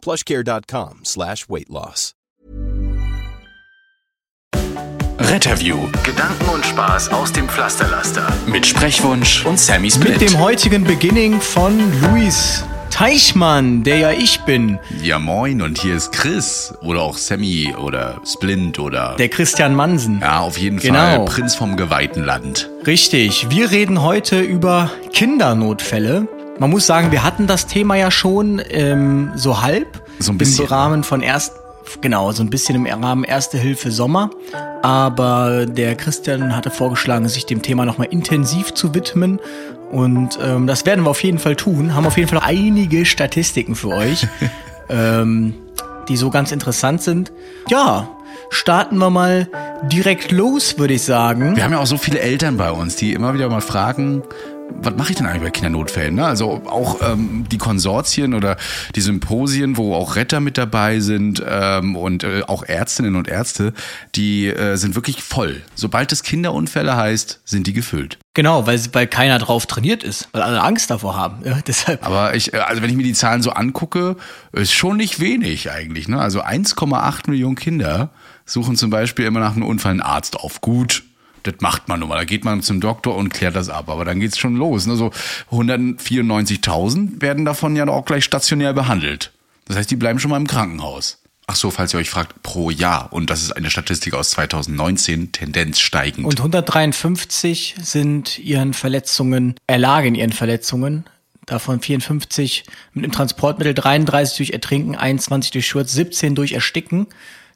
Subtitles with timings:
[0.00, 2.14] plushcare.com slash weight loss.
[5.18, 5.76] Retterview.
[6.02, 8.26] Gedanken und Spaß aus dem Pflasterlaster.
[8.46, 10.18] Mit Sprechwunsch und Sammy Split.
[10.18, 14.78] Mit dem heutigen Beginning von Luis Teichmann, der ja ich bin.
[15.02, 19.14] Ja moin und hier ist Chris oder auch Sammy oder Splint oder...
[19.16, 20.20] Der Christian Mansen.
[20.20, 20.98] Ja, auf jeden Genau.
[20.98, 22.68] Fall Prinz vom geweihten Land.
[22.86, 26.26] Richtig, wir reden heute über Kindernotfälle.
[26.60, 30.02] Man muss sagen, wir hatten das Thema ja schon ähm, so halb.
[30.18, 30.66] So ein bisschen.
[30.66, 31.54] Im Rahmen von erst,
[32.02, 34.28] genau, so ein bisschen im Rahmen Erste Hilfe Sommer.
[34.82, 39.40] Aber der Christian hatte vorgeschlagen, sich dem Thema nochmal intensiv zu widmen.
[39.90, 41.94] Und ähm, das werden wir auf jeden Fall tun.
[41.94, 44.28] Haben auf jeden Fall einige Statistiken für euch,
[44.90, 45.54] ähm,
[46.10, 47.32] die so ganz interessant sind.
[47.70, 48.10] Ja,
[48.50, 49.48] starten wir mal
[49.84, 51.56] direkt los, würde ich sagen.
[51.56, 54.22] Wir haben ja auch so viele Eltern bei uns, die immer wieder mal fragen,
[54.82, 56.14] was mache ich denn eigentlich bei Kindernotfällen?
[56.14, 56.24] Ne?
[56.24, 58.56] Also auch ähm, die Konsortien oder
[58.94, 63.72] die Symposien, wo auch Retter mit dabei sind ähm, und äh, auch Ärztinnen und Ärzte,
[64.14, 65.62] die äh, sind wirklich voll.
[65.74, 68.18] Sobald es Kinderunfälle heißt, sind die gefüllt.
[68.34, 71.44] Genau, weil, weil keiner drauf trainiert ist, weil alle Angst davor haben.
[71.44, 72.04] Ja, deshalb.
[72.06, 74.16] Aber ich, äh, also wenn ich mir die Zahlen so angucke,
[74.52, 76.08] ist schon nicht wenig eigentlich.
[76.08, 76.20] Ne?
[76.20, 78.10] Also 1,8 Millionen Kinder
[78.46, 80.60] suchen zum Beispiel immer nach einem Unfall einen Arzt auf.
[80.60, 81.04] Gut,
[81.42, 82.16] das macht man nun mal.
[82.16, 83.88] Da geht man zum Doktor und klärt das ab.
[83.88, 84.86] Aber dann geht's schon los.
[84.86, 84.96] Ne?
[84.96, 85.10] So
[85.50, 89.32] 194.000 werden davon ja auch gleich stationär behandelt.
[89.66, 91.18] Das heißt, die bleiben schon mal im Krankenhaus.
[91.46, 93.12] Ach so, falls ihr euch fragt, pro Jahr.
[93.12, 96.24] Und das ist eine Statistik aus 2019, Tendenz steigend.
[96.24, 101.06] Und 153 sind ihren Verletzungen, erlagen ihren Verletzungen.
[101.46, 107.08] Davon 54 mit dem Transportmittel, 33 durch Ertrinken, 21 durch Schurz, 17 durch Ersticken,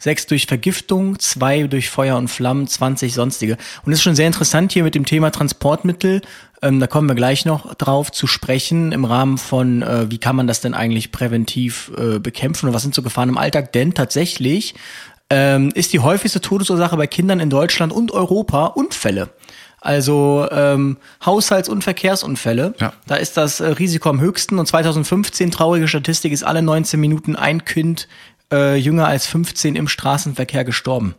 [0.04, 3.56] 6 durch Vergiftung, 2 durch Feuer und Flammen, 20 sonstige.
[3.84, 6.20] Und es ist schon sehr interessant hier mit dem Thema Transportmittel.
[6.60, 10.36] Ähm, da kommen wir gleich noch drauf zu sprechen im Rahmen von, äh, wie kann
[10.36, 13.72] man das denn eigentlich präventiv äh, bekämpfen und was sind so Gefahren im Alltag?
[13.72, 14.74] Denn tatsächlich
[15.30, 19.30] ähm, ist die häufigste Todesursache bei Kindern in Deutschland und Europa Unfälle.
[19.80, 22.74] Also ähm, Haushalts- und Verkehrsunfälle.
[22.78, 22.94] Ja.
[23.06, 24.58] Da ist das äh, Risiko am höchsten.
[24.58, 28.08] Und 2015, traurige Statistik, ist alle 19 Minuten ein Kind
[28.52, 31.14] äh, jünger als 15 im Straßenverkehr gestorben.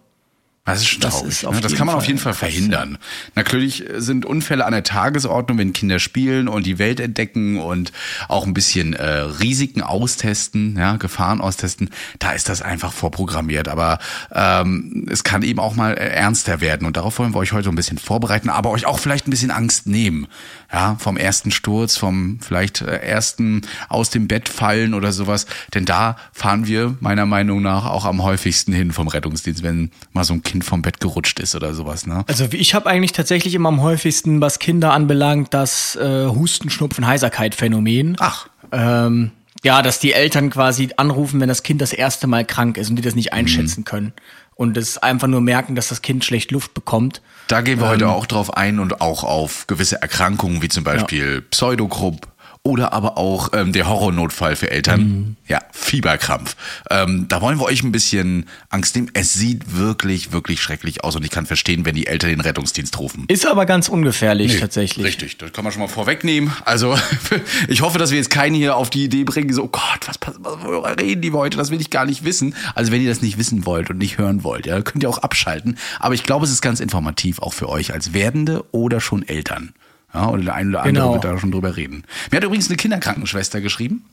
[0.66, 1.30] Das ist schon Das traurig.
[1.30, 1.62] ist auf ne?
[1.62, 2.98] Das kann man auf Fall jeden Fall verhindern.
[3.36, 7.92] Natürlich sind Unfälle an der Tagesordnung, wenn Kinder spielen und die Welt entdecken und
[8.30, 11.92] auch ein bisschen äh, Risiken austesten, ja, Gefahren austesten.
[12.18, 13.68] Da ist das einfach vorprogrammiert.
[13.68, 14.00] Aber
[14.34, 16.88] ähm, es kann eben auch mal äh, ernster werden.
[16.88, 19.52] Und darauf wollen wir euch heute ein bisschen vorbereiten, aber euch auch vielleicht ein bisschen
[19.52, 20.26] Angst nehmen.
[20.74, 25.46] Ja, vom ersten Sturz, vom vielleicht äh, ersten aus dem Bett fallen oder sowas.
[25.76, 30.24] Denn da fahren wir meiner Meinung nach auch am häufigsten hin vom Rettungsdienst, wenn mal
[30.24, 32.06] so ein Kind vom Bett gerutscht ist oder sowas.
[32.08, 32.24] Ne?
[32.28, 37.06] Also ich habe eigentlich tatsächlich immer am häufigsten, was Kinder anbelangt, das äh, Husten, Schnupfen,
[37.08, 38.18] Heiserkeit-Phänomen.
[38.20, 38.48] Ach.
[38.72, 39.32] Ähm,
[39.64, 42.98] ja, dass die Eltern quasi anrufen, wenn das Kind das erste Mal krank ist und
[42.98, 43.86] die das nicht einschätzen Mhm.
[43.86, 44.14] können.
[44.54, 47.22] Und es einfach nur merken, dass das Kind schlecht Luft bekommt.
[47.48, 51.42] Da gehen wir heute auch drauf ein und auch auf gewisse Erkrankungen wie zum Beispiel
[51.42, 52.28] Pseudokrupp
[52.66, 55.38] oder aber auch ähm, der Horrornotfall für Eltern.
[55.48, 56.56] Ja, Fieberkrampf.
[56.90, 59.12] Ähm, da wollen wir euch ein bisschen Angst nehmen.
[59.14, 62.98] Es sieht wirklich, wirklich schrecklich aus und ich kann verstehen, wenn die Eltern den Rettungsdienst
[62.98, 63.26] rufen.
[63.28, 65.06] Ist aber ganz ungefährlich tatsächlich.
[65.06, 66.52] Richtig, das kann man schon mal vorwegnehmen.
[66.66, 66.98] Also
[67.68, 70.18] ich hoffe, dass wir jetzt keinen hier auf die Idee bringen, so oh Gott, was,
[70.24, 71.58] was worüber reden die heute?
[71.58, 72.56] Das will ich gar nicht wissen.
[72.74, 75.20] Also wenn ihr das nicht wissen wollt und nicht hören wollt, ja, könnt ihr auch
[75.20, 75.78] abschalten.
[76.00, 79.76] Aber ich glaube, es ist ganz informativ auch für euch als Werdende oder schon Eltern.
[80.16, 81.14] Ja, oder der eine oder andere Genau.
[81.14, 82.04] wird da schon drüber reden.
[82.32, 84.06] Mir hat übrigens eine Kinderkrankenschwester geschrieben.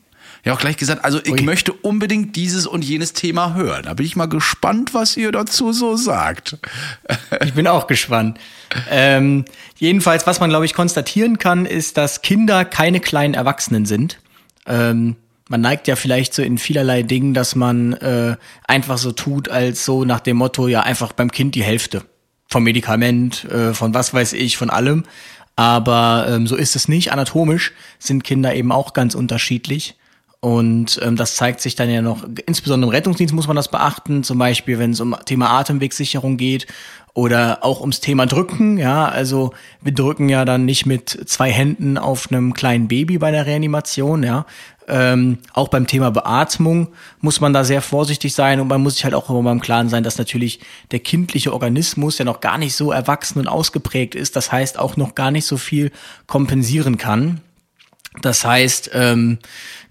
[0.45, 1.41] Ja, auch gleich gesagt, also ich Ui.
[1.43, 3.83] möchte unbedingt dieses und jenes Thema hören.
[3.85, 6.57] Da bin ich mal gespannt, was ihr dazu so sagt.
[7.45, 8.37] Ich bin auch gespannt.
[8.89, 9.45] Ähm,
[9.77, 14.19] jedenfalls, was man, glaube ich, konstatieren kann, ist, dass Kinder keine kleinen Erwachsenen sind.
[14.65, 15.15] Ähm,
[15.47, 18.35] man neigt ja vielleicht so in vielerlei Dingen, dass man äh,
[18.67, 22.03] einfach so tut, als so nach dem Motto, ja, einfach beim Kind die Hälfte.
[22.49, 25.05] Vom Medikament, äh, von was weiß ich, von allem.
[25.55, 27.11] Aber ähm, so ist es nicht.
[27.11, 29.95] Anatomisch sind Kinder eben auch ganz unterschiedlich.
[30.39, 34.23] Und ähm, das zeigt sich dann ja noch, insbesondere im Rettungsdienst muss man das beachten,
[34.23, 36.67] zum Beispiel, wenn es um Thema Atemwegssicherung geht
[37.13, 38.77] oder auch ums Thema Drücken.
[38.77, 43.31] Ja, also wir drücken ja dann nicht mit zwei Händen auf einem kleinen Baby bei
[43.31, 44.23] der Reanimation.
[44.23, 44.45] Ja,
[44.87, 46.89] ähm, auch beim Thema Beatmung
[47.21, 49.89] muss man da sehr vorsichtig sein und man muss sich halt auch immer beim Klaren
[49.89, 50.59] sein, dass natürlich
[50.91, 54.35] der kindliche Organismus ja noch gar nicht so erwachsen und ausgeprägt ist.
[54.35, 55.91] Das heißt auch noch gar nicht so viel
[56.27, 57.41] kompensieren kann.
[58.21, 59.39] Das heißt, ähm,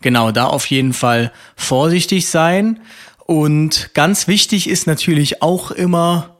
[0.00, 2.80] genau, da auf jeden Fall vorsichtig sein.
[3.26, 6.36] Und ganz wichtig ist natürlich auch immer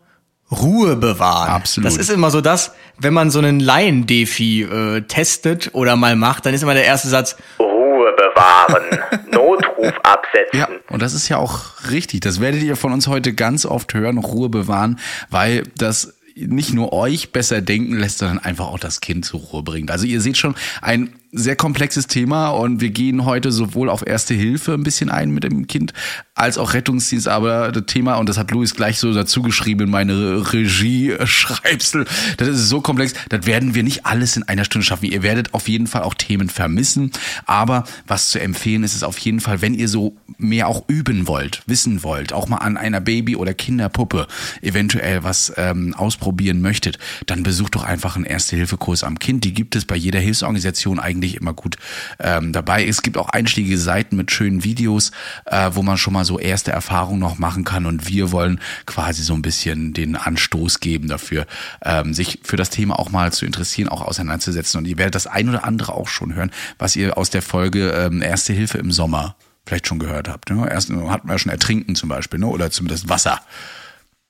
[0.52, 1.50] Ruhe bewahren.
[1.50, 1.86] Absolut.
[1.86, 6.46] Das ist immer so das, wenn man so einen Laien-Defi äh, testet oder mal macht,
[6.46, 8.84] dann ist immer der erste Satz, Ruhe bewahren,
[9.32, 10.58] Notruf absetzen.
[10.58, 12.20] Ja, und das ist ja auch richtig.
[12.20, 14.98] Das werdet ihr von uns heute ganz oft hören, Ruhe bewahren,
[15.30, 19.62] weil das nicht nur euch besser denken lässt, sondern einfach auch das Kind zur Ruhe
[19.62, 19.90] bringt.
[19.90, 24.34] Also ihr seht schon, ein sehr komplexes Thema und wir gehen heute sowohl auf Erste
[24.34, 25.94] Hilfe ein bisschen ein mit dem Kind,
[26.34, 29.90] als auch Rettungsdienst, aber das Thema, und das hat Luis gleich so dazu geschrieben in
[29.90, 32.04] meine Regie-Schreibsel,
[32.36, 35.06] das ist so komplex, das werden wir nicht alles in einer Stunde schaffen.
[35.06, 37.12] Ihr werdet auf jeden Fall auch Themen vermissen,
[37.46, 41.26] aber was zu empfehlen ist, ist auf jeden Fall, wenn ihr so mehr auch üben
[41.28, 44.26] wollt, wissen wollt, auch mal an einer Baby- oder Kinderpuppe
[44.60, 49.44] eventuell was ähm, ausprobieren möchtet, dann besucht doch einfach einen Erste-Hilfe-Kurs am Kind.
[49.44, 51.76] Die gibt es bei jeder Hilfsorganisation eigentlich immer gut
[52.18, 52.86] ähm, dabei.
[52.86, 55.12] Es gibt auch einschlägige Seiten mit schönen Videos,
[55.46, 59.22] äh, wo man schon mal so erste Erfahrungen noch machen kann und wir wollen quasi
[59.22, 61.46] so ein bisschen den Anstoß geben dafür,
[61.84, 64.78] ähm, sich für das Thema auch mal zu interessieren, auch auseinanderzusetzen.
[64.78, 67.90] Und ihr werdet das ein oder andere auch schon hören, was ihr aus der Folge
[67.90, 69.36] ähm, Erste Hilfe im Sommer
[69.66, 70.50] vielleicht schon gehört habt.
[70.50, 70.68] Ne?
[70.70, 72.46] Erst hatten wir schon Ertrinken zum Beispiel, ne?
[72.46, 73.40] oder zumindest Wasser.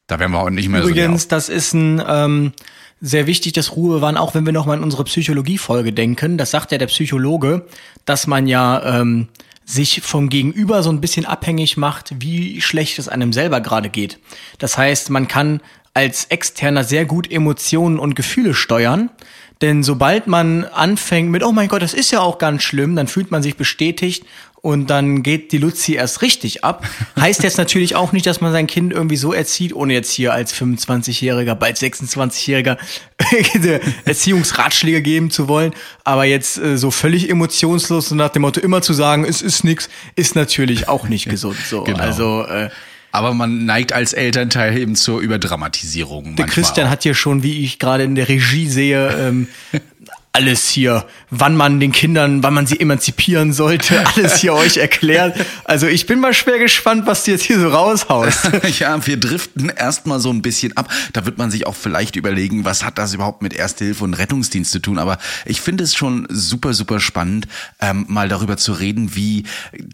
[0.06, 1.28] Da werden wir auch nicht mehr Übrigens, so.
[1.28, 2.52] das ist ein ähm,
[3.04, 6.38] sehr wichtig, das Ruhe waren, auch wenn wir nochmal in unsere Psychologie-Folge denken.
[6.38, 7.66] Das sagt ja der Psychologe,
[8.04, 9.28] dass man ja ähm,
[9.64, 14.20] sich vom Gegenüber so ein bisschen abhängig macht, wie schlecht es einem selber gerade geht.
[14.58, 15.60] Das heißt, man kann
[15.94, 19.10] als Externer sehr gut Emotionen und Gefühle steuern.
[19.60, 23.08] Denn sobald man anfängt mit, oh mein Gott, das ist ja auch ganz schlimm, dann
[23.08, 24.24] fühlt man sich bestätigt
[24.62, 26.88] und dann geht die Luzi erst richtig ab.
[27.18, 30.32] Heißt jetzt natürlich auch nicht, dass man sein Kind irgendwie so erzieht, ohne jetzt hier
[30.32, 32.78] als 25-Jähriger, bald 26-Jähriger
[34.04, 35.72] Erziehungsratschläge geben zu wollen.
[36.04, 39.64] Aber jetzt äh, so völlig emotionslos und nach dem Motto immer zu sagen, es ist
[39.64, 41.56] nix, ist natürlich auch nicht gesund.
[41.68, 41.98] So, Genau.
[41.98, 42.70] also äh,
[43.10, 46.36] Aber man neigt als Elternteil eben zur Überdramatisierung.
[46.36, 46.90] Der Christian auch.
[46.92, 49.48] hat hier schon, wie ich gerade in der Regie sehe, ähm,
[50.34, 55.38] alles hier, wann man den Kindern, wann man sie emanzipieren sollte, alles hier euch erklärt.
[55.64, 58.50] Also ich bin mal schwer gespannt, was du jetzt hier so raushaust.
[58.78, 60.90] ja, wir driften erstmal so ein bisschen ab.
[61.12, 64.14] Da wird man sich auch vielleicht überlegen, was hat das überhaupt mit Erste Hilfe und
[64.14, 64.98] Rettungsdienst zu tun.
[64.98, 67.46] Aber ich finde es schon super, super spannend,
[67.80, 69.44] ähm, mal darüber zu reden, wie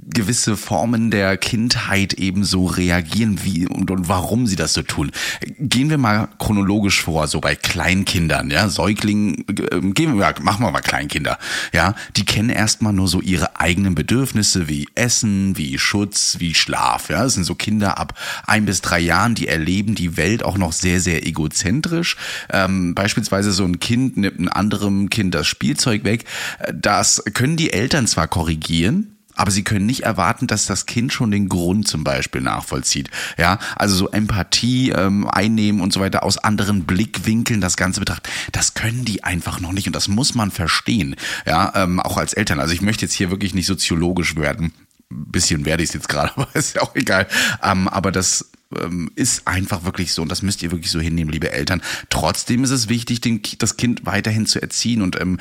[0.07, 5.11] gewisse Formen der Kindheit eben so reagieren, wie und, und warum sie das so tun.
[5.59, 10.71] Gehen wir mal chronologisch vor, so bei Kleinkindern, ja, Säuglingen, äh, gehen wir, machen wir
[10.71, 11.39] mal Kleinkinder,
[11.73, 17.11] ja, die kennen erstmal nur so ihre eigenen Bedürfnisse wie Essen, wie Schutz, wie Schlaf,
[17.11, 18.15] ja, das sind so Kinder ab
[18.47, 22.17] ein bis drei Jahren, die erleben die Welt auch noch sehr, sehr egozentrisch.
[22.51, 26.25] Ähm, beispielsweise so ein Kind nimmt einem anderen Kind das Spielzeug weg.
[26.73, 31.31] Das können die Eltern zwar korrigieren, aber sie können nicht erwarten, dass das Kind schon
[31.31, 33.09] den Grund zum Beispiel nachvollzieht.
[33.39, 38.29] Ja, also so Empathie ähm, einnehmen und so weiter aus anderen Blickwinkeln das Ganze betrachten.
[38.51, 41.15] Das können die einfach noch nicht und das muss man verstehen.
[41.47, 42.59] Ja, ähm, auch als Eltern.
[42.59, 44.73] Also ich möchte jetzt hier wirklich nicht soziologisch werden.
[45.09, 47.29] Bisschen werde ich es jetzt gerade, aber ist ja auch egal.
[47.63, 51.31] Ähm, aber das ähm, ist einfach wirklich so und das müsst ihr wirklich so hinnehmen,
[51.31, 51.81] liebe Eltern.
[52.11, 55.39] Trotzdem ist es wichtig, den, das Kind weiterhin zu erziehen und ähm,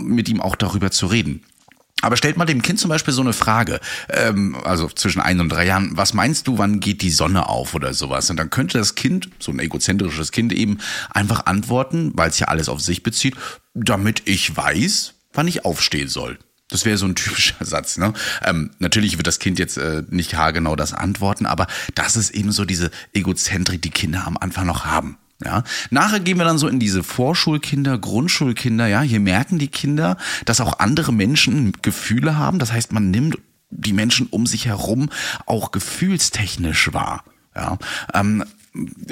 [0.00, 1.42] mit ihm auch darüber zu reden.
[2.00, 5.48] Aber stellt mal dem Kind zum Beispiel so eine Frage, ähm, also zwischen ein und
[5.48, 8.30] drei Jahren, was meinst du, wann geht die Sonne auf oder sowas?
[8.30, 10.78] Und dann könnte das Kind, so ein egozentrisches Kind eben
[11.10, 13.34] einfach antworten, weil es ja alles auf sich bezieht,
[13.74, 16.38] damit ich weiß, wann ich aufstehen soll.
[16.68, 17.98] Das wäre so ein typischer Satz.
[17.98, 18.12] Ne?
[18.44, 22.52] Ähm, natürlich wird das Kind jetzt äh, nicht haargenau das antworten, aber das ist eben
[22.52, 25.18] so diese Egozentrik, die Kinder am Anfang noch haben.
[25.44, 28.88] Ja, nachher gehen wir dann so in diese Vorschulkinder, Grundschulkinder.
[28.88, 32.58] Ja, hier merken die Kinder, dass auch andere Menschen Gefühle haben.
[32.58, 33.38] Das heißt, man nimmt
[33.70, 35.10] die Menschen um sich herum
[35.46, 37.22] auch gefühlstechnisch wahr.
[37.54, 37.78] Ja,
[38.14, 38.44] ähm,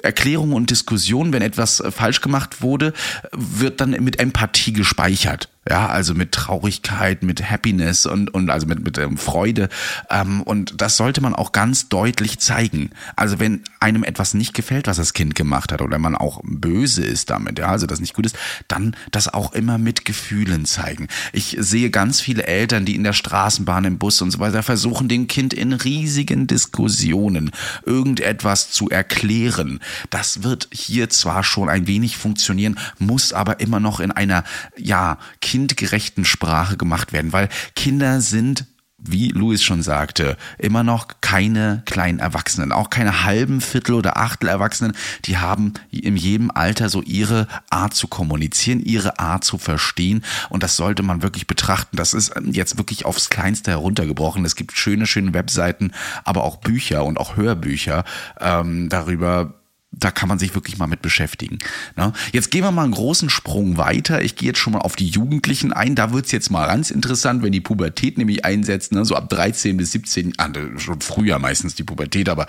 [0.02, 2.92] Erklärungen und Diskussionen, wenn etwas äh, falsch gemacht wurde,
[3.32, 5.48] wird dann mit Empathie gespeichert.
[5.68, 9.68] Ja, also mit Traurigkeit, mit Happiness und, und also mit, mit ähm, Freude.
[10.10, 12.90] Ähm, und das sollte man auch ganz deutlich zeigen.
[13.16, 17.04] Also wenn einem etwas nicht gefällt, was das Kind gemacht hat, oder man auch böse
[17.04, 18.36] ist damit, ja, also das nicht gut ist,
[18.68, 21.08] dann das auch immer mit Gefühlen zeigen.
[21.32, 25.08] Ich sehe ganz viele Eltern, die in der Straßenbahn, im Bus und so weiter versuchen,
[25.08, 27.50] dem Kind in riesigen Diskussionen
[27.84, 29.80] irgendetwas zu erklären.
[30.10, 34.44] Das wird hier zwar schon ein wenig funktionieren, muss aber immer noch in einer,
[34.76, 35.18] ja,
[35.56, 38.66] kindgerechten Sprache gemacht werden, weil Kinder sind
[38.98, 44.48] wie Louis schon sagte, immer noch keine kleinen Erwachsenen, auch keine halben Viertel oder Achtel
[44.48, 44.94] Erwachsenen,
[45.26, 50.62] die haben in jedem Alter so ihre Art zu kommunizieren, ihre Art zu verstehen und
[50.62, 51.96] das sollte man wirklich betrachten.
[51.96, 54.44] Das ist jetzt wirklich aufs Kleinste heruntergebrochen.
[54.44, 55.92] Es gibt schöne, schöne Webseiten,
[56.24, 58.04] aber auch Bücher und auch Hörbücher
[58.40, 59.54] ähm, darüber,
[59.98, 61.58] da kann man sich wirklich mal mit beschäftigen.
[61.96, 62.12] Ne?
[62.32, 64.22] Jetzt gehen wir mal einen großen Sprung weiter.
[64.22, 65.94] Ich gehe jetzt schon mal auf die Jugendlichen ein.
[65.94, 69.04] Da wird's jetzt mal ganz interessant, wenn die Pubertät nämlich einsetzt, ne?
[69.04, 72.46] so ab 13 bis 17, ah, schon früher meistens die Pubertät, aber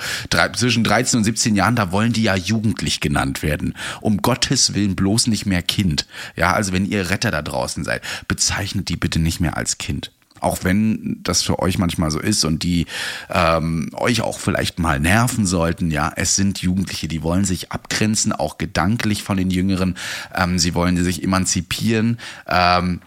[0.55, 3.75] zwischen 13 und 17 Jahren, da wollen die ja jugendlich genannt werden.
[4.01, 6.05] Um Gottes Willen bloß nicht mehr Kind.
[6.35, 10.11] Ja, also wenn ihr Retter da draußen seid, bezeichnet die bitte nicht mehr als Kind
[10.39, 12.86] auch wenn das für euch manchmal so ist und die
[13.29, 18.32] ähm, euch auch vielleicht mal nerven sollten, ja, es sind Jugendliche, die wollen sich abgrenzen,
[18.32, 19.96] auch gedanklich von den Jüngeren,
[20.36, 22.17] ähm, sie wollen sich emanzipieren
[22.48, 23.01] ähm,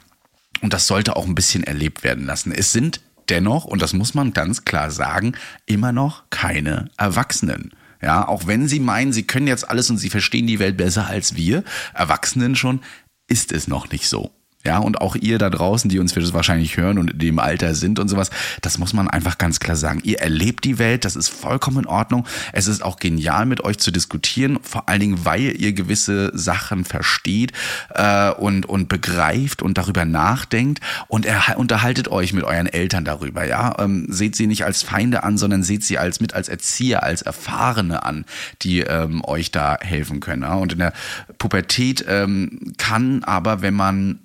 [0.62, 2.52] und das sollte auch ein bisschen erlebt werden lassen.
[2.52, 5.34] Es sind dennoch, und das muss man ganz klar sagen,
[5.66, 7.70] immer noch keine Erwachsenen.
[8.02, 11.06] Ja, auch wenn sie meinen, sie können jetzt alles und sie verstehen die Welt besser
[11.06, 12.80] als wir, Erwachsenen schon,
[13.28, 14.32] ist es noch nicht so.
[14.62, 17.98] Ja, und auch ihr da draußen, die uns wahrscheinlich hören und in dem Alter sind
[17.98, 18.28] und sowas,
[18.60, 20.02] das muss man einfach ganz klar sagen.
[20.04, 22.26] Ihr erlebt die Welt, das ist vollkommen in Ordnung.
[22.52, 26.84] Es ist auch genial, mit euch zu diskutieren, vor allen Dingen, weil ihr gewisse Sachen
[26.84, 27.52] versteht
[27.94, 33.46] äh, und, und begreift und darüber nachdenkt und er, unterhaltet euch mit euren Eltern darüber.
[33.46, 37.02] Ja, ähm, seht sie nicht als Feinde an, sondern seht sie als mit als Erzieher,
[37.02, 38.26] als Erfahrene an,
[38.60, 40.42] die ähm, euch da helfen können.
[40.42, 40.54] Ja?
[40.54, 40.92] Und in der
[41.38, 44.18] Pubertät ähm, kann aber, wenn man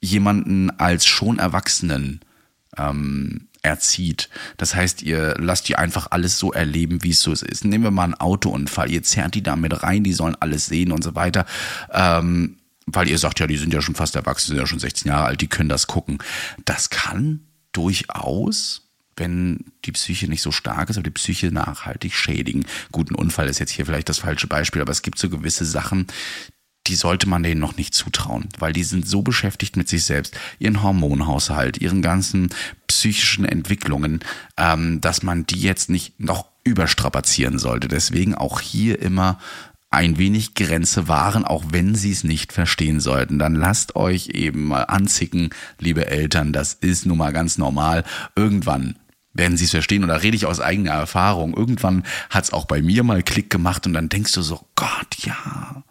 [0.00, 2.20] jemanden als schon Erwachsenen
[2.76, 4.28] ähm, erzieht.
[4.56, 7.64] Das heißt, ihr lasst die einfach alles so erleben, wie es so ist.
[7.64, 8.90] Nehmen wir mal einen Autounfall.
[8.90, 11.46] Ihr zerrt die da mit rein, die sollen alles sehen und so weiter.
[11.92, 15.10] Ähm, weil ihr sagt, ja, die sind ja schon fast erwachsen, sind ja schon 16
[15.10, 16.18] Jahre alt, die können das gucken.
[16.64, 17.40] Das kann
[17.72, 18.86] durchaus
[19.16, 22.66] wenn die Psyche nicht so stark ist, aber die Psyche nachhaltig schädigen.
[22.92, 25.64] Gut, ein Unfall ist jetzt hier vielleicht das falsche Beispiel, aber es gibt so gewisse
[25.64, 26.06] Sachen,
[26.86, 30.36] die sollte man denen noch nicht zutrauen, weil die sind so beschäftigt mit sich selbst,
[30.58, 32.50] ihren Hormonhaushalt, ihren ganzen
[32.86, 34.20] psychischen Entwicklungen,
[34.56, 37.88] ähm, dass man die jetzt nicht noch überstrapazieren sollte.
[37.88, 39.38] Deswegen auch hier immer
[39.90, 43.38] ein wenig Grenze wahren, auch wenn sie es nicht verstehen sollten.
[43.38, 48.04] Dann lasst euch eben mal anzicken, liebe Eltern, das ist nun mal ganz normal.
[48.34, 48.96] Irgendwann
[49.32, 51.54] werden sie es verstehen oder rede ich aus eigener Erfahrung.
[51.54, 55.16] Irgendwann hat es auch bei mir mal Klick gemacht und dann denkst du so, Gott,
[55.18, 55.84] ja,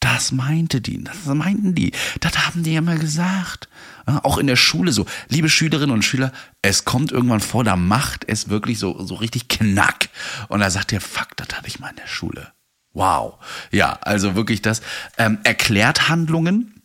[0.00, 3.68] das meinte die, das meinten die, das haben die ja mal gesagt.
[4.06, 8.24] Auch in der Schule so, liebe Schülerinnen und Schüler, es kommt irgendwann vor, da macht
[8.26, 10.08] es wirklich so, so richtig knack.
[10.48, 12.52] Und da sagt ihr, fuck, das hatte ich mal in der Schule.
[12.94, 13.34] Wow.
[13.70, 14.80] Ja, also wirklich das
[15.18, 16.80] ähm, erklärt Handlungen,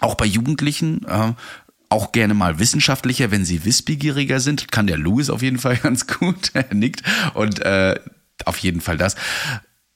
[0.00, 1.32] auch bei Jugendlichen, äh,
[1.88, 4.70] auch gerne mal wissenschaftlicher, wenn sie wissbegieriger sind.
[4.70, 6.50] Kann der Louis auf jeden Fall ganz gut.
[6.54, 7.02] Er nickt.
[7.34, 7.98] Und äh,
[8.44, 9.16] auf jeden Fall das.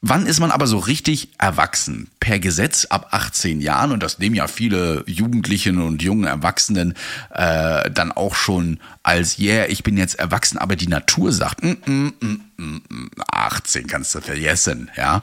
[0.05, 2.11] Wann ist man aber so richtig erwachsen?
[2.19, 6.95] Per Gesetz ab 18 Jahren und das nehmen ja viele Jugendlichen und jungen Erwachsenen
[7.31, 11.77] äh, dann auch schon als, yeah, ich bin jetzt erwachsen, aber die Natur sagt, mm,
[11.87, 15.23] mm, mm, mm, 18 mm, kannst du vergessen, ja.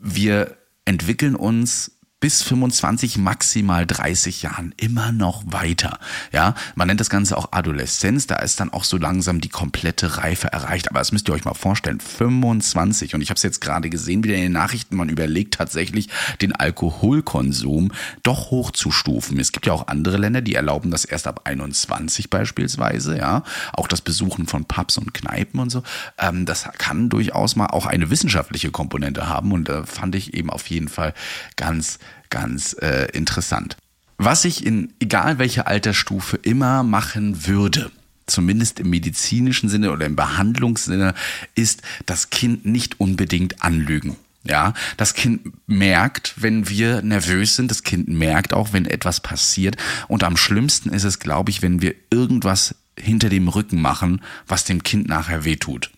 [0.00, 1.93] Wir entwickeln uns
[2.24, 5.98] bis 25, maximal 30 Jahren immer noch weiter.
[6.32, 8.26] Ja, man nennt das Ganze auch Adoleszenz.
[8.26, 10.88] Da ist dann auch so langsam die komplette Reife erreicht.
[10.88, 12.00] Aber das müsst ihr euch mal vorstellen.
[12.00, 13.14] 25.
[13.14, 14.96] Und ich habe es jetzt gerade gesehen, wieder in den Nachrichten.
[14.96, 16.08] Man überlegt tatsächlich,
[16.40, 19.38] den Alkoholkonsum doch hochzustufen.
[19.38, 23.18] Es gibt ja auch andere Länder, die erlauben das erst ab 21 beispielsweise.
[23.18, 23.42] Ja,
[23.74, 25.82] auch das Besuchen von Pubs und Kneipen und so.
[26.16, 29.52] Ähm, das kann durchaus mal auch eine wissenschaftliche Komponente haben.
[29.52, 31.12] Und da fand ich eben auf jeden Fall
[31.56, 31.98] ganz
[32.30, 33.76] ganz äh, interessant.
[34.18, 37.90] Was ich in egal welcher Altersstufe immer machen würde,
[38.26, 41.14] zumindest im medizinischen Sinne oder im Behandlungssinne,
[41.54, 44.16] ist das Kind nicht unbedingt anlügen.
[44.46, 49.76] Ja, das Kind merkt, wenn wir nervös sind, das Kind merkt auch, wenn etwas passiert.
[50.06, 54.64] Und am schlimmsten ist es, glaube ich, wenn wir irgendwas hinter dem Rücken machen, was
[54.64, 55.90] dem Kind nachher wehtut.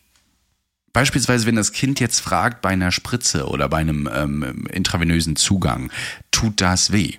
[0.97, 5.91] Beispielsweise, wenn das Kind jetzt fragt bei einer Spritze oder bei einem ähm, intravenösen Zugang,
[6.31, 7.19] tut das weh?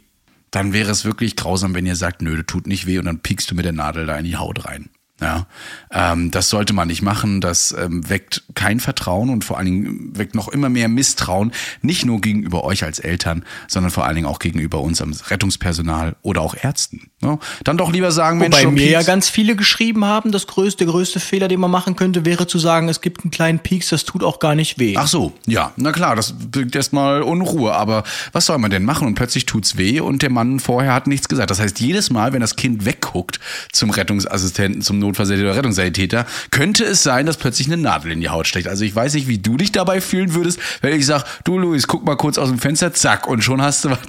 [0.52, 3.20] dann wäre es wirklich grausam, wenn ihr sagt, nö, das tut nicht weh und dann
[3.20, 4.90] piekst du mit der Nadel da in die Haut rein.
[5.20, 5.48] Ja,
[5.92, 7.42] ähm, das sollte man nicht machen.
[7.42, 12.06] Das ähm, weckt kein Vertrauen und vor allen Dingen weckt noch immer mehr Misstrauen, nicht
[12.06, 16.42] nur gegenüber euch als Eltern, sondern vor allen Dingen auch gegenüber uns am Rettungspersonal oder
[16.42, 17.10] auch Ärzten.
[17.20, 20.32] Ja, dann doch lieber sagen, Mensch, Wobei so ein mir ja ganz viele geschrieben haben,
[20.32, 23.32] das größte, der größte Fehler, den man machen könnte, wäre zu sagen, es gibt einen
[23.32, 24.94] kleinen Pieks, das tut auch gar nicht weh.
[24.96, 29.08] Ach so, ja, na klar, das birgt erstmal Unruhe, aber was soll man denn machen?
[29.08, 31.50] Und plötzlich tut's weh und der Mann vorher hat nichts gesagt.
[31.50, 33.40] Das heißt, jedes Mal, wenn das Kind wegguckt
[33.72, 38.30] zum Rettungsassistenten, zum Notfallsanitäter oder Rettungssanitäter, könnte es sein, dass plötzlich eine Nadel in die
[38.30, 38.68] Haut steckt.
[38.68, 41.88] Also ich weiß nicht, wie du dich dabei fühlen würdest, wenn ich sag, du Luis,
[41.88, 44.00] guck mal kurz aus dem Fenster, zack, und schon hast du was,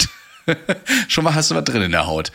[1.09, 2.33] schon mal hast du was drin in der Haut.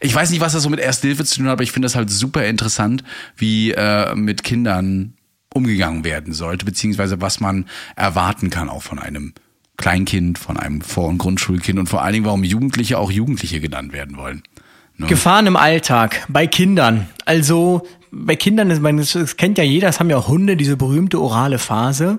[0.00, 1.86] Ich weiß nicht, was das so mit Erste Hilfe zu tun hat, aber ich finde
[1.86, 3.02] das halt super interessant,
[3.36, 5.14] wie äh, mit Kindern
[5.54, 9.34] umgegangen werden sollte, beziehungsweise was man erwarten kann auch von einem
[9.76, 13.92] Kleinkind, von einem Vor- und Grundschulkind und vor allen Dingen, warum Jugendliche auch Jugendliche genannt
[13.92, 14.42] werden wollen.
[14.96, 15.06] Ne?
[15.06, 17.08] Gefahren im Alltag bei Kindern.
[17.24, 20.76] Also bei Kindern, ist man, das kennt ja jeder, das haben ja auch Hunde, diese
[20.76, 22.18] berühmte orale Phase.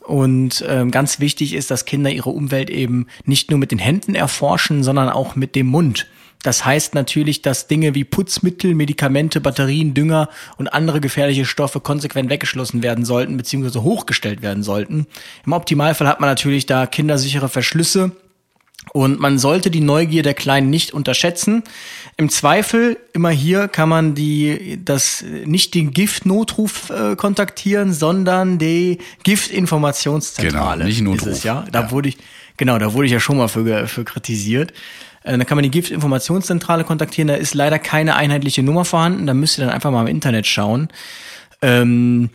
[0.00, 4.14] Und ähm, ganz wichtig ist, dass Kinder ihre Umwelt eben nicht nur mit den Händen
[4.14, 6.06] erforschen, sondern auch mit dem Mund.
[6.42, 12.30] Das heißt natürlich, dass Dinge wie Putzmittel, Medikamente, Batterien, Dünger und andere gefährliche Stoffe konsequent
[12.30, 15.06] weggeschlossen werden sollten, beziehungsweise hochgestellt werden sollten.
[15.46, 18.12] Im Optimalfall hat man natürlich da kindersichere Verschlüsse,
[18.92, 21.62] und man sollte die Neugier der Kleinen nicht unterschätzen.
[22.16, 28.98] Im Zweifel, immer hier kann man die, das, nicht den Giftnotruf äh, kontaktieren, sondern die
[29.22, 30.78] Giftinformationszentrale.
[30.78, 31.28] Genau, nicht Notruf.
[31.28, 31.64] Ist es, ja?
[31.70, 31.90] Da Ja.
[31.92, 32.18] wurde ich,
[32.56, 34.72] genau, da wurde ich ja schon mal für, für kritisiert.
[35.24, 37.28] Äh, Da kann man die Giftinformationszentrale kontaktieren.
[37.28, 39.26] Da ist leider keine einheitliche Nummer vorhanden.
[39.26, 40.88] Da müsst ihr dann einfach mal im Internet schauen.
[41.60, 42.30] Ähm,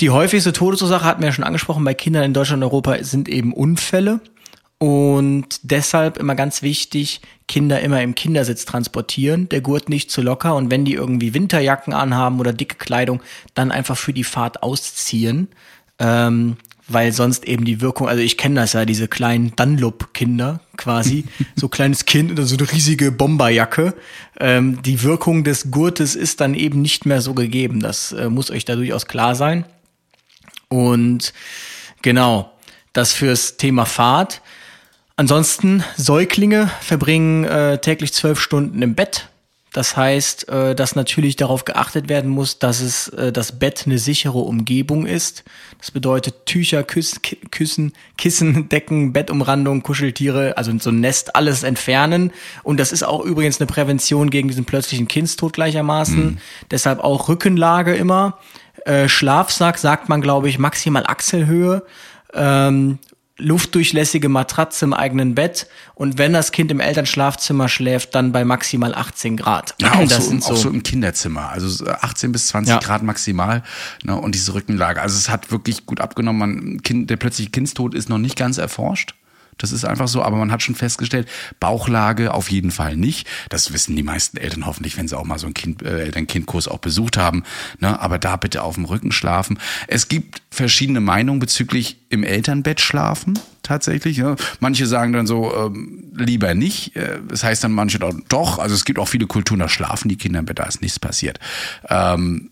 [0.00, 3.28] die häufigste Todesursache hatten wir ja schon angesprochen bei Kindern in Deutschland und Europa sind
[3.28, 4.20] eben Unfälle.
[4.78, 10.54] Und deshalb immer ganz wichtig, Kinder immer im Kindersitz transportieren, der Gurt nicht zu locker
[10.54, 13.22] und wenn die irgendwie Winterjacken anhaben oder dicke Kleidung,
[13.54, 15.48] dann einfach für die Fahrt ausziehen,
[15.98, 21.24] ähm, weil sonst eben die Wirkung, also ich kenne das ja, diese kleinen Dunlop-Kinder quasi,
[21.56, 23.94] so kleines Kind oder so eine riesige Bomberjacke,
[24.38, 28.50] ähm, die Wirkung des Gurtes ist dann eben nicht mehr so gegeben, das äh, muss
[28.50, 29.64] euch da durchaus klar sein.
[30.68, 31.32] Und
[32.02, 32.52] genau,
[32.92, 34.42] das fürs Thema Fahrt.
[35.16, 39.28] Ansonsten, Säuglinge verbringen äh, täglich zwölf Stunden im Bett.
[39.76, 43.98] Das heißt, äh, dass natürlich darauf geachtet werden muss, dass es äh, das Bett eine
[43.98, 45.44] sichere Umgebung ist.
[45.76, 52.32] Das bedeutet Tücher, Küss, Küssen, Kissen, Decken, Bettumrandung, Kuscheltiere, also so ein Nest, alles entfernen.
[52.62, 56.38] Und das ist auch übrigens eine Prävention gegen diesen plötzlichen Kindstod gleichermaßen.
[56.70, 58.38] Deshalb auch Rückenlage immer.
[58.86, 61.82] Äh, Schlafsack sagt man, glaube ich, maximal Achselhöhe.
[62.32, 62.98] Ähm,
[63.38, 68.94] luftdurchlässige Matratze im eigenen Bett und wenn das Kind im Elternschlafzimmer schläft, dann bei maximal
[68.94, 69.74] 18 Grad.
[69.80, 71.50] Ja, auch, das so, sind auch so im Kinderzimmer.
[71.50, 72.78] Also 18 bis 20 Ja.
[72.78, 73.62] Grad maximal.
[74.04, 75.02] Ne, und diese Rückenlage.
[75.02, 76.38] Also es hat wirklich gut abgenommen.
[76.38, 79.14] Man, kind, der plötzliche Kindstod ist noch nicht ganz erforscht.
[79.58, 81.28] Das ist einfach so, aber man hat schon festgestellt,
[81.60, 83.26] Bauchlage auf jeden Fall nicht.
[83.48, 86.68] Das wissen die meisten Eltern hoffentlich, wenn sie auch mal so einen kind, äh, Eltern-Kind-Kurs
[86.68, 87.42] auch besucht haben.
[87.80, 87.98] Ne?
[88.00, 89.58] Aber da bitte auf dem Rücken schlafen.
[89.88, 94.18] Es gibt verschiedene Meinungen bezüglich im Elternbett schlafen, tatsächlich.
[94.18, 94.36] Ja.
[94.60, 96.94] Manche sagen dann so, ähm, lieber nicht.
[96.96, 98.58] Äh, Das heißt dann manche doch, doch.
[98.58, 100.98] Also es gibt auch viele Kulturen, da schlafen die Kinder im Bett, da ist nichts
[100.98, 101.38] passiert.
[101.88, 102.50] Ähm,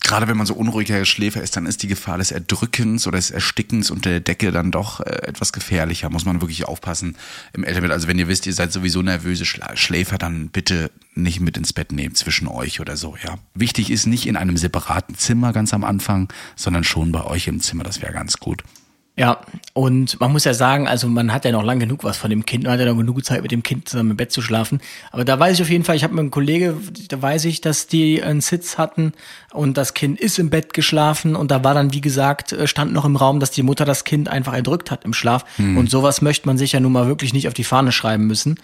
[0.00, 3.30] Gerade wenn man so unruhiger Schläfer ist, dann ist die Gefahr des Erdrückens oder des
[3.30, 6.08] Erstickens unter der Decke dann doch äh, etwas gefährlicher.
[6.08, 7.16] Muss man wirklich aufpassen
[7.52, 7.92] im Elternbett.
[7.92, 11.92] Also wenn ihr wisst, ihr seid sowieso nervöse Schläfer, dann bitte nicht mit ins Bett
[11.92, 13.38] nehmen zwischen euch oder so, ja.
[13.54, 17.60] Wichtig ist nicht in einem separaten Zimmer ganz am Anfang, sondern schon bei euch im
[17.60, 17.82] Zimmer.
[17.82, 18.62] Das wäre ganz gut.
[19.18, 19.40] Ja,
[19.72, 22.46] und man muss ja sagen, also man hat ja noch lang genug was von dem
[22.46, 24.80] Kind, man hat ja noch genug Zeit mit dem Kind zusammen im Bett zu schlafen.
[25.10, 26.76] Aber da weiß ich auf jeden Fall, ich habe mit einem Kollege,
[27.08, 29.12] da weiß ich, dass die einen Sitz hatten
[29.52, 32.92] und das Kind ist im Bett geschlafen und da war dann, wie gesagt, äh, stand
[32.92, 35.44] noch im Raum, dass die Mutter das Kind einfach erdrückt hat im Schlaf.
[35.58, 38.60] Und sowas möchte man sich ja nun mal wirklich nicht auf die Fahne schreiben müssen.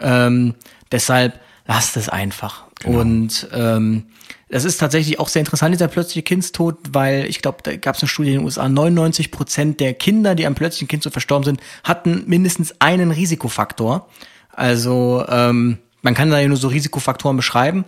[0.00, 0.54] Ähm,
[0.92, 2.64] deshalb lasst es einfach.
[2.84, 4.06] Und ähm,
[4.48, 8.02] das ist tatsächlich auch sehr interessant, dieser plötzliche Kindstod, weil ich glaube, da gab es
[8.02, 11.60] eine Studie in den USA, 99 Prozent der Kinder, die am plötzlichen Kindstod verstorben sind,
[11.82, 14.08] hatten mindestens einen Risikofaktor.
[14.50, 17.84] Also ähm, man kann da ja nur so Risikofaktoren beschreiben.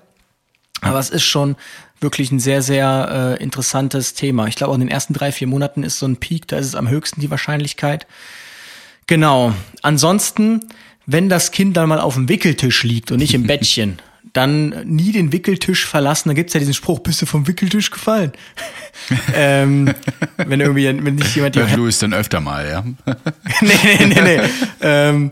[0.80, 1.56] Aber es ist schon
[2.00, 4.46] wirklich ein sehr, sehr äh, interessantes Thema.
[4.46, 6.66] Ich glaube, auch in den ersten drei, vier Monaten ist so ein Peak, da ist
[6.66, 8.06] es am höchsten die Wahrscheinlichkeit.
[9.06, 9.54] Genau.
[9.82, 10.68] Ansonsten,
[11.06, 13.98] wenn das Kind dann mal auf dem Wickeltisch liegt und nicht im Bettchen,
[14.32, 16.28] dann nie den Wickeltisch verlassen.
[16.28, 18.32] Da gibt's ja diesen Spruch, bist du vom Wickeltisch gefallen?
[19.34, 19.94] ähm,
[20.36, 22.84] wenn irgendwie, wenn nicht jemand Hört Louis dann öfter mal, ja.
[23.62, 24.40] nee, nee, nee, nee.
[24.82, 25.30] ähm,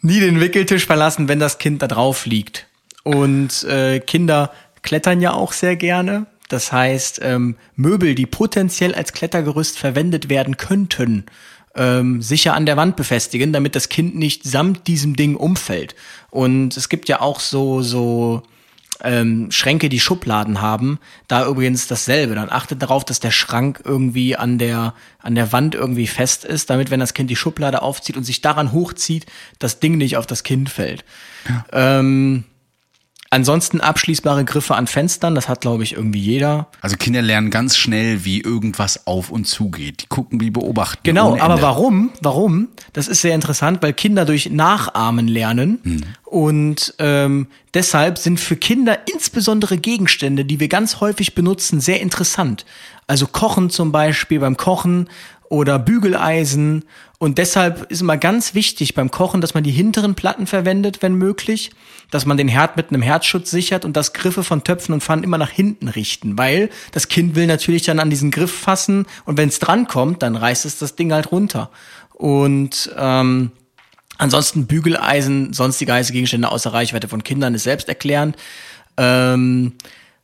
[0.00, 2.66] nie den Wickeltisch verlassen, wenn das Kind da drauf liegt.
[3.02, 4.52] Und äh, Kinder
[4.82, 6.26] klettern ja auch sehr gerne.
[6.48, 11.24] Das heißt, ähm, Möbel, die potenziell als Klettergerüst verwendet werden könnten,
[11.74, 15.94] ähm, sicher an der Wand befestigen, damit das Kind nicht samt diesem Ding umfällt.
[16.30, 18.42] Und es gibt ja auch so, so
[19.02, 20.98] ähm, Schränke, die Schubladen haben.
[21.28, 22.34] Da übrigens dasselbe.
[22.34, 26.70] Dann achtet darauf, dass der Schrank irgendwie an der, an der Wand irgendwie fest ist,
[26.70, 29.26] damit, wenn das Kind die Schublade aufzieht und sich daran hochzieht,
[29.58, 31.04] das Ding nicht auf das Kind fällt.
[31.48, 31.64] Ja.
[31.72, 32.44] Ähm,
[33.32, 36.66] Ansonsten abschließbare Griffe an Fenstern, das hat, glaube ich, irgendwie jeder.
[36.80, 40.02] Also Kinder lernen ganz schnell, wie irgendwas auf und zugeht.
[40.02, 41.02] Die gucken, wie beobachten.
[41.04, 42.10] Genau, aber warum?
[42.20, 42.70] Warum?
[42.92, 45.78] Das ist sehr interessant, weil Kinder durch Nachahmen lernen.
[45.84, 46.00] Hm.
[46.24, 52.66] Und ähm, deshalb sind für Kinder insbesondere Gegenstände, die wir ganz häufig benutzen, sehr interessant.
[53.06, 55.08] Also Kochen zum Beispiel, beim Kochen
[55.50, 56.84] oder Bügeleisen.
[57.18, 61.14] Und deshalb ist immer ganz wichtig beim Kochen, dass man die hinteren Platten verwendet, wenn
[61.14, 61.72] möglich,
[62.10, 65.24] dass man den Herd mit einem Herzschutz sichert und das Griffe von Töpfen und Pfannen
[65.24, 69.36] immer nach hinten richten, weil das Kind will natürlich dann an diesen Griff fassen und
[69.36, 71.70] wenn es dran kommt, dann reißt es das Ding halt runter.
[72.14, 73.50] Und ähm,
[74.18, 78.36] ansonsten Bügeleisen, sonstige heiße Gegenstände außer Reichweite von Kindern ist selbsterklärend.
[78.96, 79.72] Ähm,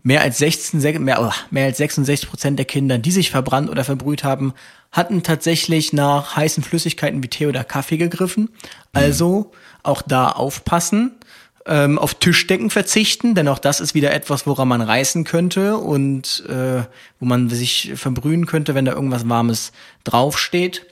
[0.06, 3.82] mehr als 16, mehr, oh, mehr als 66 Prozent der Kinder, die sich verbrannt oder
[3.82, 4.54] verbrüht haben,
[4.92, 8.50] hatten tatsächlich nach heißen Flüssigkeiten wie Tee oder Kaffee gegriffen.
[8.92, 9.50] Also
[9.82, 11.16] auch da aufpassen,
[11.66, 16.44] ähm, auf Tischdecken verzichten, denn auch das ist wieder etwas, woran man reißen könnte und
[16.48, 16.84] äh,
[17.18, 19.72] wo man sich verbrühen könnte, wenn da irgendwas Warmes
[20.04, 20.86] draufsteht.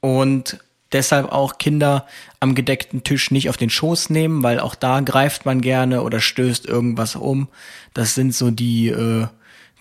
[0.00, 0.58] Und
[0.92, 2.06] deshalb auch Kinder
[2.42, 6.18] am gedeckten Tisch nicht auf den Schoß nehmen, weil auch da greift man gerne oder
[6.18, 7.46] stößt irgendwas um.
[7.94, 9.28] Das sind so die, äh,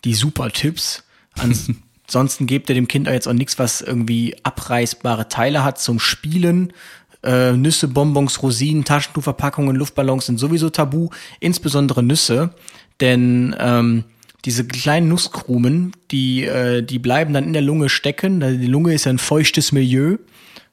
[0.05, 1.03] die super Tipps.
[2.07, 6.71] Ansonsten gebt ihr dem Kind jetzt auch nichts, was irgendwie abreißbare Teile hat zum Spielen.
[7.23, 12.51] Äh, Nüsse, Bonbons, Rosinen, Taschentuchverpackungen, Luftballons sind sowieso tabu, insbesondere Nüsse,
[12.99, 14.03] denn ähm,
[14.45, 18.39] diese kleinen Nusskrumen, die, äh, die bleiben dann in der Lunge stecken.
[18.39, 20.17] Die Lunge ist ja ein feuchtes Milieu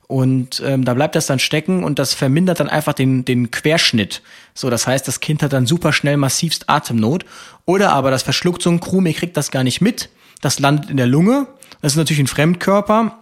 [0.08, 4.22] und ähm, da bleibt das dann stecken und das vermindert dann einfach den, den Querschnitt.
[4.54, 7.26] So, das heißt, das Kind hat dann super schnell massivst Atemnot.
[7.66, 10.08] Oder aber das verschluckt so ein Krum, ihr kriegt das gar nicht mit.
[10.40, 11.46] Das landet in der Lunge.
[11.82, 13.18] Das ist natürlich ein Fremdkörper.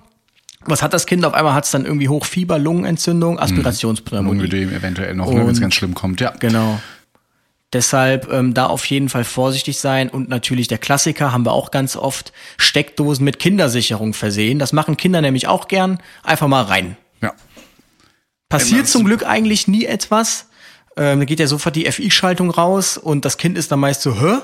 [0.64, 1.24] Was hat das Kind?
[1.24, 4.42] Auf einmal hat es dann irgendwie Hochfieber, Lungenentzündung, Aspirationspneumonie.
[4.42, 6.34] Lungenödem eventuell noch, ne, wenn es ganz schlimm kommt, ja.
[6.38, 6.80] Genau.
[7.76, 11.70] Deshalb ähm, da auf jeden Fall vorsichtig sein und natürlich der Klassiker haben wir auch
[11.70, 14.58] ganz oft Steckdosen mit Kindersicherung versehen.
[14.58, 15.98] Das machen Kinder nämlich auch gern.
[16.22, 16.96] Einfach mal rein.
[17.20, 17.34] Ja.
[18.48, 20.48] Passiert zum Glück eigentlich nie etwas.
[20.96, 24.18] Ähm, da geht ja sofort die FI-Schaltung raus und das Kind ist dann meist so,
[24.18, 24.38] hä?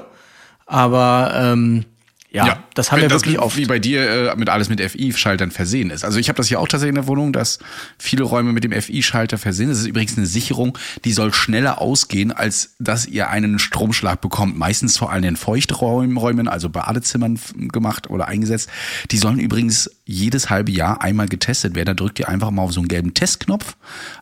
[0.67, 1.87] Aber ähm,
[2.33, 3.59] ja, ja, das haben wir das wirklich oft.
[3.59, 6.03] Wie bei dir äh, mit alles mit FI-Schaltern versehen ist.
[6.03, 7.59] Also ich habe das hier auch tatsächlich in der Wohnung, dass
[7.99, 9.69] viele Räume mit dem FI-Schalter versehen.
[9.69, 14.57] Das ist übrigens eine Sicherung, die soll schneller ausgehen, als dass ihr einen Stromschlag bekommt.
[14.57, 18.71] Meistens vor allem in Feuchträumen, also Badezimmern gemacht oder eingesetzt.
[19.11, 21.89] Die sollen übrigens jedes halbe Jahr einmal getestet werden.
[21.89, 23.77] Da drückt ihr einfach mal auf so einen gelben Testknopf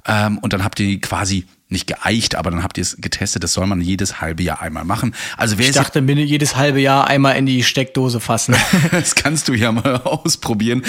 [0.09, 3.45] ähm, und dann habt ihr quasi nicht geeicht, aber dann habt ihr es getestet.
[3.45, 5.15] Das soll man jedes halbe Jahr einmal machen.
[5.37, 8.55] Also wer ich dachte, jedes halbe Jahr einmal in die Steckdose fassen.
[8.91, 10.83] das kannst du ja mal ausprobieren.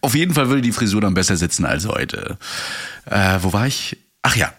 [0.00, 2.38] Auf jeden Fall würde die Frisur dann besser sitzen als heute.
[3.06, 3.96] Äh, wo war ich?
[4.22, 4.52] Ach ja,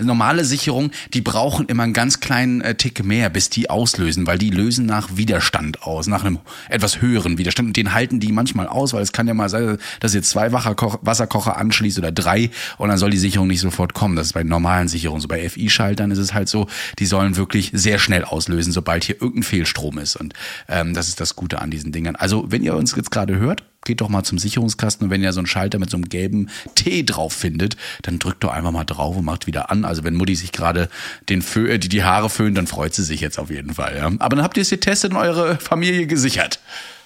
[0.00, 4.38] normale Sicherungen, die brauchen immer einen ganz kleinen äh, Tick mehr, bis die auslösen, weil
[4.38, 7.68] die lösen nach Widerstand aus, nach einem etwas höheren Widerstand.
[7.68, 10.52] Und den halten die manchmal aus, weil es kann ja mal sein, dass ihr zwei
[10.52, 14.16] Wasserkocher anschließt oder drei und dann soll die Sicherung nicht sofort kommen.
[14.16, 15.20] Das ist bei normalen Sicherungen.
[15.20, 16.66] So bei FI-Schaltern ist es halt so,
[16.98, 20.16] die sollen wirklich sehr schnell auslösen, sobald hier irgendein Fehlstrom ist.
[20.16, 20.34] Und
[20.68, 22.16] ähm, das ist das Gute an diesen Dingern.
[22.16, 25.32] Also, wenn ihr uns jetzt gerade hört, geht doch mal zum Sicherungskasten und wenn ihr
[25.32, 28.84] so einen Schalter mit so einem gelben T drauf findet, dann drückt doch einfach mal
[28.84, 29.84] drauf und macht wieder an.
[29.84, 30.88] Also wenn Mutti sich gerade
[31.28, 33.96] den Fö äh, die, die Haare föhnt, dann freut sie sich jetzt auf jeden Fall.
[33.96, 34.06] Ja.
[34.06, 36.60] Aber dann habt ihr es getestet und eure Familie gesichert.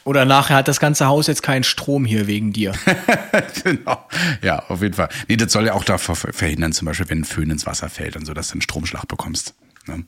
[0.04, 2.72] Oder nachher hat das ganze Haus jetzt keinen Strom hier wegen dir.
[3.62, 4.06] genau.
[4.40, 5.10] Ja, auf jeden Fall.
[5.28, 8.16] Nee, das soll ja auch davor verhindern, zum Beispiel, wenn ein Föhn ins Wasser fällt
[8.16, 9.52] und so, dass du einen Stromschlag bekommst.
[9.86, 10.04] Ne?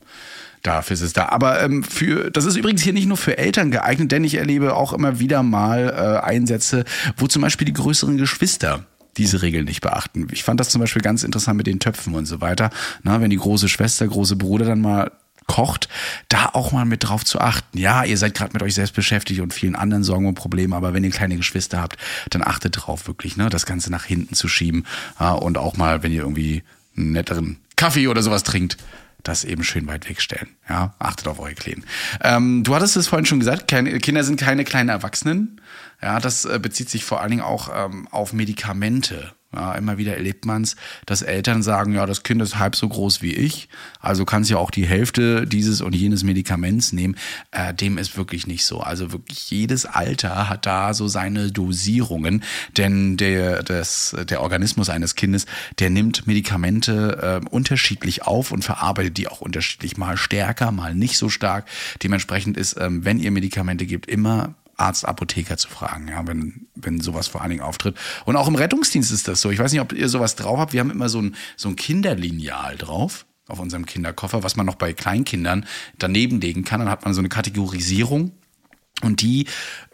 [0.61, 1.29] Dafür ist es da.
[1.29, 4.75] Aber ähm, für das ist übrigens hier nicht nur für Eltern geeignet, denn ich erlebe
[4.75, 6.85] auch immer wieder mal äh, Einsätze,
[7.17, 8.85] wo zum Beispiel die größeren Geschwister
[9.17, 10.27] diese Regeln nicht beachten.
[10.31, 12.69] Ich fand das zum Beispiel ganz interessant mit den Töpfen und so weiter.
[13.03, 15.11] Na, wenn die große Schwester, große Bruder dann mal
[15.47, 15.89] kocht,
[16.29, 17.77] da auch mal mit drauf zu achten.
[17.77, 20.93] Ja, ihr seid gerade mit euch selbst beschäftigt und vielen anderen Sorgen und Problemen, aber
[20.93, 21.97] wenn ihr kleine Geschwister habt,
[22.29, 24.85] dann achtet drauf wirklich, ne, das Ganze nach hinten zu schieben
[25.19, 26.63] ja, und auch mal, wenn ihr irgendwie
[26.95, 28.77] einen netteren Kaffee oder sowas trinkt,
[29.23, 30.49] das eben schön weit wegstellen.
[30.67, 31.85] Ja, achtet auf eure Kleinen.
[32.21, 35.61] Ähm, du hattest es vorhin schon gesagt, Kinder sind keine kleinen Erwachsenen.
[36.01, 39.33] Ja, das äh, bezieht sich vor allen Dingen auch ähm, auf Medikamente.
[39.53, 42.87] Ja, immer wieder erlebt man es, dass Eltern sagen, ja, das Kind ist halb so
[42.87, 43.67] groß wie ich,
[43.99, 47.17] also kann es ja auch die Hälfte dieses und jenes Medikaments nehmen.
[47.51, 48.79] Äh, dem ist wirklich nicht so.
[48.79, 52.43] Also wirklich jedes Alter hat da so seine Dosierungen,
[52.77, 55.45] denn der, das, der Organismus eines Kindes,
[55.79, 61.17] der nimmt Medikamente äh, unterschiedlich auf und verarbeitet die auch unterschiedlich, mal stärker, mal nicht
[61.17, 61.65] so stark.
[62.03, 66.99] Dementsprechend ist, ähm, wenn ihr Medikamente gebt, immer Arzt, Apotheker zu fragen, ja, wenn, wenn
[66.99, 67.95] sowas vor allen Dingen auftritt.
[68.25, 69.51] Und auch im Rettungsdienst ist das so.
[69.51, 70.73] Ich weiß nicht, ob ihr sowas drauf habt.
[70.73, 74.75] Wir haben immer so ein, so ein Kinderlineal drauf auf unserem Kinderkoffer, was man noch
[74.75, 75.65] bei Kleinkindern
[75.97, 76.79] daneben legen kann.
[76.79, 78.31] Dann hat man so eine Kategorisierung
[79.03, 79.47] und die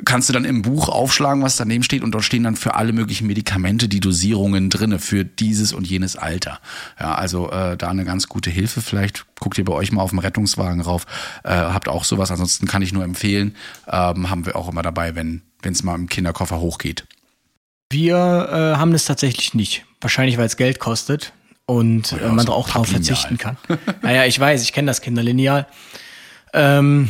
[0.06, 2.94] kannst du dann im Buch aufschlagen, was daneben steht, und dort stehen dann für alle
[2.94, 6.60] möglichen Medikamente die Dosierungen drinne für dieses und jenes Alter.
[7.00, 8.82] Ja, also äh, da eine ganz gute Hilfe.
[8.82, 11.06] Vielleicht guckt ihr bei euch mal auf dem Rettungswagen rauf.
[11.44, 12.32] Äh, habt auch sowas.
[12.32, 13.56] Ansonsten kann ich nur empfehlen.
[13.88, 17.06] Ähm, haben wir auch immer dabei, wenn es mal im Kinderkoffer hochgeht.
[17.90, 19.86] Wir äh, haben das tatsächlich nicht.
[20.02, 21.34] Wahrscheinlich, weil es Geld kostet
[21.66, 23.58] und Oder äh, man so auch darauf verzichten kann.
[24.02, 25.68] naja, ich weiß, ich kenne das Kinderlineal.
[26.54, 27.10] Ähm,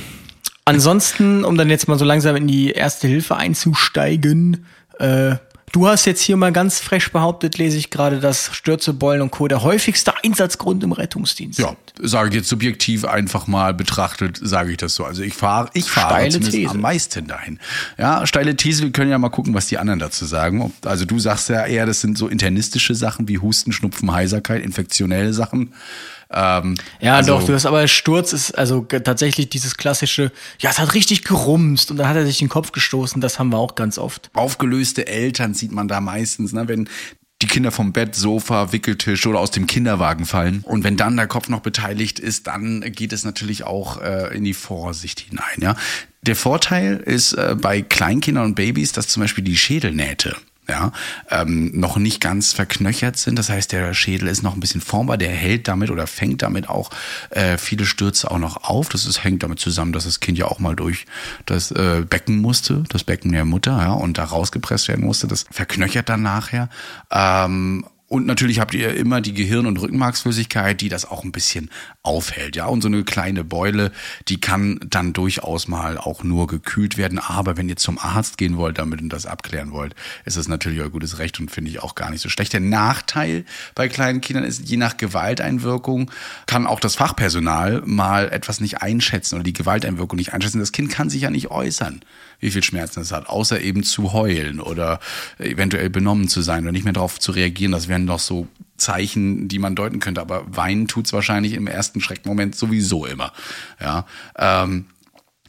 [0.68, 4.66] ansonsten, um dann jetzt mal so langsam in die erste Hilfe einzusteigen,
[5.00, 5.36] äh,
[5.72, 9.32] du hast jetzt hier mal ganz frech behauptet, lese ich gerade, dass Stürze, Beulen und
[9.32, 9.48] Co.
[9.48, 14.78] der häufigste Einsatzgrund im Rettungsdienst Ja, sage ich jetzt subjektiv einfach mal betrachtet, sage ich
[14.78, 15.06] das so.
[15.06, 16.28] Also ich fahre, ich fahre
[16.70, 17.60] am meisten dahin.
[17.98, 20.74] Ja, steile These, wir können ja mal gucken, was die anderen dazu sagen.
[20.84, 25.34] Also du sagst ja eher, das sind so internistische Sachen wie Husten, Schnupfen, Heiserkeit, infektionelle
[25.34, 25.74] Sachen.
[26.32, 30.80] Ähm, Ja, also- doch, du hast aber Sturz ist also tatsächlich dieses klassische, ja, es
[30.80, 33.76] hat richtig gerumst und dann hat er sich den Kopf gestoßen, das haben wir auch
[33.76, 34.30] ganz oft.
[34.34, 36.90] aufgelöste Eltern sieht man da meistens, ne, wenn
[37.44, 40.64] die Kinder vom Bett, Sofa, Wickeltisch oder aus dem Kinderwagen fallen.
[40.66, 44.44] Und wenn dann der Kopf noch beteiligt ist, dann geht es natürlich auch äh, in
[44.44, 45.44] die Vorsicht hinein.
[45.62, 45.76] Ja,
[46.24, 50.36] der Vorteil ist äh, bei Kleinkindern und Babys, dass zum Beispiel die Schädelnähte
[50.70, 50.92] ja,
[51.30, 53.38] ähm, noch nicht ganz verknöchert sind.
[53.38, 56.70] Das heißt, der Schädel ist noch ein bisschen formbar, der hält damit oder fängt damit
[56.70, 56.90] auch
[57.30, 58.90] äh, viele Stürze auch noch auf.
[58.90, 61.06] Das ist, hängt damit zusammen, dass das Kind ja auch mal durch
[61.46, 65.28] das äh, Becken musste, das Becken der Mutter, ja, und da rausgepresst werden musste.
[65.28, 66.70] Das verknöchert dann nachher.
[67.12, 71.70] Ähm, und natürlich habt ihr immer die Gehirn- und Rückenmarksflüssigkeit, die das auch ein bisschen
[72.04, 72.56] aufhält.
[72.56, 73.92] Ja, und so eine kleine Beule,
[74.30, 77.20] die kann dann durchaus mal auch nur gekühlt werden.
[77.20, 79.94] Aber wenn ihr zum Arzt gehen wollt, damit und das abklären wollt,
[80.24, 82.54] ist es natürlich euer gutes Recht und finde ich auch gar nicht so schlecht.
[82.54, 83.44] Der Nachteil
[83.76, 86.10] bei kleinen Kindern ist, je nach Gewalteinwirkung
[86.46, 90.60] kann auch das Fachpersonal mal etwas nicht einschätzen oder die Gewalteinwirkung nicht einschätzen.
[90.60, 92.00] Das Kind kann sich ja nicht äußern,
[92.40, 95.00] wie viel Schmerzen es hat, außer eben zu heulen oder
[95.40, 97.72] eventuell benommen zu sein oder nicht mehr darauf zu reagieren.
[97.72, 98.48] Das wären doch so
[98.78, 100.22] Zeichen, die man deuten könnte.
[100.22, 103.34] Aber weinen tut's wahrscheinlich im ersten Schreckmoment sowieso immer.
[103.82, 104.06] Ja.
[104.38, 104.86] Ähm,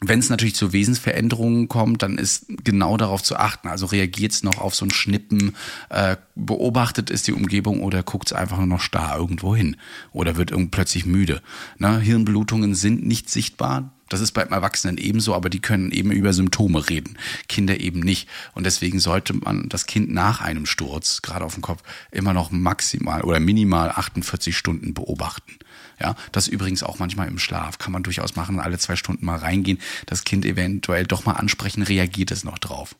[0.01, 3.67] wenn es natürlich zu Wesensveränderungen kommt, dann ist genau darauf zu achten.
[3.67, 5.55] Also reagiert es noch auf so ein Schnippen,
[5.89, 9.75] äh, beobachtet es die Umgebung oder guckt es einfach nur noch starr irgendwo hin
[10.11, 11.41] oder wird irgend plötzlich müde.
[11.77, 11.99] Ne?
[11.99, 13.93] Hirnblutungen sind nicht sichtbar.
[14.09, 17.17] Das ist beim Erwachsenen ebenso, aber die können eben über Symptome reden.
[17.47, 18.27] Kinder eben nicht.
[18.55, 22.49] Und deswegen sollte man das Kind nach einem Sturz, gerade auf den Kopf, immer noch
[22.49, 25.59] maximal oder minimal 48 Stunden beobachten.
[26.01, 29.37] Ja, das übrigens auch manchmal im Schlaf kann man durchaus machen, alle zwei Stunden mal
[29.37, 32.95] reingehen, das Kind eventuell doch mal ansprechen, reagiert es noch drauf.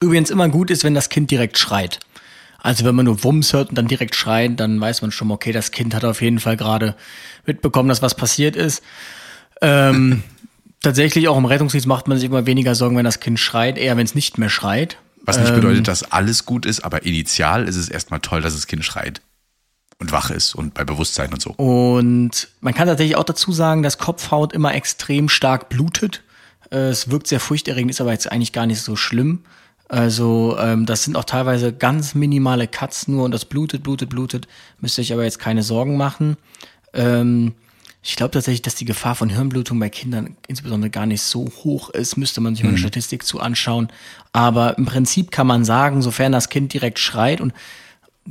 [0.00, 2.00] Übrigens immer gut ist, wenn das Kind direkt schreit.
[2.58, 5.52] Also wenn man nur Wumms hört und dann direkt schreit, dann weiß man schon, okay,
[5.52, 6.96] das Kind hat auf jeden Fall gerade
[7.44, 8.82] mitbekommen, dass was passiert ist.
[9.60, 10.22] Ähm,
[10.80, 13.98] tatsächlich auch im Rettungsdienst macht man sich immer weniger Sorgen, wenn das Kind schreit, eher
[13.98, 14.96] wenn es nicht mehr schreit.
[15.26, 18.66] Was nicht bedeutet, dass alles gut ist, aber initial ist es erstmal toll, dass das
[18.66, 19.22] Kind schreit
[19.98, 21.50] und wach ist und bei Bewusstsein und so.
[21.52, 26.22] Und man kann tatsächlich auch dazu sagen, dass Kopfhaut immer extrem stark blutet.
[26.70, 29.40] Äh, Es wirkt sehr furchterregend, ist aber jetzt eigentlich gar nicht so schlimm.
[29.88, 34.48] Also ähm, das sind auch teilweise ganz minimale Cuts nur und das blutet, blutet, blutet.
[34.80, 36.36] Müsst ihr euch aber jetzt keine Sorgen machen.
[36.94, 37.54] Ähm,
[38.02, 41.90] ich glaube tatsächlich, dass die Gefahr von Hirnblutung bei Kindern insbesondere gar nicht so hoch
[41.90, 42.16] ist.
[42.16, 43.88] Müsste man sich mal eine Statistik zu anschauen.
[44.32, 47.54] Aber im Prinzip kann man sagen, sofern das Kind direkt schreit und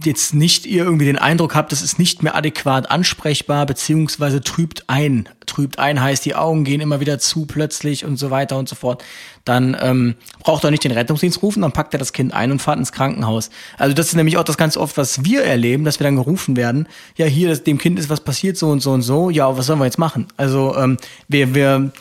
[0.02, 4.86] jetzt nicht ihr irgendwie den Eindruck habt, es ist nicht mehr adäquat ansprechbar, beziehungsweise trübt
[4.88, 5.30] ein.
[5.46, 8.76] Trübt ein heißt, die Augen gehen immer wieder zu plötzlich und so weiter und so
[8.76, 9.04] fort.
[9.46, 12.62] Dann ähm, braucht er nicht den Rettungsdienst rufen, dann packt er das Kind ein und
[12.62, 13.52] fahrt ins Krankenhaus.
[13.78, 16.56] Also das ist nämlich auch das ganz oft, was wir erleben, dass wir dann gerufen
[16.56, 19.56] werden, ja hier, das, dem Kind ist was passiert, so und so und so, ja,
[19.56, 20.28] was sollen wir jetzt machen?
[20.38, 21.92] Also ähm, wir, wir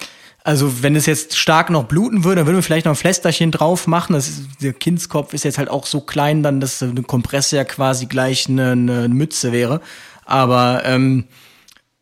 [0.45, 3.51] also wenn es jetzt stark noch bluten würde, dann würden wir vielleicht noch ein Pflästerchen
[3.51, 4.15] drauf machen.
[4.15, 7.65] Das ist, der Kindskopf ist jetzt halt auch so klein, dann dass eine Kompresse ja
[7.65, 9.81] quasi gleich eine, eine Mütze wäre.
[10.25, 11.25] Aber ähm,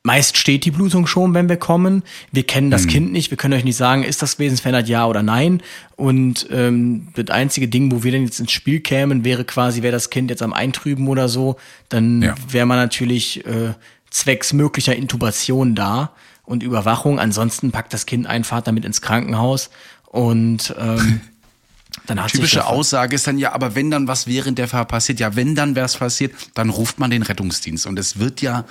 [0.02, 2.02] Meist steht die Blutung schon, wenn wir kommen.
[2.32, 3.30] Wir kennen das Kind nicht.
[3.30, 5.62] Wir können euch nicht sagen, ist das wesensverändert ja oder nein.
[5.96, 9.92] Und ähm, das einzige Ding, wo wir dann jetzt ins Spiel kämen, wäre quasi, wäre
[9.92, 11.56] das Kind jetzt am Eintrüben oder so,
[11.90, 12.34] dann Ja.
[12.48, 13.74] wäre man natürlich äh,
[14.10, 16.14] zwecks möglicher Intubation da
[16.50, 17.18] und Überwachung.
[17.18, 19.70] Ansonsten packt das Kind einen Vater mit ins Krankenhaus
[20.06, 21.20] und ähm,
[22.06, 25.20] dann hat Typische Aussage ist dann ja, aber wenn dann was während der Fahrt passiert,
[25.20, 27.86] ja, wenn dann was passiert, dann ruft man den Rettungsdienst.
[27.86, 28.64] Und es wird ja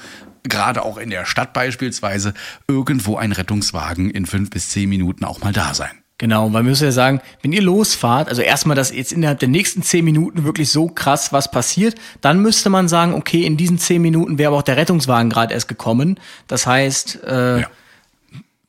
[0.44, 2.34] gerade auch in der Stadt beispielsweise
[2.68, 5.92] irgendwo ein Rettungswagen in fünf bis zehn Minuten auch mal da sein.
[6.20, 9.48] Genau, weil wir müssen ja sagen, wenn ihr losfahrt, also erstmal, dass jetzt innerhalb der
[9.48, 13.80] nächsten zehn Minuten wirklich so krass was passiert, dann müsste man sagen, okay, in diesen
[13.80, 16.20] zehn Minuten wäre aber auch der Rettungswagen gerade erst gekommen.
[16.48, 17.68] Das heißt, äh, Ja.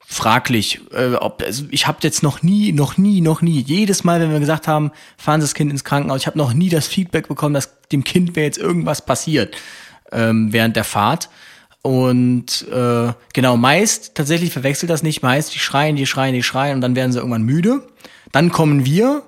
[0.06, 4.20] fraglich, äh, ob also ich habe jetzt noch nie, noch nie, noch nie, jedes Mal,
[4.20, 6.86] wenn wir gesagt haben, fahren Sie das Kind ins Krankenhaus, ich habe noch nie das
[6.86, 9.56] Feedback bekommen, dass dem Kind wäre jetzt irgendwas passiert
[10.12, 11.28] ähm, während der Fahrt.
[11.82, 16.74] Und äh, genau, meist, tatsächlich verwechselt das nicht, meist, die schreien, die schreien, die schreien
[16.74, 17.82] und dann werden sie irgendwann müde.
[18.32, 19.22] Dann kommen wir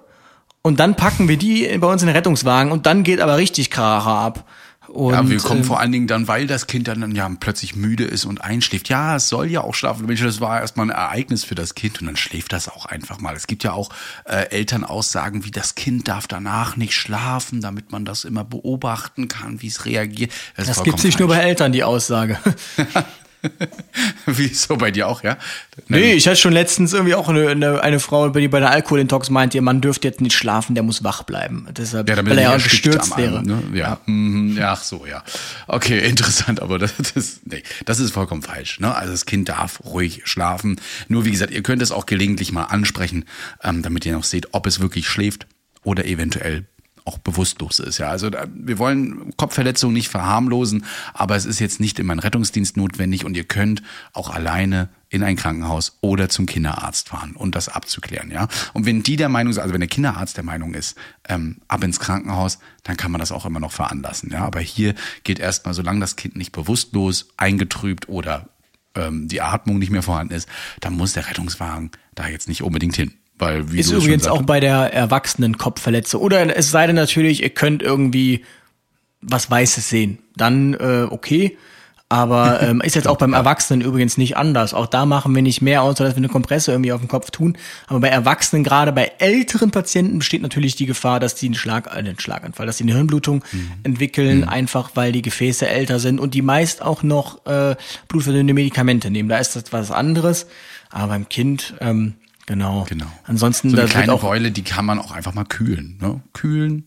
[0.61, 3.71] und dann packen wir die bei uns in den Rettungswagen und dann geht aber richtig
[3.71, 4.45] Kracher ab.
[4.93, 7.75] Und, ja, wir kommen ähm, vor allen Dingen dann, weil das Kind dann ja plötzlich
[7.75, 8.91] müde ist und einschläft.
[8.91, 10.05] Ja, es soll ja auch schlafen.
[10.05, 13.19] Mensch, das war erstmal ein Ereignis für das Kind und dann schläft das auch einfach
[13.19, 13.35] mal.
[13.35, 13.89] Es gibt ja auch
[14.27, 19.63] äh, Elternaussagen, wie das Kind darf danach nicht schlafen, damit man das immer beobachten kann,
[19.63, 20.31] wie es reagiert.
[20.31, 21.49] ist Das vollkommen gibt's nicht nur bei falsch.
[21.49, 22.39] Eltern, die Aussage.
[24.27, 25.37] Wie so bei dir auch, ja?
[25.89, 29.31] Nee, ich hatte schon letztens irgendwie auch eine, eine, eine Frau, die bei der Alkoholintox
[29.31, 31.67] meinte, ihr Mann dürfte jetzt nicht schlafen, der muss wach bleiben.
[31.77, 33.39] Deshalb, Ja, damit weil er ja gestürzt wäre.
[33.39, 33.79] Abend, ne?
[33.79, 33.99] Ja.
[34.07, 35.23] Mhm, ja, ach so, ja.
[35.67, 38.81] Okay, interessant, aber das, das, nee, das ist vollkommen falsch.
[38.81, 38.95] Ne?
[38.95, 40.81] Also das Kind darf ruhig schlafen.
[41.09, 43.25] Nur wie gesagt, ihr könnt es auch gelegentlich mal ansprechen,
[43.63, 45.47] ähm, damit ihr noch seht, ob es wirklich schläft
[45.85, 46.67] oder eventuell
[47.05, 47.99] auch bewusstlos ist.
[47.99, 50.85] Ja, also da, wir wollen Kopfverletzungen nicht verharmlosen,
[51.15, 55.23] aber es ist jetzt nicht immer ein Rettungsdienst notwendig und ihr könnt auch alleine in
[55.23, 58.49] ein Krankenhaus oder zum Kinderarzt fahren und das abzuklären, ja.
[58.73, 60.97] Und wenn die der Meinung sind, also wenn der Kinderarzt der Meinung ist,
[61.29, 64.45] ähm, ab ins Krankenhaus, dann kann man das auch immer noch veranlassen, ja.
[64.45, 68.49] Aber hier geht erstmal, solange das Kind nicht bewusstlos, eingetrübt oder
[68.95, 70.49] ähm, die Atmung nicht mehr vorhanden ist,
[70.81, 73.13] dann muss der Rettungswagen da jetzt nicht unbedingt hin.
[73.43, 76.21] Weil, wie Ist übrigens auch bei der erwachsenen Kopfverletzung.
[76.21, 78.45] Oder es sei denn natürlich, ihr könnt irgendwie
[79.21, 80.19] was Weißes sehen.
[80.37, 81.59] Dann äh, okay.
[82.09, 84.75] Aber ähm, ist jetzt auch beim Erwachsenen übrigens nicht anders.
[84.75, 87.33] Auch da machen wir nicht mehr, außer dass wir eine Kompresse irgendwie auf dem Kopf
[87.33, 87.59] tun.
[87.89, 91.89] Aber bei Erwachsenen, gerade bei älteren Patienten, besteht natürlich die Gefahr, dass die einen, Schlag,
[91.89, 93.43] äh, einen Schlaganfall, dass sie eine Hirnblutung
[93.83, 97.75] entwickeln, einfach weil die Gefäße älter sind und die meist auch noch äh,
[98.07, 99.29] blutverdünnende Medikamente nehmen.
[99.29, 100.47] Da ist das was anderes.
[100.91, 102.15] Aber beim Kind, ähm,
[102.47, 102.85] genau.
[102.89, 103.07] Genau.
[103.25, 105.99] Ansonsten, so eine kleine auch Beule, die kann man auch einfach mal kühlen.
[106.01, 106.21] Ne?
[106.33, 106.85] Kühlen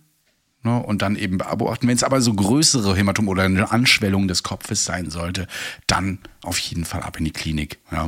[0.64, 0.82] ne?
[0.82, 1.88] und dann eben beobachten.
[1.88, 5.48] Wenn es aber so größere Hämatom oder eine Anschwellung des Kopfes sein sollte,
[5.88, 7.80] dann auf jeden Fall ab in die Klinik.
[7.92, 8.08] Ja?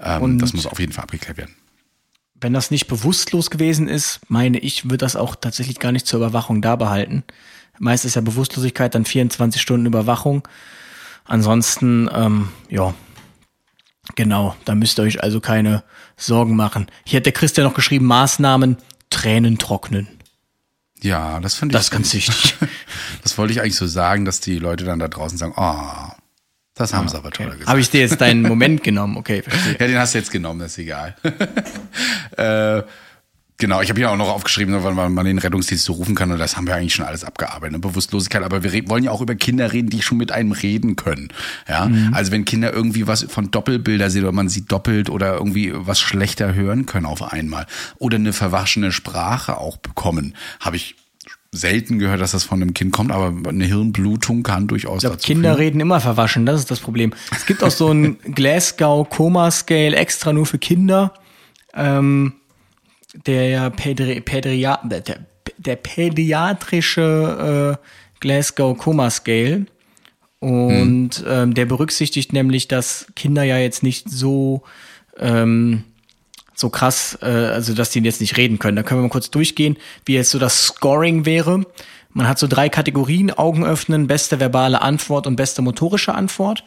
[0.00, 1.54] Ähm, Und- das muss auf jeden Fall abgeklärt werden.
[2.40, 6.20] wenn das nicht bewusstlos gewesen ist, meine ich, wird das auch tatsächlich gar nicht zur
[6.20, 7.24] Überwachung da behalten.
[7.80, 10.46] Meist ist ja Bewusstlosigkeit dann 24 Stunden Überwachung.
[11.24, 12.94] Ansonsten, ähm, ja,
[14.14, 15.82] genau, da müsst ihr euch also keine
[16.18, 16.86] Sorgen machen.
[17.04, 18.76] Hier hat der Christian noch geschrieben, Maßnahmen,
[19.08, 20.08] Tränen trocknen.
[21.00, 21.78] Ja, das finde ich.
[21.78, 22.56] Das ist ganz wichtig.
[23.22, 26.12] Das wollte ich eigentlich so sagen, dass die Leute dann da draußen sagen, oh,
[26.74, 27.66] das haben sie aber toll gesagt.
[27.66, 29.16] Habe ich dir jetzt deinen Moment genommen?
[29.16, 29.76] Okay, verstehe.
[29.78, 31.16] Ja, den hast du jetzt genommen, das ist egal.
[32.36, 32.82] äh,
[33.58, 36.38] genau, ich habe hier auch noch aufgeschrieben, wann man den Rettungsdienst so rufen kann und
[36.38, 37.78] das haben wir eigentlich schon alles abgearbeitet, ne?
[37.78, 41.28] Bewusstlosigkeit, aber wir wollen ja auch über Kinder reden, die schon mit einem reden können.
[41.68, 45.72] Ja, also wenn Kinder irgendwie was von Doppelbilder sehen oder man sie doppelt oder irgendwie
[45.74, 47.66] was schlechter hören können auf einmal
[47.98, 50.94] oder eine verwaschene Sprache auch bekommen, habe ich
[51.50, 55.16] selten gehört, dass das von einem Kind kommt, aber eine Hirnblutung kann durchaus Ich glaube,
[55.16, 55.60] dazu Kinder führen.
[55.60, 57.14] reden immer verwaschen, das ist das Problem.
[57.34, 61.14] Es gibt auch so ein Glasgow Coma Scale extra nur für Kinder,
[61.74, 62.34] ähm,
[63.14, 65.20] der ja Pädri Pädria der, der,
[65.56, 67.84] der pädiatrische äh,
[68.20, 69.66] Glasgow Coma Scale.
[70.40, 74.62] Und ähm, der berücksichtigt nämlich, dass Kinder ja jetzt nicht so
[75.18, 75.84] ähm,
[76.54, 78.76] so krass, äh, also dass die jetzt nicht reden können.
[78.76, 81.64] Da können wir mal kurz durchgehen, wie jetzt so das Scoring wäre.
[82.12, 86.64] Man hat so drei Kategorien, Augen öffnen, beste verbale Antwort und beste motorische Antwort.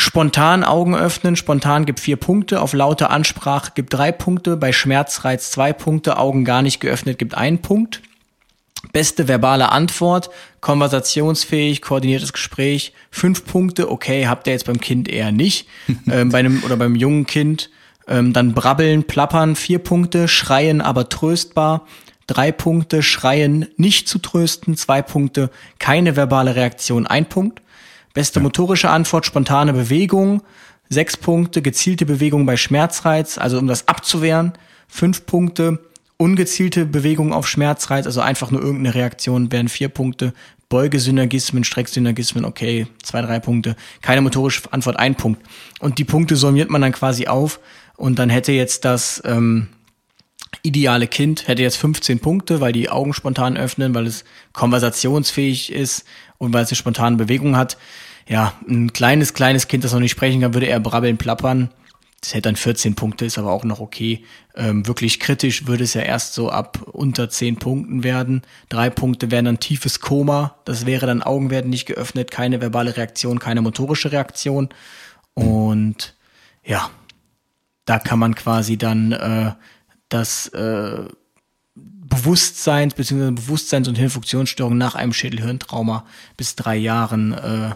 [0.00, 5.50] Spontan Augen öffnen, spontan gibt vier Punkte, auf laute Ansprache gibt drei Punkte, bei Schmerzreiz
[5.50, 8.00] zwei Punkte, Augen gar nicht geöffnet gibt einen Punkt.
[8.94, 10.30] Beste verbale Antwort,
[10.62, 15.68] konversationsfähig, koordiniertes Gespräch, fünf Punkte, okay, habt ihr jetzt beim Kind eher nicht.
[16.10, 17.68] ähm, bei einem oder beim jungen Kind.
[18.08, 21.86] Ähm, dann brabbeln, plappern, vier Punkte, schreien, aber tröstbar,
[22.26, 27.60] drei Punkte, schreien, nicht zu trösten, zwei Punkte, keine verbale Reaktion, ein Punkt.
[28.12, 30.42] Beste motorische Antwort, spontane Bewegung.
[30.88, 34.52] Sechs Punkte, gezielte Bewegung bei Schmerzreiz, also um das abzuwehren.
[34.88, 35.78] Fünf Punkte,
[36.16, 40.34] ungezielte Bewegung auf Schmerzreiz, also einfach nur irgendeine Reaktion, wären vier Punkte.
[40.68, 43.76] Beugesynergismen, Strecksynergismen, okay, zwei, drei Punkte.
[44.02, 45.42] Keine motorische Antwort, ein Punkt.
[45.80, 47.58] Und die Punkte summiert man dann quasi auf
[47.96, 49.68] und dann hätte jetzt das ähm,
[50.62, 56.04] ideale Kind, hätte jetzt 15 Punkte, weil die Augen spontan öffnen, weil es konversationsfähig ist
[56.38, 57.76] und weil es eine spontane Bewegung hat.
[58.30, 61.68] Ja, ein kleines, kleines Kind, das noch nicht sprechen kann, würde eher brabbeln, plappern.
[62.20, 64.24] Das hätte dann 14 Punkte, ist aber auch noch okay.
[64.54, 68.42] Ähm, wirklich kritisch würde es ja erst so ab unter 10 Punkten werden.
[68.68, 70.54] Drei Punkte wären dann tiefes Koma.
[70.64, 74.68] Das wäre dann Augen werden nicht geöffnet, keine verbale Reaktion, keine motorische Reaktion.
[75.34, 76.14] Und
[76.64, 76.88] ja,
[77.84, 79.52] da kann man quasi dann äh,
[80.08, 81.02] das äh,
[81.74, 83.32] Bewusstseins- bzw.
[83.32, 86.06] Bewusstseins- und Hirnfunktionsstörung nach einem Schädelhirntrauma
[86.36, 87.70] bis drei Jahren äh,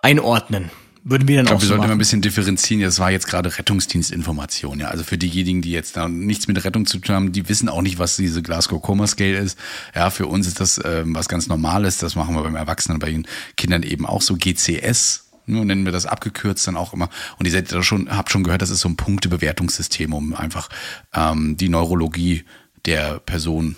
[0.00, 0.70] einordnen.
[1.04, 1.98] Würden wir dann Ich auch glaube, wir so sollten mal ein machen.
[1.98, 2.82] bisschen differenzieren.
[2.82, 4.80] Das war jetzt gerade Rettungsdienstinformation.
[4.80, 7.68] Ja, also für diejenigen, die jetzt da nichts mit Rettung zu tun haben, die wissen
[7.68, 9.58] auch nicht, was diese Glasgow Coma Scale ist.
[9.94, 11.96] Ja, für uns ist das ähm, was ganz Normales.
[11.98, 13.26] Das machen wir beim Erwachsenen, bei den
[13.56, 14.36] Kindern eben auch so.
[14.36, 15.24] GCS.
[15.46, 17.08] Nur nennen wir das abgekürzt dann auch immer.
[17.38, 20.68] Und ihr seid da schon, habt schon gehört, das ist so ein Punktebewertungssystem, um einfach
[21.14, 22.44] ähm, die Neurologie
[22.84, 23.76] der Person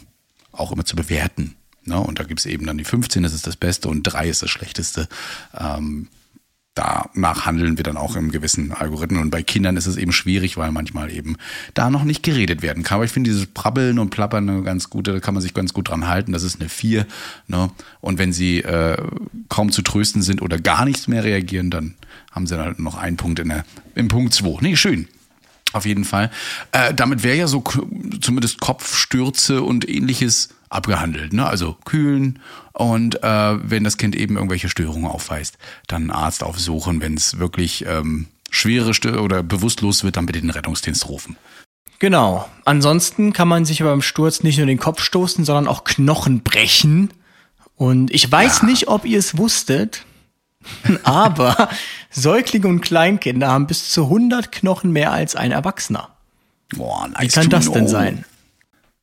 [0.50, 1.54] auch immer zu bewerten.
[1.90, 2.00] Ne?
[2.00, 4.50] Und da gibt's eben dann die 15, das ist das Beste, und 3 ist das
[4.50, 5.08] Schlechteste.
[5.58, 6.08] Ähm,
[6.74, 9.20] danach handeln wir dann auch im gewissen Algorithmen.
[9.20, 11.36] Und bei Kindern ist es eben schwierig, weil manchmal eben
[11.74, 12.96] da noch nicht geredet werden kann.
[12.96, 15.72] Aber ich finde dieses Prabbeln und Plappern eine ganz gute, da kann man sich ganz
[15.72, 16.32] gut dran halten.
[16.32, 17.06] Das ist eine 4.
[17.48, 17.70] Ne?
[18.00, 18.96] Und wenn sie äh,
[19.48, 21.96] kaum zu trösten sind oder gar nichts mehr reagieren, dann
[22.30, 23.64] haben sie halt noch einen Punkt in der,
[23.96, 24.58] im Punkt 2.
[24.60, 25.08] Nee, schön.
[25.72, 26.30] Auf jeden Fall.
[26.72, 27.62] Äh, damit wäre ja so
[28.20, 31.32] zumindest Kopfstürze und ähnliches abgehandelt.
[31.32, 31.46] Ne?
[31.46, 32.40] Also kühlen
[32.72, 37.00] und äh, wenn das Kind eben irgendwelche Störungen aufweist, dann einen Arzt aufsuchen.
[37.00, 41.36] Wenn es wirklich ähm, schwere Stö oder bewusstlos wird, dann bitte den Rettungsdienst rufen.
[41.98, 42.48] Genau.
[42.64, 47.10] Ansonsten kann man sich beim Sturz nicht nur den Kopf stoßen, sondern auch Knochen brechen.
[47.76, 50.04] Und ich weiß nicht, ob ihr es wusstet,
[51.04, 51.68] aber
[52.10, 56.10] Säuglinge und Kleinkinder haben bis zu 100 Knochen mehr als ein Erwachsener.
[56.76, 57.90] Boah, Wie nice kann to das denn know.
[57.90, 58.24] sein?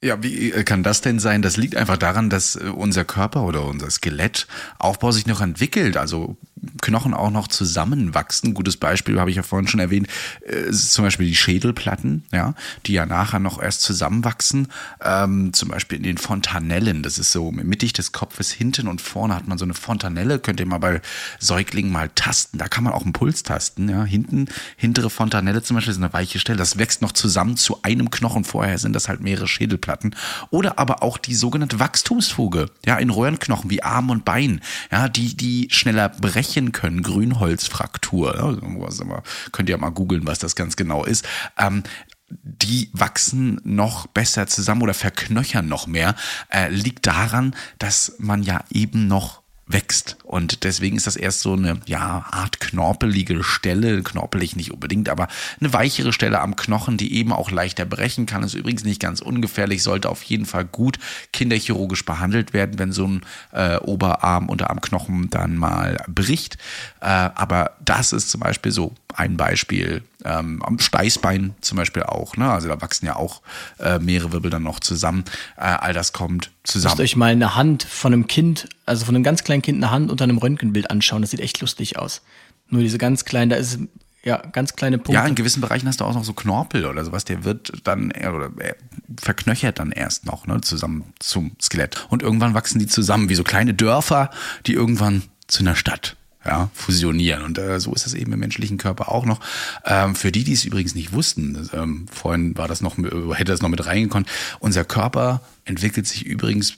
[0.03, 1.41] Ja, wie äh, kann das denn sein?
[1.41, 6.37] Das liegt einfach daran, dass äh, unser Körper oder unser Skelettaufbau sich noch entwickelt, also
[6.81, 8.53] Knochen auch noch zusammenwachsen.
[8.53, 10.07] Gutes Beispiel habe ich ja vorhin schon erwähnt,
[10.45, 12.53] äh, ist zum Beispiel die Schädelplatten, ja,
[12.85, 14.67] die ja nachher noch erst zusammenwachsen.
[15.01, 17.03] Ähm, zum Beispiel in den Fontanellen.
[17.03, 20.39] Das ist so mittig des Kopfes hinten und vorne hat man so eine Fontanelle.
[20.39, 21.01] Könnt ihr mal bei
[21.39, 22.57] Säuglingen mal tasten.
[22.57, 23.89] Da kann man auch einen Puls tasten.
[23.89, 26.57] Ja, hinten hintere Fontanelle zum Beispiel ist eine weiche Stelle.
[26.57, 28.43] Das wächst noch zusammen zu einem Knochen.
[28.43, 30.15] Vorher sind das halt mehrere Schädelplatten.
[30.49, 32.67] Oder aber auch die sogenannte Wachstumsfuge.
[32.85, 34.61] Ja, in Röhrenknochen wie Arm und Bein.
[34.91, 37.03] Ja, die die schneller brechen können.
[37.03, 38.35] Grünholzfraktur.
[38.35, 41.27] Ja, aber könnt ihr mal googeln, was das ganz genau ist.
[41.57, 41.83] Ähm,
[42.29, 46.15] die wachsen noch besser zusammen oder verknöchern noch mehr,
[46.49, 50.17] äh, liegt daran, dass man ja eben noch wächst.
[50.23, 55.27] Und deswegen ist das erst so eine ja, Art knorpelige Stelle, knorpelig nicht unbedingt, aber
[55.59, 58.43] eine weichere Stelle am Knochen, die eben auch leichter brechen kann.
[58.43, 60.99] Ist übrigens nicht ganz ungefährlich, sollte auf jeden Fall gut
[61.33, 66.57] kinderchirurgisch behandelt werden, wenn so ein äh, Oberarm, Unterarmknochen dann mal bricht.
[67.01, 70.03] Äh, aber das ist zum Beispiel so ein Beispiel.
[70.25, 72.37] Ähm, am Steißbein zum Beispiel auch.
[72.37, 72.49] Ne?
[72.51, 73.41] Also da wachsen ja auch
[73.79, 75.23] äh, mehrere Wirbel dann noch zusammen.
[75.55, 77.01] Äh, all das kommt Müsst zusammen.
[77.01, 80.11] euch mal eine Hand von einem Kind, also von einem ganz kleinen Kind eine Hand
[80.11, 81.21] unter einem Röntgenbild anschauen.
[81.21, 82.21] Das sieht echt lustig aus.
[82.69, 83.79] Nur diese ganz kleinen, da ist
[84.23, 85.13] ja ganz kleine Punkte.
[85.13, 88.11] Ja, in gewissen Bereichen hast du auch noch so Knorpel oder sowas, der wird dann
[88.11, 88.75] eher- oder er
[89.21, 92.05] verknöchert dann erst noch, ne, zusammen zum Skelett.
[92.09, 94.29] Und irgendwann wachsen die zusammen wie so kleine Dörfer,
[94.65, 96.17] die irgendwann zu einer Stadt
[96.47, 97.43] ja, fusionieren.
[97.43, 99.39] Und äh, so ist es eben im menschlichen Körper auch noch.
[99.85, 103.33] Ähm, für die, die es übrigens nicht wussten, das, ähm, vorhin war das noch, äh,
[103.33, 104.27] hätte das noch mit reingekommen,
[104.59, 106.75] unser Körper entwickelt sich übrigens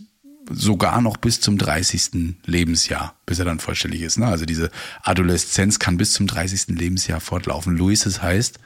[0.52, 2.38] sogar noch bis zum 30.
[2.46, 4.18] Lebensjahr, bis er dann vollständig ist.
[4.18, 4.26] Ne?
[4.26, 4.72] Also diese
[5.04, 6.70] Adoleszenz kann bis zum 30.
[6.70, 7.78] Lebensjahr fortlaufen.
[7.78, 8.60] Luis, das heißt,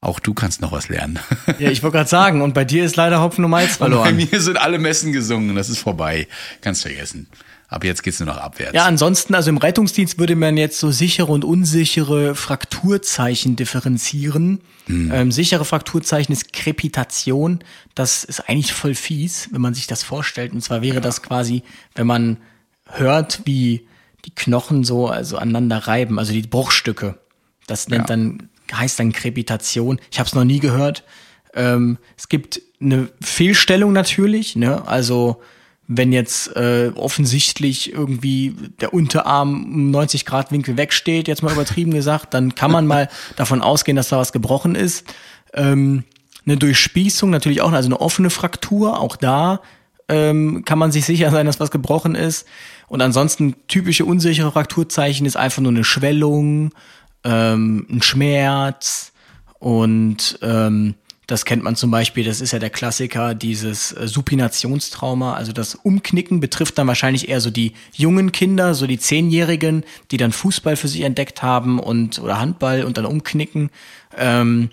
[0.00, 1.18] auch du kannst noch was lernen.
[1.58, 4.16] Ja, ich wollte gerade sagen, und bei dir ist leider Hopfen und Malz Bei verloren.
[4.16, 6.26] mir sind alle Messen gesungen, das ist vorbei.
[6.62, 7.28] Kannst vergessen.
[7.68, 8.74] Ab jetzt geht's nur noch abwärts.
[8.74, 14.60] Ja, ansonsten, also im Rettungsdienst würde man jetzt so sichere und unsichere Frakturzeichen differenzieren.
[14.88, 17.60] Ähm, sichere Frakturzeichen ist Krepitation.
[17.94, 20.52] Das ist eigentlich voll fies, wenn man sich das vorstellt.
[20.52, 21.62] Und zwar wäre das quasi,
[21.94, 22.36] wenn man
[22.86, 23.86] hört, wie
[24.26, 27.18] die Knochen so also aneinander reiben, also die Bruchstücke.
[27.66, 28.16] Das nennt Ja.
[28.16, 29.98] dann, heißt dann Krepitation.
[30.10, 31.02] Ich habe es noch nie gehört.
[31.54, 34.86] Ähm, es gibt eine Fehlstellung natürlich, ne?
[34.86, 35.40] Also
[35.86, 41.92] wenn jetzt äh, offensichtlich irgendwie der Unterarm um 90 Grad Winkel wegsteht, jetzt mal übertrieben
[41.92, 45.04] gesagt, dann kann man mal davon ausgehen, dass da was gebrochen ist.
[45.52, 46.04] Ähm,
[46.46, 49.60] eine Durchspießung natürlich auch, also eine offene Fraktur, auch da
[50.08, 52.46] ähm, kann man sich sicher sein, dass was gebrochen ist.
[52.88, 56.70] Und ansonsten typische unsichere Frakturzeichen ist einfach nur eine Schwellung,
[57.24, 59.12] ähm, ein Schmerz
[59.58, 60.94] und ähm,
[61.26, 65.74] das kennt man zum Beispiel, das ist ja der Klassiker, dieses äh, Supinationstrauma, also das
[65.74, 70.76] Umknicken betrifft dann wahrscheinlich eher so die jungen Kinder, so die Zehnjährigen, die dann Fußball
[70.76, 73.70] für sich entdeckt haben und oder Handball und dann umknicken.
[74.16, 74.70] Ähm,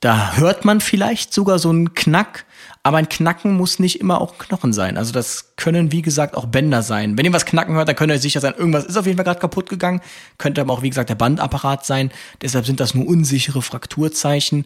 [0.00, 2.44] da hört man vielleicht sogar so einen Knack,
[2.82, 4.96] aber ein Knacken muss nicht immer auch Knochen sein.
[4.96, 7.16] Also das können, wie gesagt, auch Bänder sein.
[7.16, 9.24] Wenn ihr was knacken hört, dann könnt ihr sicher sein, irgendwas ist auf jeden Fall
[9.24, 10.00] gerade kaputt gegangen.
[10.38, 12.10] Könnte aber auch, wie gesagt, der Bandapparat sein.
[12.40, 14.64] Deshalb sind das nur unsichere Frakturzeichen.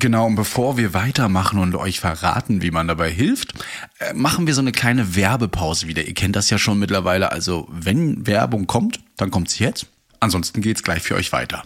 [0.00, 3.54] Genau, und bevor wir weitermachen und euch verraten, wie man dabei hilft,
[4.00, 6.04] äh, machen wir so eine kleine Werbepause wieder.
[6.04, 7.32] Ihr kennt das ja schon mittlerweile.
[7.32, 9.86] Also wenn Werbung kommt, dann kommt sie jetzt.
[10.20, 11.64] Ansonsten geht's gleich für euch weiter.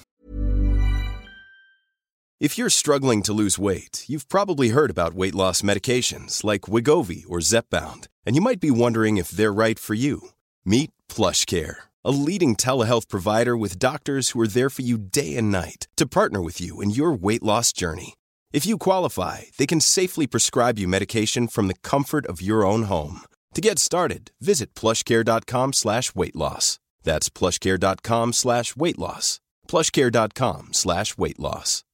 [2.40, 7.24] If you're struggling to lose weight, you've probably heard about weight loss medications like Wigovi
[7.28, 10.28] or Zepbound, and you might be wondering if they're right for you.
[10.64, 11.74] Meet PlushCare,
[12.04, 16.06] a leading telehealth provider with doctors who are there for you day and night to
[16.06, 18.14] partner with you in your weight loss journey.
[18.52, 22.84] If you qualify, they can safely prescribe you medication from the comfort of your own
[22.84, 23.20] home.
[23.54, 26.78] To get started, visit plushcare.com slash weight loss.
[27.04, 29.40] That's plushcare.com slash weight loss.
[29.68, 31.84] plushcare.com slash weight loss.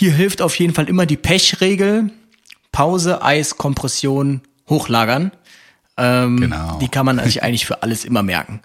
[0.00, 2.10] Hier hilft auf jeden Fall immer die Pechregel.
[2.72, 5.32] Pause, Eis, Kompression, hochlagern.
[5.96, 6.78] Ähm, Genau.
[6.78, 8.62] Die kann man sich eigentlich für alles immer merken.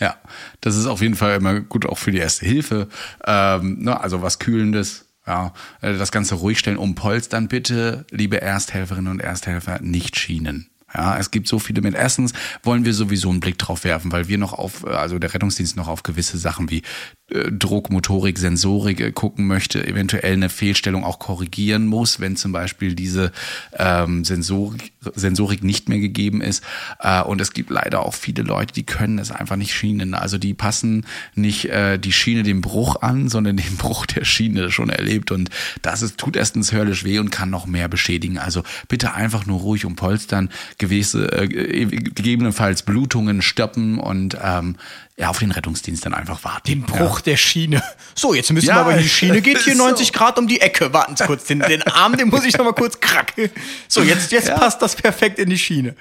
[0.00, 0.16] Ja,
[0.60, 2.88] das ist auf jeden Fall immer gut auch für die erste Hilfe.
[3.24, 5.06] Ähm, ne, also was Kühlendes.
[5.26, 10.70] Ja, äh, das Ganze ruhig stellen, umpolstern bitte, liebe Ersthelferinnen und Ersthelfer, nicht schienen.
[10.94, 11.94] Ja, es gibt so viele mit.
[11.94, 12.32] Erstens
[12.62, 15.76] wollen wir sowieso einen Blick drauf werfen, weil wir noch auf, äh, also der Rettungsdienst
[15.76, 16.82] noch auf gewisse Sachen wie
[17.28, 22.52] äh, Druck, Motorik, Sensorik äh, gucken möchte, eventuell eine Fehlstellung auch korrigieren muss, wenn zum
[22.52, 23.32] Beispiel diese
[23.72, 26.62] ähm, Sensorik, Sensorik nicht mehr gegeben ist.
[27.00, 30.14] Äh, und es gibt leider auch viele Leute, die können es einfach nicht schienen.
[30.14, 34.70] Also die passen nicht äh, die Schiene dem Bruch an, sondern den Bruch der Schiene
[34.70, 35.32] schon erlebt.
[35.32, 35.50] Und
[35.82, 38.38] das ist, tut erstens höllisch weh und kann noch mehr beschädigen.
[38.38, 40.48] Also bitte einfach nur ruhig umpolstern,
[40.78, 44.76] gewisse, äh, gegebenenfalls Blutungen stoppen und ähm,
[45.16, 46.66] ja, auf den Rettungsdienst dann einfach warten.
[46.66, 47.82] Den Bruch der Schiene.
[48.14, 49.84] So, jetzt müssen Ja, wir aber, die Schiene geht hier so.
[49.84, 50.92] 90 Grad um die Ecke.
[50.92, 53.50] Warten Sie kurz, den, den Arm, den muss ich noch mal kurz kracken.
[53.88, 55.94] So, jetzt, jetzt passt das perfekt in die Schiene.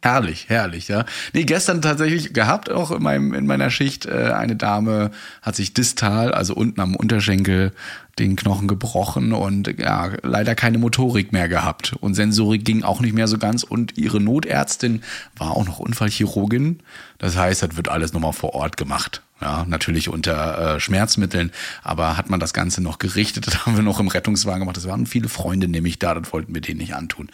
[0.00, 1.04] Herrlich, herrlich, ja.
[1.32, 5.10] Nee, gestern tatsächlich gehabt, auch in, meinem, in meiner Schicht, äh, eine Dame
[5.42, 7.72] hat sich distal, also unten am Unterschenkel,
[8.18, 11.94] den Knochen gebrochen und ja, leider keine Motorik mehr gehabt.
[12.00, 15.02] Und Sensorik ging auch nicht mehr so ganz und ihre Notärztin
[15.36, 16.80] war auch noch Unfallchirurgin.
[17.18, 19.22] Das heißt, das wird alles nochmal vor Ort gemacht.
[19.40, 21.50] Ja, natürlich unter äh, Schmerzmitteln,
[21.82, 24.76] aber hat man das Ganze noch gerichtet, das haben wir noch im Rettungswagen gemacht.
[24.76, 27.28] Das waren viele Freunde nämlich da, das wollten wir denen nicht antun.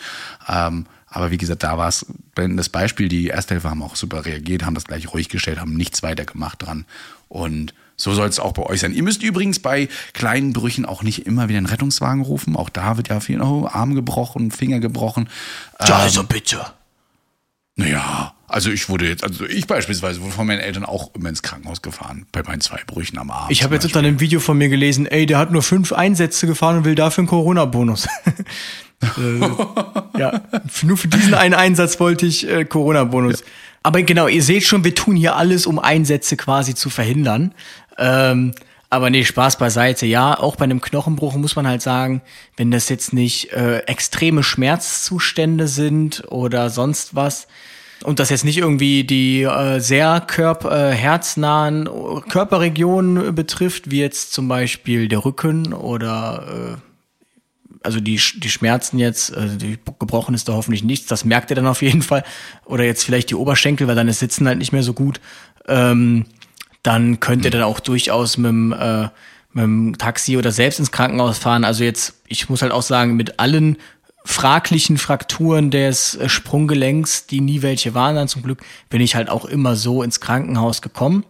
[0.49, 4.65] Ähm, aber wie gesagt, da war es das Beispiel, die Ersthelfer haben auch super reagiert,
[4.65, 6.85] haben das gleich ruhig gestellt, haben nichts weiter gemacht dran.
[7.29, 8.95] Und so soll es auch bei euch sein.
[8.95, 12.57] Ihr müsst übrigens bei kleinen Brüchen auch nicht immer wieder einen Rettungswagen rufen.
[12.57, 15.29] Auch da wird ja viel oh, Arm gebrochen, Finger gebrochen.
[15.81, 16.65] Ja, Ähm, also bitte.
[17.75, 21.43] naja, also ich wurde jetzt, also ich beispielsweise wurde von meinen Eltern auch immer ins
[21.43, 23.51] Krankenhaus gefahren, bei meinen zwei Brüchen am Arm.
[23.51, 26.47] Ich habe jetzt unter einem Video von mir gelesen, ey, der hat nur fünf Einsätze
[26.47, 28.07] gefahren und will dafür einen Corona-Bonus.
[29.03, 30.41] äh, ja,
[30.83, 33.43] nur für diesen einen Einsatz wollte ich äh, Corona-Bonus.
[33.83, 37.55] Aber genau, ihr seht schon, wir tun hier alles, um Einsätze quasi zu verhindern.
[37.99, 38.55] Ähm,
[38.91, 40.07] aber nee, Spaß beiseite.
[40.07, 42.23] Ja, auch bei einem Knochenbruch muss man halt sagen,
[42.57, 47.49] wenn das jetzt nicht äh, extreme Schmerzzustände sind oder sonst was,
[48.05, 51.89] und das jetzt nicht irgendwie die äh, sehr körper, äh, herznahen
[52.29, 56.89] Körperregionen betrifft, wie jetzt zum Beispiel der Rücken oder äh,
[57.83, 61.57] also die, die Schmerzen jetzt, äh, die gebrochen ist da hoffentlich nichts, das merkt ihr
[61.57, 62.23] dann auf jeden Fall.
[62.65, 65.21] Oder jetzt vielleicht die Oberschenkel, weil dann ist Sitzen halt nicht mehr so gut.
[65.67, 66.25] Ähm,
[66.83, 69.09] dann könnt ihr dann auch durchaus mit dem, äh,
[69.53, 71.65] mit dem Taxi oder selbst ins Krankenhaus fahren.
[71.65, 73.77] Also jetzt, ich muss halt auch sagen, mit allen
[74.25, 78.61] fraglichen Frakturen des äh, Sprunggelenks, die nie welche waren, dann zum Glück,
[78.91, 81.25] bin ich halt auch immer so ins Krankenhaus gekommen.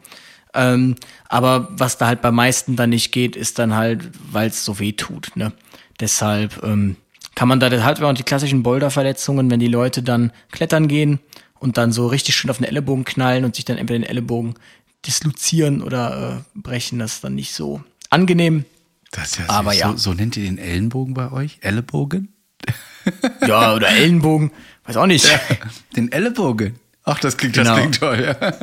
[0.55, 0.97] Ähm,
[1.29, 4.79] aber was da halt bei meisten dann nicht geht, ist dann halt, weil es so
[4.81, 5.31] weh tut.
[5.37, 5.53] Ne?
[6.01, 6.97] Deshalb ähm,
[7.35, 11.21] kann man da halt auch die klassischen Boulderverletzungen, wenn die Leute dann klettern gehen
[11.61, 14.55] und dann so richtig schön auf den Ellenbogen knallen und sich dann entweder den Ellenbogen
[15.07, 18.65] dislozieren oder äh, brechen, das ist dann nicht so angenehm.
[19.11, 19.81] Das ist ja Aber süß.
[19.81, 19.91] ja.
[19.93, 21.59] So, so nennt ihr den Ellenbogen bei euch?
[21.63, 22.33] Ellenbogen?
[23.47, 24.51] Ja, oder Ellenbogen,
[24.85, 25.27] weiß auch nicht.
[25.97, 26.79] Den Ellenbogen.
[27.05, 27.71] Ach, das klingt, Genau.
[27.71, 28.37] das klingt toll.
[28.41, 28.63] Ja.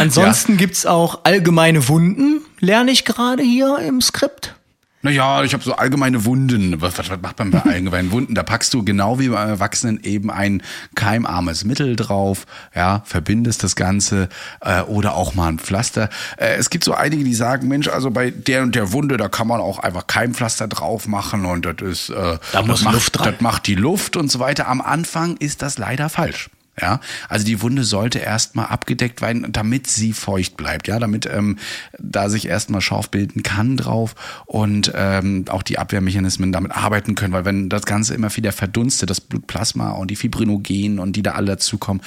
[0.00, 4.56] Ansonsten gibt's auch allgemeine Wunden, lerne ich gerade hier im Skript.
[5.02, 6.80] Naja, ich habe so allgemeine Wunden.
[6.80, 8.34] Was, was, was macht man bei allgemeinen Wunden?
[8.34, 10.62] Da packst du genau wie beim Erwachsenen eben ein
[10.96, 12.44] keimarmes Mittel drauf,
[12.74, 14.28] ja, verbindest das Ganze
[14.62, 16.08] äh, oder auch mal ein Pflaster.
[16.38, 19.28] Äh, es gibt so einige, die sagen, Mensch, also bei der und der Wunde, da
[19.28, 23.18] kann man auch einfach Keimpflaster drauf machen und das ist, äh, Da muss macht, Luft
[23.18, 23.32] dran.
[23.32, 24.66] das macht die Luft und so weiter.
[24.66, 26.50] Am Anfang ist das leider falsch.
[26.78, 27.00] Ja,
[27.30, 31.56] also die Wunde sollte erstmal abgedeckt werden, damit sie feucht bleibt, ja, damit ähm,
[31.98, 34.14] da sich erstmal Schorf bilden kann drauf
[34.44, 39.08] und ähm, auch die Abwehrmechanismen damit arbeiten können, weil wenn das Ganze immer wieder verdunstet,
[39.08, 42.02] das Blutplasma und die Fibrinogen und die da alle dazukommen,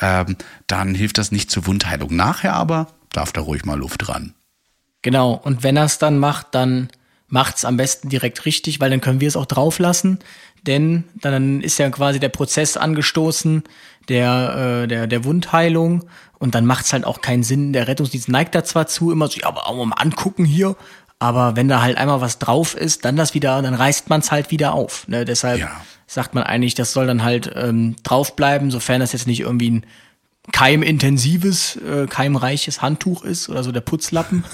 [0.00, 0.36] ähm,
[0.68, 2.14] dann hilft das nicht zur Wundheilung.
[2.14, 4.34] Nachher aber darf da ruhig mal Luft ran.
[5.02, 6.90] Genau, und wenn er es dann macht, dann
[7.26, 10.18] macht's am besten direkt richtig, weil dann können wir es auch drauf lassen,
[10.66, 13.64] denn dann ist ja quasi der Prozess angestoßen
[14.08, 16.04] der, äh, der, der Wundheilung
[16.38, 17.72] und dann macht's halt auch keinen Sinn.
[17.72, 20.76] Der Rettungsdienst neigt da zwar zu, immer so, ja, aber auch mal angucken hier,
[21.18, 24.50] aber wenn da halt einmal was drauf ist, dann das wieder, dann reißt man's halt
[24.50, 25.06] wieder auf.
[25.06, 25.24] Ne?
[25.24, 25.70] Deshalb Ja.
[26.06, 29.86] sagt man eigentlich, das soll dann halt ähm, draufbleiben, sofern das jetzt nicht irgendwie ein
[30.50, 34.44] keimintensives, äh, keimreiches Handtuch ist oder so der Putzlappen.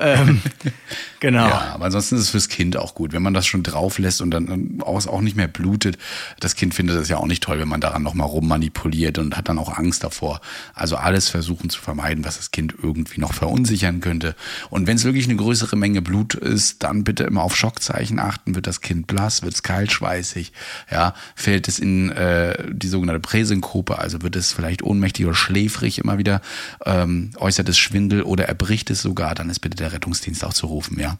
[0.00, 0.40] Ähm,
[1.20, 1.48] genau.
[1.48, 4.20] Ja, aber ansonsten ist es fürs Kind auch gut, wenn man das schon drauf lässt
[4.20, 5.98] und dann ähm, auch, auch nicht mehr blutet.
[6.40, 9.48] Das Kind findet das ja auch nicht toll, wenn man daran nochmal rummanipuliert und hat
[9.48, 10.40] dann auch Angst davor.
[10.74, 14.34] Also alles versuchen zu vermeiden, was das Kind irgendwie noch verunsichern könnte.
[14.70, 18.54] Und wenn es wirklich eine größere Menge Blut ist, dann bitte immer auf Schockzeichen achten.
[18.54, 20.52] Wird das Kind blass, wird es kaltschweißig,
[20.90, 25.98] ja, fällt es in äh, die sogenannte Präsynkope, also wird es vielleicht ohnmächtig oder schläfrig
[25.98, 26.40] immer wieder,
[26.86, 30.98] ähm, äußert es Schwindel oder erbricht es sogar, dann ist bitte Rettungsdienst auch zu rufen,
[30.98, 31.18] ja.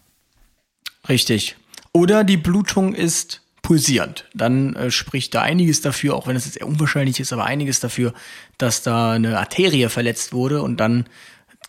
[1.09, 1.57] Richtig.
[1.93, 4.27] Oder die Blutung ist pulsierend.
[4.35, 7.81] Dann äh, spricht da einiges dafür, auch wenn es jetzt eher unwahrscheinlich ist, aber einiges
[7.81, 8.15] dafür,
[8.59, 11.07] dass da eine Arterie verletzt wurde und dann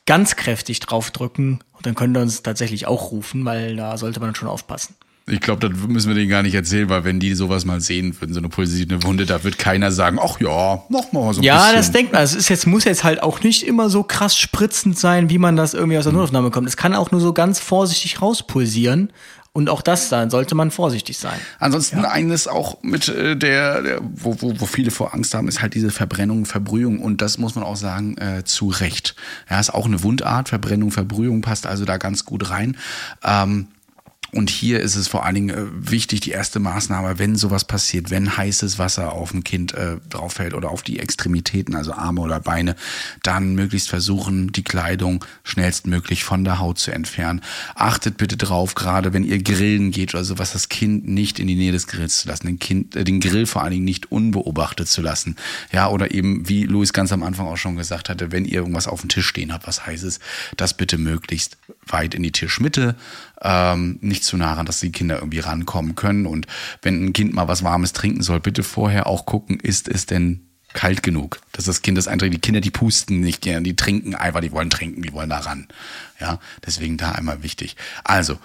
[0.06, 4.36] ganz kräftig draufdrücken und dann können wir uns tatsächlich auch rufen, weil da sollte man
[4.36, 4.96] schon aufpassen.
[5.28, 8.20] Ich glaube, das müssen wir denen gar nicht erzählen, weil wenn die sowas mal sehen
[8.20, 11.44] würden, so eine pulsierende Wunde, da wird keiner sagen, ach ja, mach mal so ein
[11.44, 11.76] Ja, bisschen.
[11.78, 12.24] das denkt man.
[12.24, 15.56] Es ist jetzt, muss jetzt halt auch nicht immer so krass spritzend sein, wie man
[15.56, 16.68] das irgendwie aus der Notaufnahme kommt.
[16.68, 19.14] Es kann auch nur so ganz vorsichtig rauspulsieren.
[19.54, 21.38] Und auch das dann sollte man vorsichtig sein.
[21.60, 25.62] Ansonsten eines auch mit äh, der, der wo, wo, wo viele vor Angst haben, ist
[25.62, 29.14] halt diese Verbrennung, Verbrühung und das muss man auch sagen, äh, zu Recht.
[29.50, 32.78] Ja, ist auch eine Wundart, Verbrennung, Verbrühung passt also da ganz gut rein.
[33.26, 33.68] Ähm,
[34.34, 38.12] und hier ist es vor allen Dingen äh, wichtig, die erste Maßnahme, wenn sowas passiert,
[38.12, 42.22] wenn heißes Wasser auf ein Kind äh, drauf fällt oder auf die Extremitäten, also Arme
[42.22, 42.76] oder Beine,
[43.24, 47.42] dann möglichst versuchen, die Kleidung schnellstmöglich von der Haut zu entfernen.
[47.76, 51.56] Achtet bitte drauf, gerade wenn ihr grillen geht oder sowas, das Kind nicht in die
[51.56, 54.88] Nähe des Grills zu lassen, den, kind, äh, den Grill vor allen Dingen nicht unbeobachtet
[54.88, 55.36] zu lassen.
[55.74, 58.88] Ja, oder eben, wie Luis ganz am Anfang auch schon gesagt hatte, wenn ihr irgendwas
[58.88, 60.20] auf dem Tisch stehen habt, was heißes,
[60.56, 62.96] das bitte möglichst weit in die Tischmitte,
[63.42, 66.26] ähm, nicht zu nah ran, dass die Kinder irgendwie rankommen können.
[66.26, 66.48] Und
[66.82, 70.48] wenn ein Kind mal was Warmes trinken soll, bitte vorher auch gucken, ist es denn
[70.74, 72.34] kalt genug, dass das Kind das einträgt.
[72.34, 75.40] Die Kinder, die pusten nicht gerne, die trinken einfach, die wollen trinken, die wollen da
[75.40, 75.68] ran.
[76.20, 77.76] Ja, deswegen da einmal wichtig.
[78.04, 78.38] Also,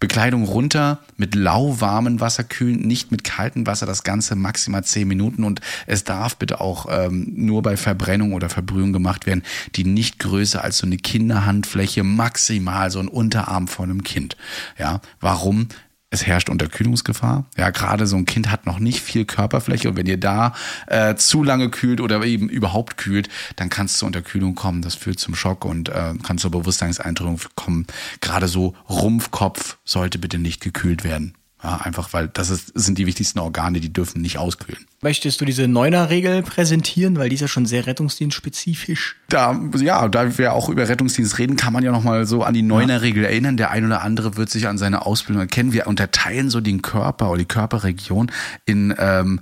[0.00, 5.44] Bekleidung runter, mit lauwarmem Wasser kühlen, nicht mit kaltem Wasser, das Ganze maximal 10 Minuten
[5.44, 9.42] und es darf bitte auch ähm, nur bei Verbrennung oder Verbrühung gemacht werden,
[9.76, 14.38] die nicht größer als so eine Kinderhandfläche, maximal so ein Unterarm von einem Kind.
[14.78, 15.68] Ja, warum?
[16.12, 17.44] Es herrscht Unterkühlungsgefahr.
[17.56, 20.54] Ja, gerade so ein Kind hat noch nicht viel Körperfläche und wenn ihr da
[20.88, 24.82] äh, zu lange kühlt oder eben überhaupt kühlt, dann kann es zur Unterkühlung kommen.
[24.82, 27.86] Das führt zum Schock und äh, kann zur Bewusstseinseintrübung kommen.
[28.20, 31.34] Gerade so Rumpfkopf sollte bitte nicht gekühlt werden.
[31.62, 34.86] Ja, einfach weil das ist, sind die wichtigsten Organe, die dürfen nicht auskühlen.
[35.02, 39.16] Möchtest du diese Neuner-Regel präsentieren, weil die ist ja schon sehr rettungsdienstspezifisch.
[39.28, 42.62] Da, ja, da wir auch über Rettungsdienst reden, kann man ja nochmal so an die
[42.62, 43.58] Neuner-Regel erinnern.
[43.58, 45.72] Der ein oder andere wird sich an seine Ausbildung erkennen.
[45.72, 48.30] Wir unterteilen so den Körper oder die Körperregion
[48.64, 49.40] in ähm,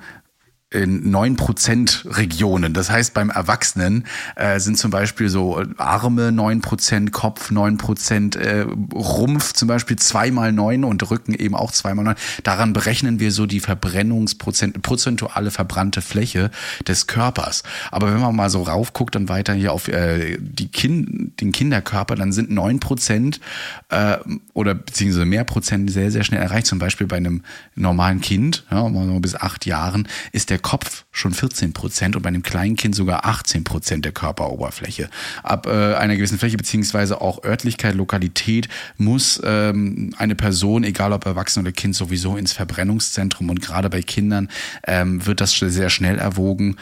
[0.70, 2.74] in 9% Regionen.
[2.74, 4.04] Das heißt, beim Erwachsenen
[4.36, 10.84] äh, sind zum Beispiel so Arme 9%, Kopf 9%, äh, Rumpf zum Beispiel zweimal neun
[10.84, 12.16] und Rücken eben auch zweimal neun.
[12.42, 16.50] Daran berechnen wir so die Verbrennungsprozent, prozentuale verbrannte Fläche
[16.86, 17.62] des Körpers.
[17.90, 22.14] Aber wenn man mal so raufguckt und weiter hier auf äh, die kind, den Kinderkörper,
[22.14, 23.40] dann sind 9%
[23.88, 24.18] äh,
[24.52, 26.66] oder beziehungsweise mehr Prozent sehr, sehr schnell erreicht.
[26.66, 27.42] Zum Beispiel bei einem
[27.74, 28.86] normalen Kind, ja,
[29.20, 32.94] bis acht Jahren, ist der der Kopf schon 14 Prozent und bei einem kleinen Kind
[32.94, 35.08] sogar 18 Prozent der Körperoberfläche.
[35.44, 41.26] Ab äh, einer gewissen Fläche beziehungsweise auch Örtlichkeit, Lokalität muss ähm, eine Person, egal ob
[41.26, 44.48] Erwachsen oder Kind, sowieso ins Verbrennungszentrum und gerade bei Kindern
[44.86, 46.76] ähm, wird das sehr schnell erwogen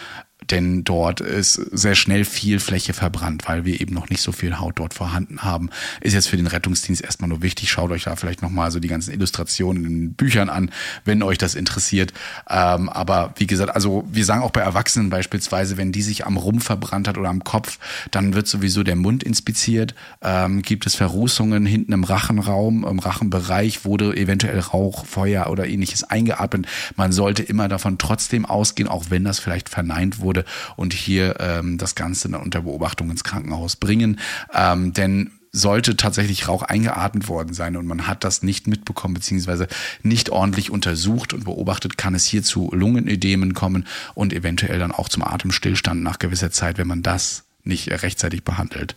[0.50, 4.58] denn dort ist sehr schnell viel Fläche verbrannt, weil wir eben noch nicht so viel
[4.58, 5.70] Haut dort vorhanden haben.
[6.00, 7.70] Ist jetzt für den Rettungsdienst erstmal nur wichtig.
[7.70, 10.70] Schaut euch da vielleicht nochmal so die ganzen Illustrationen in Büchern an,
[11.04, 12.12] wenn euch das interessiert.
[12.48, 16.36] Ähm, aber wie gesagt, also wir sagen auch bei Erwachsenen beispielsweise, wenn die sich am
[16.36, 17.78] Rumpf verbrannt hat oder am Kopf,
[18.10, 19.94] dann wird sowieso der Mund inspiziert.
[20.22, 26.04] Ähm, gibt es Verrußungen hinten im Rachenraum, im Rachenbereich wurde eventuell Rauch, Feuer oder ähnliches
[26.04, 26.66] eingeatmet.
[26.96, 30.44] Man sollte immer davon trotzdem ausgehen, auch wenn das vielleicht verneint wurde wurde
[30.76, 34.20] und hier ähm, das Ganze unter Beobachtung ins Krankenhaus bringen.
[34.52, 39.68] Ähm, denn sollte tatsächlich Rauch eingeatmet worden sein und man hat das nicht mitbekommen beziehungsweise
[40.02, 45.08] nicht ordentlich untersucht und beobachtet, kann es hier zu Lungenödemen kommen und eventuell dann auch
[45.08, 48.96] zum Atemstillstand nach gewisser Zeit, wenn man das nicht rechtzeitig behandelt.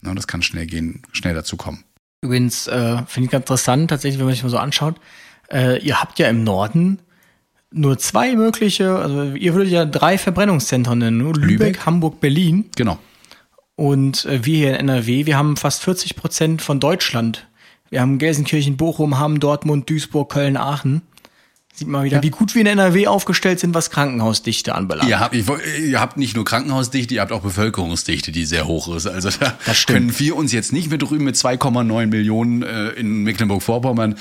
[0.00, 1.84] Na, das kann schnell gehen, schnell dazu kommen.
[2.22, 4.98] Übrigens äh, finde ich ganz interessant, tatsächlich, wenn man sich mal so anschaut,
[5.52, 7.00] äh, ihr habt ja im Norden
[7.72, 12.66] nur zwei mögliche, also ihr würdet ja drei Verbrennungszentren nennen, Lübeck, Lübeck Hamburg, Berlin.
[12.76, 12.98] Genau.
[13.76, 17.46] Und äh, wir hier in NRW, wir haben fast 40 Prozent von Deutschland.
[17.90, 21.02] Wir haben Gelsenkirchen, Bochum, Hamm, Dortmund, Duisburg, Köln, Aachen.
[21.74, 25.08] Sieht man wieder, wie gut wir in NRW aufgestellt sind, was Krankenhausdichte anbelangt.
[25.08, 29.06] Ihr habt, ihr habt nicht nur Krankenhausdichte, ihr habt auch Bevölkerungsdichte, die sehr hoch ist.
[29.06, 29.56] Also da
[29.86, 34.16] können wir uns jetzt nicht, wir drüben mit 2,9 Millionen äh, in Mecklenburg-Vorpommern,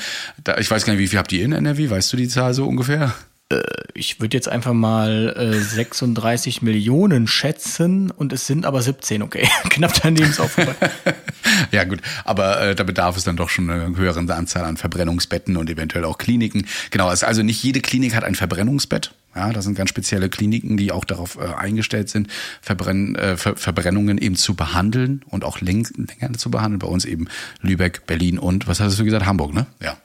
[0.59, 2.65] ich weiß gar nicht, wie viel habt ihr in NRW, weißt du die Zahl so
[2.65, 3.13] ungefähr?
[3.51, 3.61] Äh,
[3.93, 9.47] ich würde jetzt einfach mal äh, 36 Millionen schätzen und es sind aber 17, okay.
[9.69, 10.75] Knapp daneben ist auch vorbei.
[11.71, 15.57] ja, gut, aber äh, da bedarf es dann doch schon eine höhere Anzahl an Verbrennungsbetten
[15.57, 16.65] und eventuell auch Kliniken.
[16.89, 19.13] Genau, also nicht jede Klinik hat ein Verbrennungsbett.
[19.33, 22.27] Ja, das sind ganz spezielle Kliniken, die auch darauf äh, eingestellt sind,
[22.61, 26.79] Verbrenn, äh, Ver Verbrennungen eben zu behandeln und auch läng länger zu behandeln.
[26.79, 27.27] Bei uns eben
[27.61, 29.67] Lübeck, Berlin und, was hast du gesagt, Hamburg, ne?
[29.81, 29.97] Ja.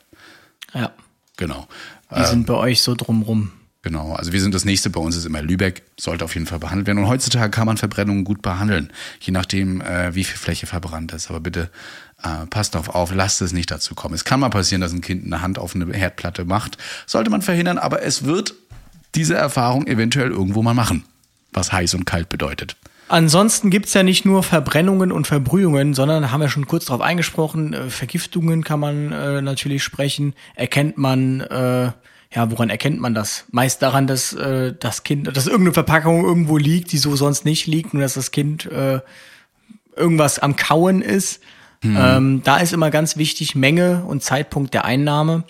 [0.75, 0.93] Ja.
[1.37, 1.67] Genau.
[2.11, 3.53] Die ähm, sind bei euch so drumrum.
[3.83, 6.59] Genau, also wir sind das nächste, bei uns ist immer Lübeck, sollte auf jeden Fall
[6.59, 6.99] behandelt werden.
[6.99, 8.91] Und heutzutage kann man Verbrennungen gut behandeln,
[9.21, 11.31] je nachdem, äh, wie viel Fläche verbrannt ist.
[11.31, 11.71] Aber bitte
[12.23, 14.15] äh, passt darauf auf, lasst es nicht dazu kommen.
[14.15, 16.79] Es kann mal passieren, dass ein Kind eine Hand auf eine Herdplatte macht.
[17.07, 18.55] Sollte man verhindern, aber es wird
[19.15, 21.05] diese Erfahrung eventuell irgendwo mal machen,
[21.53, 22.77] was heiß und kalt bedeutet.
[23.09, 27.01] Ansonsten gibt's ja nicht nur Verbrennungen und Verbrühungen, sondern da haben wir schon kurz darauf
[27.01, 30.35] eingesprochen, äh, Vergiftungen kann man äh, natürlich sprechen.
[30.57, 31.93] Erkennt man, äh,
[32.35, 33.45] ja, woran erkennt man das?
[33.53, 37.67] Meist daran, dass äh, das Kind, dass irgendeine Verpackung irgendwo liegt, die so sonst nicht
[37.67, 39.01] liegt, nur dass das Kind äh,
[39.95, 41.41] irgendwas am Kauen ist.
[41.83, 41.97] Hm.
[41.99, 45.45] Ähm, da ist immer ganz wichtig Menge und Zeitpunkt der Einnahme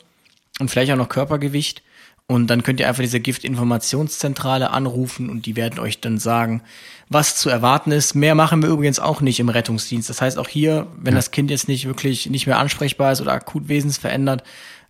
[0.61, 1.83] und vielleicht auch noch Körpergewicht.
[2.29, 6.63] Und dann könnt ihr einfach diese Giftinformationszentrale anrufen und die werden euch dann sagen,
[7.09, 8.15] was zu erwarten ist.
[8.15, 10.11] Mehr machen wir übrigens auch nicht im Rettungsdienst.
[10.11, 11.19] Das heißt auch hier, wenn ja.
[11.19, 14.43] das Kind jetzt nicht wirklich nicht mehr ansprechbar ist oder akut wesensverändert,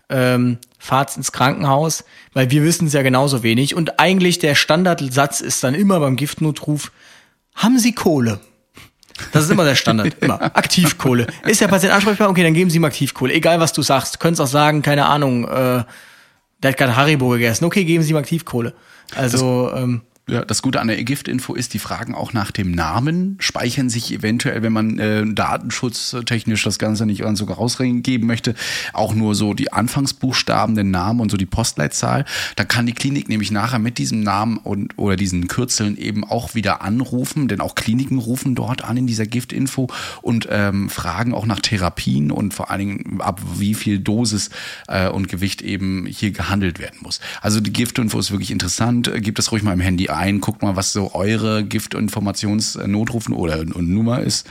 [0.09, 3.75] ähm, fahrt ins Krankenhaus, weil wir wissen es ja genauso wenig.
[3.75, 6.91] Und eigentlich der Standardsatz ist dann immer beim Giftnotruf,
[7.55, 8.41] haben Sie Kohle?
[9.33, 10.15] Das ist immer der Standard.
[10.21, 10.43] Immer.
[10.43, 11.27] Aktivkohle.
[11.47, 12.29] Ist der Patient ansprechbar?
[12.29, 13.33] Okay, dann geben Sie ihm Aktivkohle.
[13.33, 14.21] Egal, was du sagst.
[14.21, 15.85] Könntest auch sagen, keine Ahnung, äh,
[16.63, 17.65] der hat gerade Haribo gegessen.
[17.65, 18.75] Okay, geben Sie ihm Aktivkohle.
[19.15, 22.73] Also, das, ähm, ja, das Gute an der Giftinfo ist, die fragen auch nach dem
[22.73, 28.57] Namen, speichern sich eventuell, wenn man äh, datenschutztechnisch das Ganze nicht ganz so rausgeben möchte,
[28.93, 32.25] auch nur so die Anfangsbuchstaben, den Namen und so die Postleitzahl.
[32.57, 36.57] Da kann die Klinik nämlich nachher mit diesem Namen und oder diesen Kürzeln eben auch
[36.57, 39.87] wieder anrufen, denn auch Kliniken rufen dort an in dieser Giftinfo
[40.23, 44.51] und ähm, fragen auch nach Therapien und vor allen Dingen ab wie viel Dosis
[44.89, 47.21] äh, und Gewicht eben hier gehandelt werden muss.
[47.43, 49.09] Also die Giftinfo ist wirklich interessant.
[49.19, 53.89] Gebt das ruhig mal im Handy ein, guckt mal, was so eure Giftinformationsnotrufen oder und
[53.89, 54.47] Nummer ist,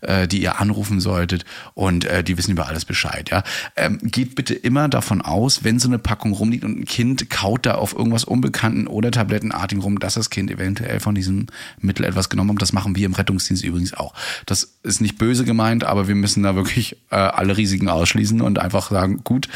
[0.00, 1.44] äh, die ihr anrufen solltet
[1.74, 3.30] und äh, die wissen über alles Bescheid.
[3.30, 3.42] Ja,
[3.76, 7.66] ähm, geht bitte immer davon aus, wenn so eine Packung rumliegt und ein Kind kaut
[7.66, 11.46] da auf irgendwas Unbekannten oder Tablettenartigen rum, dass das Kind eventuell von diesem
[11.80, 12.62] Mittel etwas genommen hat.
[12.62, 14.14] Das machen wir im Rettungsdienst übrigens auch.
[14.46, 18.58] Das ist nicht böse gemeint, aber wir müssen da wirklich äh, alle Risiken ausschließen und
[18.58, 19.48] einfach sagen, gut,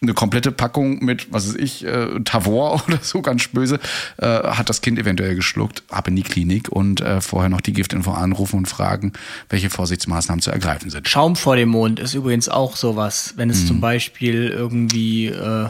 [0.00, 3.80] eine komplette Packung mit, was weiß ich, äh, Tavor oder so, ganz böse,
[4.18, 7.72] äh, hat das Kind eventuell geschluckt, ab in die Klinik und äh, vorher noch die
[7.72, 9.12] Giftinfo anrufen und fragen,
[9.48, 11.08] welche Vorsichtsmaßnahmen zu ergreifen sind.
[11.08, 13.66] Schaum vor dem Mond ist übrigens auch sowas, wenn es mhm.
[13.66, 15.68] zum Beispiel irgendwie, äh,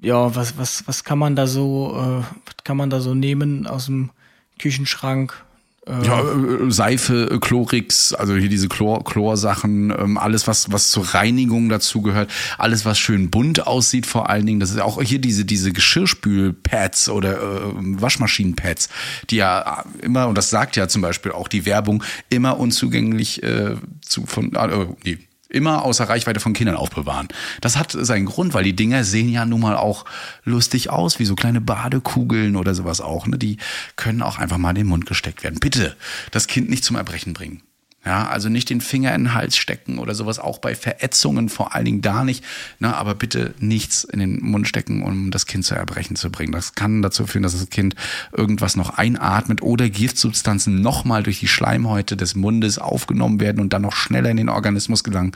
[0.00, 3.66] ja, was, was, was kann man da so, äh, was kann man da so nehmen
[3.66, 4.10] aus dem
[4.58, 5.45] Küchenschrank?
[5.88, 11.14] Ja, äh, Seife, äh, Chlorix, also hier diese Chlor, Chlorsachen, ähm, alles was was zur
[11.14, 12.28] Reinigung dazu gehört,
[12.58, 14.58] alles was schön bunt aussieht vor allen Dingen.
[14.58, 18.88] Das ist auch hier diese diese Geschirrspülpads oder äh, Waschmaschinenpads,
[19.30, 23.76] die ja immer und das sagt ja zum Beispiel auch die Werbung immer unzugänglich äh,
[24.00, 25.18] zu von äh, nee,
[25.48, 27.28] immer außer Reichweite von Kindern aufbewahren.
[27.60, 30.04] Das hat seinen Grund, weil die Dinger sehen ja nun mal auch
[30.44, 33.26] lustig aus, wie so kleine Badekugeln oder sowas auch.
[33.26, 33.38] Ne?
[33.38, 33.58] Die
[33.96, 35.60] können auch einfach mal in den Mund gesteckt werden.
[35.60, 35.96] Bitte
[36.30, 37.62] das Kind nicht zum Erbrechen bringen.
[38.06, 41.74] Ja, also nicht den Finger in den Hals stecken oder sowas, auch bei Verätzungen vor
[41.74, 42.44] allen Dingen da nicht.
[42.78, 46.52] Ne, aber bitte nichts in den Mund stecken, um das Kind zu erbrechen zu bringen.
[46.52, 47.96] Das kann dazu führen, dass das Kind
[48.30, 53.82] irgendwas noch einatmet oder Giftsubstanzen nochmal durch die Schleimhäute des Mundes aufgenommen werden und dann
[53.82, 55.32] noch schneller in den Organismus gelangen.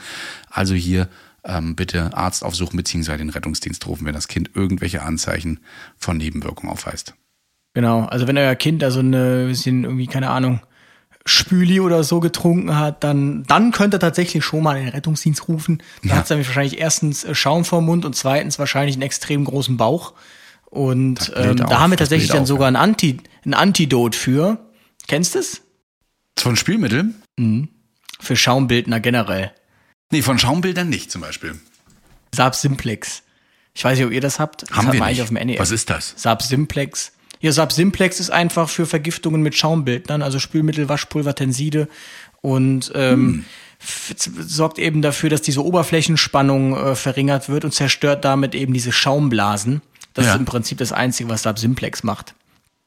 [0.49, 1.09] Also hier
[1.43, 3.17] ähm, bitte Arzt aufsuchen bzw.
[3.17, 5.59] den Rettungsdienst rufen, wenn das Kind irgendwelche Anzeichen
[5.97, 7.15] von Nebenwirkungen aufweist.
[7.73, 10.61] Genau, also wenn euer Kind da so eine bisschen irgendwie, keine Ahnung,
[11.25, 15.83] Spüli oder so getrunken hat, dann, dann könnte er tatsächlich schon mal den Rettungsdienst rufen.
[16.01, 16.15] Dann Ja.
[16.17, 19.77] hat es nämlich wahrscheinlich erstens äh, Schaum vor Mund und zweitens wahrscheinlich einen extrem großen
[19.77, 20.13] Bauch.
[20.65, 24.57] Und ähm, auf, da haben wir tatsächlich dann auf, sogar ein, Anti, ein Antidot für.
[25.07, 25.61] Kennst du es?
[26.39, 27.21] Von Spielmitteln?
[28.19, 29.51] Für Schaumbildner generell.
[30.11, 31.59] Nee, von Schaumbildern nicht zum Beispiel.
[32.33, 33.23] Saab Simplex.
[33.73, 34.63] Ich weiß nicht, ob ihr das habt.
[34.63, 35.07] Das Haben hat wir nicht.
[35.07, 35.59] eigentlich auf dem NES.
[35.59, 36.13] Was ist das?
[36.17, 37.11] Saab Simplex.
[37.41, 41.87] Ja, Saab Simplex ist einfach für Vergiftungen mit Schaumbildnern, also Spülmittel, Waschpulver, Tenside
[42.41, 43.45] und ähm,
[43.79, 48.91] z- sorgt eben dafür, dass diese Oberflächenspannung äh, verringert wird und zerstört damit eben diese
[48.91, 49.81] Schaumblasen.
[50.13, 50.33] Das Ja.
[50.33, 52.35] ist im Prinzip das Einzige, was Saab Simplex macht.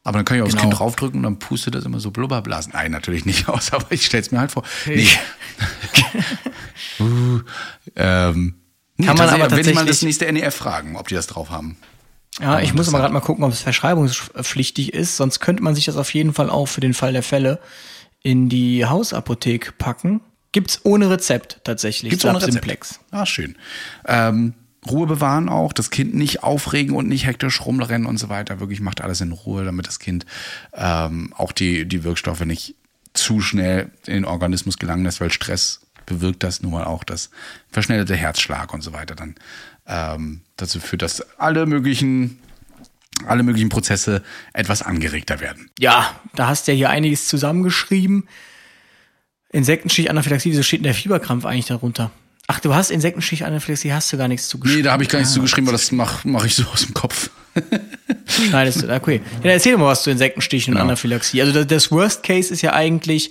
[0.07, 0.63] Aber dann kann ich aufs Genau.
[0.69, 2.73] Kind draufdrücken und dann pustet das immer so Blubberblasen.
[2.75, 4.63] Nein, natürlich nicht aus, aber ich stell's mir halt vor.
[4.87, 5.09] Nee.
[7.01, 7.41] uh,
[7.97, 8.55] ähm,
[8.97, 11.15] nee, Kann man tatsächlich, aber Will ich mal das tatsächlich- nächste NEF fragen, ob die
[11.15, 11.77] das drauf haben.
[12.41, 13.03] Ja, ich muss aber interessant.
[13.03, 15.17] gerade mal gucken, ob es verschreibungspflichtig ist.
[15.17, 17.61] Sonst könnte man sich das auf jeden Fall auch für den Fall der Fälle
[18.23, 20.21] in die Hausapothek packen.
[20.53, 22.11] Gibt's ohne Rezept tatsächlich.
[22.11, 22.53] Gibt's ohne Rezept.
[22.53, 23.01] Simplex.
[23.11, 23.57] Ah, schön.
[24.07, 24.55] Ähm,
[24.89, 28.61] Ruhe bewahren auch, das Kind nicht aufregen und nicht hektisch rumrennen und so weiter.
[28.61, 30.27] Wirklich macht alles in Ruhe, damit das Kind
[30.75, 32.75] ähm, auch die, die Wirkstoffe nicht
[33.15, 37.31] zu schnell in den Organismus gelangen lässt, weil Stress bewirkt das nun mal auch, dass
[37.71, 39.37] verschnellte Herzschlag und so weiter dann
[39.87, 42.39] ähm, dazu führt, dass alle möglichen
[43.27, 44.25] alle möglichen Prozesse
[44.55, 45.71] etwas angeregter werden.
[45.79, 48.27] Ja, da hast du ja hier einiges zusammengeschrieben.
[49.53, 52.11] Insektenstich-Anaphylaxie, wieso steht denn der Fieberkrampf eigentlich darunter?
[52.49, 54.79] Ach, du hast Insektenstich-Anaphylaxie, hast du gar nichts zugeschrieben.
[54.81, 56.83] Nee, da habe ich gar nichts Ah, zugeschrieben, weil das mache mach ich so aus
[56.85, 57.31] dem Kopf.
[58.27, 59.21] Schneidest du, okay.
[59.37, 60.89] Ja, dann erzähl doch mal was zu Insektenstichen und Genau.
[60.89, 61.41] Anaphylaxie.
[61.41, 63.31] Also das Worst Case ist ja eigentlich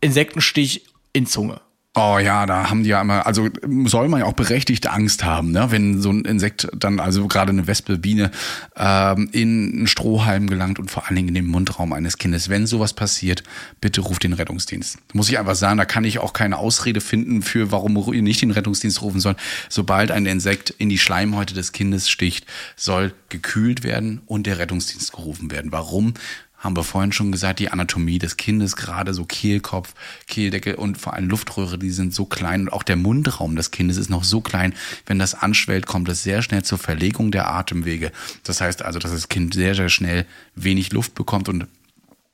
[0.00, 1.60] Insektenstich in Zunge.
[2.00, 3.48] Oh ja, da haben die ja immer, also
[3.86, 5.72] soll man ja auch berechtigte Angst haben, ne?
[5.72, 8.30] wenn so ein Insekt dann, also gerade eine Wespe, Biene,
[8.76, 12.48] ähm, in einen Strohhalm gelangt und vor allen Dingen in den Mundraum eines Kindes.
[12.48, 13.42] Wenn sowas passiert,
[13.80, 14.98] bitte ruft den Rettungsdienst.
[15.12, 18.42] Muss ich einfach sagen, da kann ich auch keine Ausrede finden für, warum ihr nicht
[18.42, 19.38] den Rettungsdienst rufen sollt.
[19.68, 22.46] Sobald ein Insekt in die Schleimhäute des Kindes sticht,
[22.76, 25.72] soll gekühlt werden und der Rettungsdienst gerufen werden.
[25.72, 26.14] Warum?
[26.58, 29.94] Haben wir vorhin schon gesagt, die Anatomie des Kindes, gerade so Kehlkopf,
[30.26, 33.96] Kehldecke und vor allem Luftröhre, die sind so klein und auch der Mundraum des Kindes
[33.96, 34.74] ist noch so klein.
[35.06, 38.12] Wenn das anschwellt, kommt es sehr schnell zur Verlegung der Atemwege.
[38.42, 41.66] Das heißt also, dass das Kind sehr, sehr schnell wenig Luft bekommt und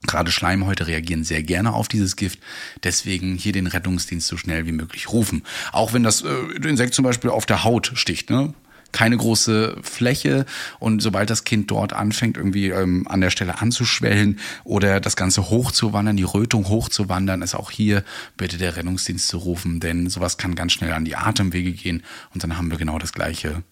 [0.06, 2.38] Gerade Schleimhäute reagieren sehr gerne auf dieses Gift.
[2.82, 5.42] Deswegen hier den Rettungsdienst so schnell wie möglich rufen.
[5.72, 8.30] Auch wenn das äh, Insekt zum Beispiel auf der Haut sticht.
[8.30, 8.52] Ne?
[8.94, 10.46] Keine große Fläche
[10.78, 15.50] und sobald das Kind dort anfängt, irgendwie ähm, an der Stelle anzuschwellen oder das Ganze
[15.50, 18.04] hochzuwandern, die Rötung hochzuwandern, ist auch hier
[18.36, 22.44] bitte der Rettungsdienst zu rufen, denn sowas kann ganz schnell an die Atemwege gehen und
[22.44, 23.64] dann haben wir genau das gleiche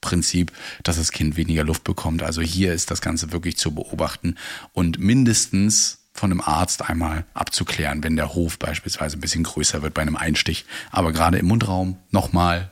[0.00, 0.52] Prinzip,
[0.84, 2.22] dass das Kind weniger Luft bekommt.
[2.22, 4.36] Also hier ist das Ganze wirklich zu beobachten
[4.72, 9.94] und mindestens von einem Arzt einmal abzuklären, wenn der Hof beispielsweise ein bisschen größer wird
[9.94, 10.66] bei einem Einstich.
[10.92, 12.70] Aber gerade im Mundraum nochmal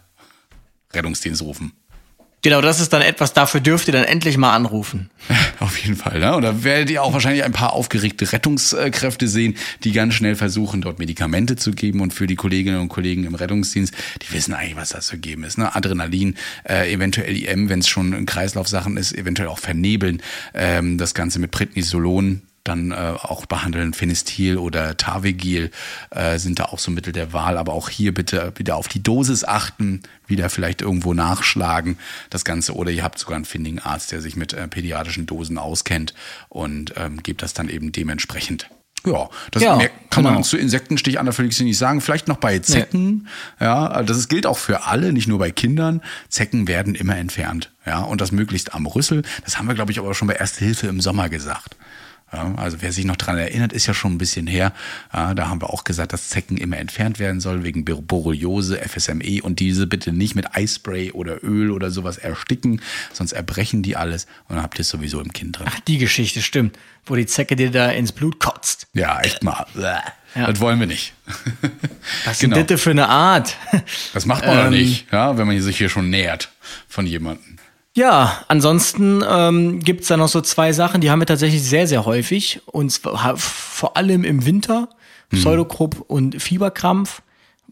[0.92, 1.72] Rettungsdienst rufen.
[2.46, 5.10] Genau, das ist dann etwas, dafür dürft ihr dann endlich mal anrufen.
[5.58, 6.36] Auf jeden Fall, ne?
[6.36, 10.80] Und da werdet ihr auch wahrscheinlich ein paar aufgeregte Rettungskräfte sehen, die ganz schnell versuchen,
[10.80, 12.00] dort Medikamente zu geben.
[12.00, 13.92] Und für die Kolleginnen und Kollegen im Rettungsdienst,
[14.22, 15.58] die wissen eigentlich, was das zu geben ist.
[15.58, 15.74] Ne?
[15.74, 16.36] Adrenalin,
[16.68, 20.22] äh, eventuell IM, wenn es schon in Kreislaufsachen ist, eventuell auch vernebeln.
[20.54, 23.94] Ähm, das Ganze mit Prednisolon dann äh, auch behandeln.
[23.94, 25.70] Phenestil oder Tavegil
[26.10, 27.58] äh, sind da auch so Mittel der Wahl.
[27.58, 31.98] Aber auch hier bitte wieder auf die Dosis achten, wieder vielleicht irgendwo nachschlagen,
[32.30, 32.74] das Ganze.
[32.74, 36.14] Oder ihr habt sogar einen findigen Arzt, der sich mit äh, pädiatrischen Dosen auskennt
[36.48, 38.68] und ähm, gebt das dann eben dementsprechend.
[39.06, 40.44] Ja, das Ja, mehr kann man genau.
[40.44, 42.00] zu Insektenstich anaphylaxie nicht sagen.
[42.00, 43.28] Vielleicht noch bei Zecken.
[43.60, 46.02] Ja, das ist, gilt auch für alle, nicht nur bei Kindern.
[46.28, 47.72] Zecken werden immer entfernt.
[47.86, 49.22] Ja, und das möglichst am Rüssel.
[49.44, 51.76] Das haben wir, glaube ich, aber schon bei Erste Hilfe im Sommer gesagt.
[52.28, 54.72] Also wer sich noch dran erinnert, ist ja schon ein bisschen her.
[55.12, 59.60] Da haben wir auch gesagt, dass Zecken immer entfernt werden sollen wegen Borreliose, FSME und
[59.60, 64.56] diese bitte nicht mit Eispray oder Öl oder sowas ersticken, sonst erbrechen die alles und
[64.56, 65.66] dann habt ihr es sowieso im Kind drin.
[65.70, 68.88] Ach, die Geschichte stimmt, wo die Zecke dir da ins Blut kotzt.
[68.92, 69.64] Ja, echt mal.
[69.76, 70.02] Ja.
[70.34, 71.14] Das wollen wir nicht.
[72.26, 72.56] Was Genau.
[72.58, 73.56] ist das für eine Art?
[74.12, 76.50] Das macht man doch Ähm, nicht, ja, wenn man sich hier schon nähert
[76.88, 77.55] von jemandem.
[77.96, 82.04] Ja, ansonsten ähm, gibt's da noch so zwei Sachen, die haben wir tatsächlich sehr, sehr
[82.04, 82.60] häufig.
[82.66, 84.90] Und zwar vor allem im Winter,
[85.30, 87.22] Pseudokrupp und Fieberkrampf.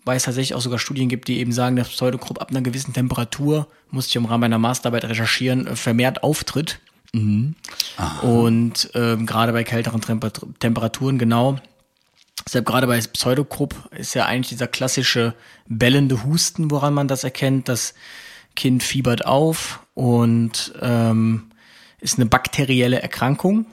[0.07, 2.95] Weil es tatsächlich auch sogar Studien gibt, die eben sagen, dass Pseudokrupp ab einer gewissen
[2.95, 6.81] Temperatur, musste ich im Rahmen meiner Masterarbeit recherchieren, äh, vermehrt auftritt.
[7.13, 7.55] Mhm.
[8.23, 11.57] Und ähm, gerade bei kälteren Temper- Temperaturen, genau.
[12.47, 15.35] Deshalb gerade bei Pseudokrupp ist ja eigentlich dieser klassische
[15.69, 17.69] bellende Husten, woran man das erkennt.
[17.69, 17.93] Das
[18.57, 21.51] Kind fiebert auf und ähm,
[22.01, 23.67] ist eine bakterielle Erkrankung.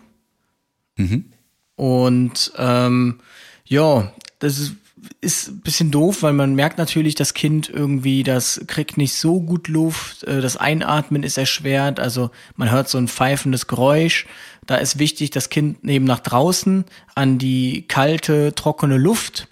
[1.75, 3.19] Und ähm,
[3.65, 4.75] ja, das ist,
[5.19, 9.41] ist ein bisschen doof, weil man merkt natürlich, das Kind irgendwie, das kriegt nicht so
[9.41, 14.27] gut Luft, äh, das Einatmen ist erschwert, also man hört so ein pfeifendes Geräusch.
[14.67, 19.47] Da ist wichtig, das Kind neben nach draußen an die kalte, trockene Luft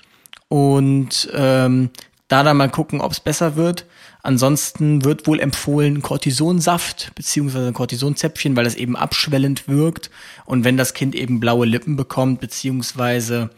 [0.49, 1.89] und ähm,
[2.27, 3.85] da dann mal gucken, ob es besser wird.
[4.21, 10.09] Ansonsten wird wohl empfohlen Cortisonsaft beziehungsweise Cortisonzäpfchen, weil das eben abschwellend wirkt.
[10.45, 13.49] Und wenn das Kind eben blaue Lippen bekommt, beziehungsweise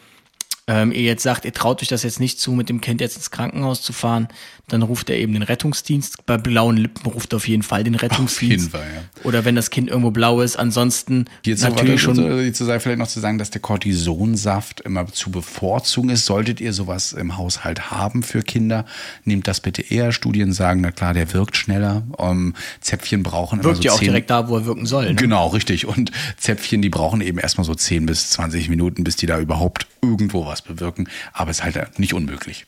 [0.67, 3.17] ähm, ihr jetzt sagt, ihr traut euch das jetzt nicht zu, mit dem Kind jetzt
[3.17, 4.27] ins Krankenhaus zu fahren,
[4.67, 6.25] dann ruft er eben den Rettungsdienst.
[6.25, 8.51] Bei blauen Lippen ruft er auf jeden Fall den Rettungsdienst.
[8.51, 9.23] jeden Fall, ja.
[9.23, 10.55] Oder wenn das Kind irgendwo blau ist.
[10.55, 12.45] Ansonsten Jetzt natürlich warte, schon.
[12.45, 16.25] Jetzt sei vielleicht noch zu sagen, dass der Cortisonsaft immer zu bevorzugen ist.
[16.25, 18.85] Solltet ihr sowas im Haushalt haben für Kinder,
[19.25, 20.11] nehmt das bitte eher.
[20.11, 22.03] Studien sagen, na klar, der wirkt schneller.
[22.17, 25.07] Um, Zäpfchen brauchen immer Wirkt so ja auch 10 direkt da, wo er wirken soll.
[25.07, 25.15] Ne?
[25.15, 25.85] Genau, richtig.
[25.85, 29.87] Und Zäpfchen, die brauchen eben erstmal so 10 bis 20 Minuten, bis die da überhaupt
[30.01, 31.09] irgendwo was bewirken.
[31.33, 32.67] Aber ist halt nicht unmöglich.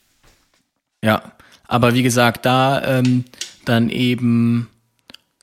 [1.03, 1.33] Ja,
[1.67, 3.25] aber wie gesagt, da ähm,
[3.65, 4.69] dann eben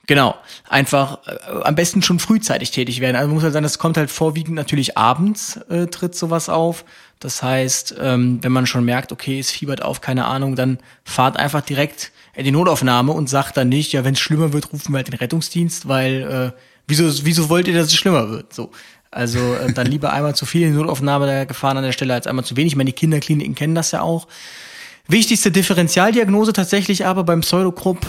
[0.07, 0.35] genau
[0.69, 3.17] einfach äh, am besten schon frühzeitig tätig werden.
[3.17, 6.85] Also muss halt sagen, das kommt halt vorwiegend natürlich abends äh, tritt sowas auf.
[7.21, 11.37] Das heißt, ähm, wenn man schon merkt, okay, es fiebert auf, keine Ahnung, dann fahrt
[11.37, 14.93] einfach direkt in die Notaufnahme und sagt dann nicht, ja, wenn es schlimmer wird, rufen
[14.93, 18.53] wir halt den Rettungsdienst, weil äh, wieso wieso wollt ihr, dass es schlimmer wird?
[18.53, 18.73] So.
[19.13, 22.27] Also äh, dann lieber einmal zu viel in die Notaufnahme gefahren an der Stelle als
[22.27, 22.73] einmal zu wenig.
[22.73, 24.27] Ich meine, die Kinderkliniken kennen das ja auch.
[25.11, 28.07] Wichtigste Differentialdiagnose tatsächlich aber beim Pseudokrupp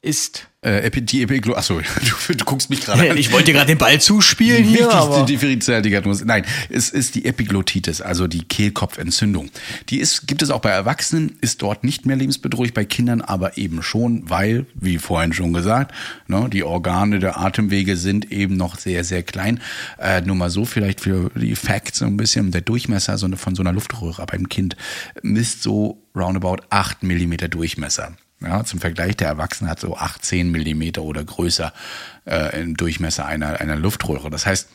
[0.00, 0.49] ist.
[0.62, 1.80] Äh, Epi- die Epiglo, achso,
[2.28, 3.16] du, du guckst mich gerade an.
[3.16, 6.26] Ich wollte dir gerade den Ball zuspielen Die hier, wichtigste aber Differentialdiagnose.
[6.26, 9.48] Nein, es ist die Epiglottitis, also die Kehlkopfentzündung.
[9.88, 13.56] Die ist, gibt es auch bei Erwachsenen, ist dort nicht mehr lebensbedrohlich, bei Kindern aber
[13.56, 15.94] eben schon, weil, wie vorhin schon gesagt,
[16.26, 19.60] ne, die Organe der Atemwege sind eben noch sehr, sehr klein.
[19.98, 22.50] Äh, nur mal so vielleicht für die Facts so ein bisschen.
[22.50, 24.76] Der Durchmesser so eine, von so einer Luftröhre beim Kind
[25.22, 28.12] misst so roundabout 8 Millimeter Durchmesser.
[28.42, 31.72] Ja, zum Vergleich, der Erwachsene hat so 18 Millimeter oder größer
[32.24, 34.30] äh, im Durchmesser einer, einer Luftröhre.
[34.30, 34.68] Das heißt,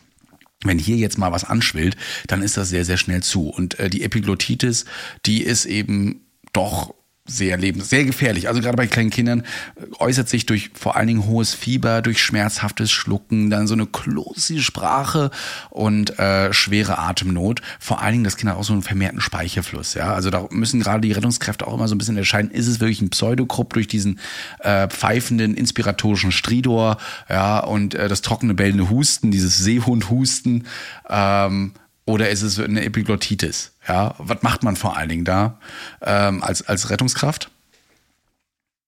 [0.64, 1.96] wenn hier jetzt mal was anschwillt,
[2.28, 3.50] dann ist das sehr, sehr schnell zu.
[3.50, 4.86] Und äh, die Epiglottitis,
[5.26, 6.22] die ist eben
[6.54, 6.94] doch
[7.28, 8.48] sehr lebens, sehr gefährlich.
[8.48, 9.42] Also gerade bei kleinen Kindern
[9.76, 13.88] äh, äußert sich durch vor allen Dingen hohes Fieber, durch schmerzhaftes Schlucken, dann so eine
[13.88, 15.32] klosige Sprache
[15.72, 17.62] und äh, schwere Atemnot.
[17.80, 19.96] Vor allen Dingen, das Kind hat auch so einen vermehrten Speichelfluss.
[19.96, 22.80] Ja, also da müssen gerade die Rettungskräfte auch immer so ein bisschen entscheiden, ist es
[22.80, 24.20] wirklich ein Pseudokrupp durch diesen
[24.60, 26.98] äh, pfeifenden inspiratorischen Stridor,
[27.28, 30.68] ja und äh, das trockene bellende Husten, dieses Seehundhusten.
[31.10, 31.74] Ähm,
[32.06, 33.75] oder ist es eine Epiglottitis?
[33.88, 35.60] Ja, was macht man vor allen Dingen da
[36.02, 37.52] ähm, als, als Rettungskraft?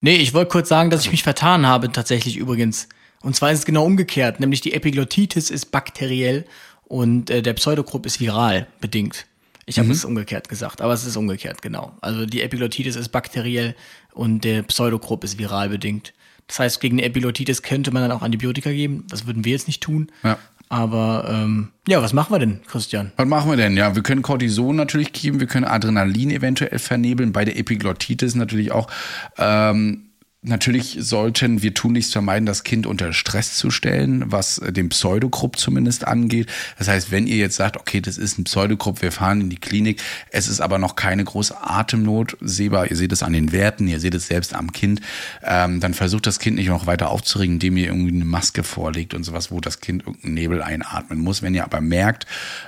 [0.02, 2.88] Nee, ich wollte kurz sagen, dass ich mich vertan habe, tatsächlich übrigens.
[3.22, 6.46] Und zwar ist es genau umgekehrt, nämlich die Epiglottitis ist bakteriell
[6.86, 9.26] und äh, der Pseudokrupp ist viral bedingt.
[9.70, 11.98] Ich habe es umgekehrt gesagt, aber es ist umgekehrt, genau.
[12.00, 13.76] Also die Epiglottitis ist bakteriell
[14.14, 16.14] und der Pseudokrupp ist viral bedingt.
[16.48, 19.04] Das heißt, gegen eine Epiglottitis könnte man dann auch Antibiotika geben.
[19.10, 20.10] Das würden wir jetzt nicht tun.
[20.24, 20.40] Ja.
[20.70, 23.12] Aber ähm, ja, was machen wir denn, Christian?
[23.16, 23.78] Was machen wir denn?
[23.78, 28.72] Ja, wir können Cortison natürlich geben, wir können Adrenalin eventuell vernebeln, bei der Epiglottitis natürlich
[28.72, 28.88] auch.
[29.38, 30.07] Ähm,
[30.48, 35.58] Natürlich sollten wir tunlichst vermeiden, das Kind unter Stress zu stellen, was äh, den Pseudokrupp
[35.58, 36.48] zumindest angeht.
[36.78, 39.58] Das heißt, wenn ihr jetzt sagt, okay, das ist ein Pseudokrupp, wir fahren in die
[39.58, 43.88] Klinik, es ist aber noch keine große Atemnot sehbar, ihr seht es an den Werten,
[43.88, 45.02] ihr seht es selbst am Kind,
[45.44, 49.14] ähm, dann versucht das Kind nicht noch weiter aufzuregen, indem ihr irgendwie eine Maske vorlegt
[49.14, 51.42] und sowas, wo das Kind irgendeinen Nebel einatmen muss.
[51.42, 52.26] Wenn ihr aber merkt,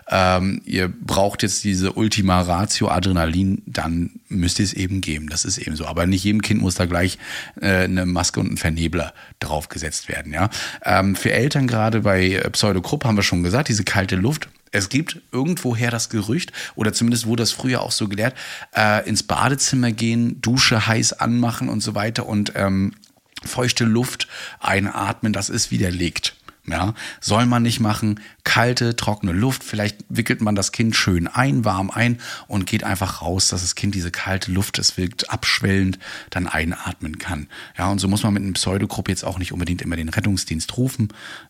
[0.09, 5.29] ähm, ihr braucht jetzt diese Ultima Ratio Adrenalin, dann müsst ihr es eben geben.
[5.29, 5.85] Das ist eben so.
[5.85, 7.17] Aber nicht jedem Kind muss da gleich
[7.61, 10.33] äh, eine Maske und ein Vernebler draufgesetzt werden.
[10.33, 10.49] Ja,
[10.83, 14.49] ähm, Für Eltern gerade bei äh, Pseudokrupp haben wir schon gesagt, diese kalte Luft.
[14.71, 18.35] Es gibt irgendwoher das Gerücht, oder zumindest wurde das früher auch so gelehrt,
[18.75, 22.93] äh, ins Badezimmer gehen, Dusche heiß anmachen und so weiter und ähm,
[23.45, 24.27] feuchte Luft
[24.59, 26.35] einatmen, das ist widerlegt.
[26.71, 28.19] Ja, soll man nicht machen.
[28.43, 29.63] Kalte, trockene Luft.
[29.63, 33.75] Vielleicht wickelt man das Kind schön ein, warm ein und geht einfach raus, dass das
[33.75, 35.99] Kind diese kalte Luft, es wirkt abschwellend,
[36.29, 37.47] dann einatmen kann.
[37.77, 40.77] Ja, und so muss man mit einem Pseudogrupp jetzt auch nicht unbedingt immer den Rettungsdienst
[40.77, 41.09] rufen,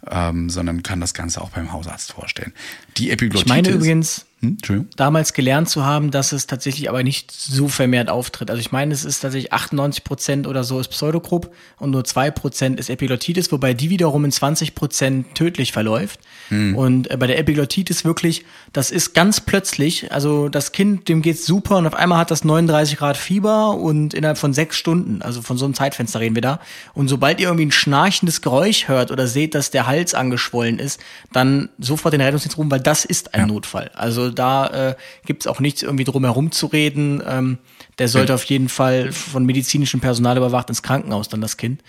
[0.09, 2.53] ähm, sondern kann das Ganze auch beim Hausarzt vorstellen.
[2.97, 3.41] Die Epiglottitis.
[3.41, 8.09] Ich meine übrigens, hm, damals gelernt zu haben, dass es tatsächlich aber nicht so vermehrt
[8.09, 8.49] auftritt.
[8.49, 12.31] Also ich meine, es ist tatsächlich 98 Prozent oder so ist Pseudogrupp und nur zwei
[12.31, 16.21] Prozent ist Epiglottitis, wobei die wiederum in 20 Prozent tödlich verläuft.
[16.47, 16.73] Hm.
[16.73, 21.45] Und äh, bei der Epiglottitis wirklich, das ist ganz plötzlich, also das Kind, dem geht's
[21.45, 25.41] super und auf einmal hat das 39 Grad Fieber und innerhalb von sechs Stunden, also
[25.41, 26.61] von so einem Zeitfenster reden wir da.
[26.93, 31.01] Und sobald ihr irgendwie ein schnarchendes Geräusch hört oder seht, dass der Hals angeschwollen ist,
[31.33, 33.47] dann sofort den Rettungsdienst rufen, weil das ist ein ja.
[33.47, 33.91] Notfall.
[33.95, 37.21] Also da äh, gibt es auch nichts irgendwie drum herum zu reden.
[37.25, 37.57] Ähm,
[37.97, 38.35] der sollte ja.
[38.35, 41.81] auf jeden Fall von medizinischem Personal überwacht ins Krankenhaus dann das Kind.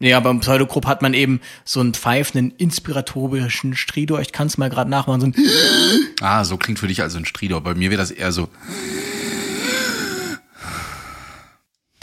[0.00, 4.20] Ja, beim Pseudogrupp hat man eben so einen pfeifenden, inspiratorischen Stridor.
[4.20, 5.20] Ich kann es mal gerade nachmachen.
[5.20, 5.34] So ein
[6.20, 7.60] ah, so klingt für dich also ein Stridor.
[7.62, 8.48] Bei mir wäre das eher so.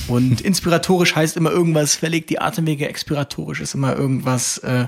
[0.07, 4.87] Und inspiratorisch heißt immer irgendwas, verlegt die Atemwege, expiratorisch ist immer irgendwas, äh,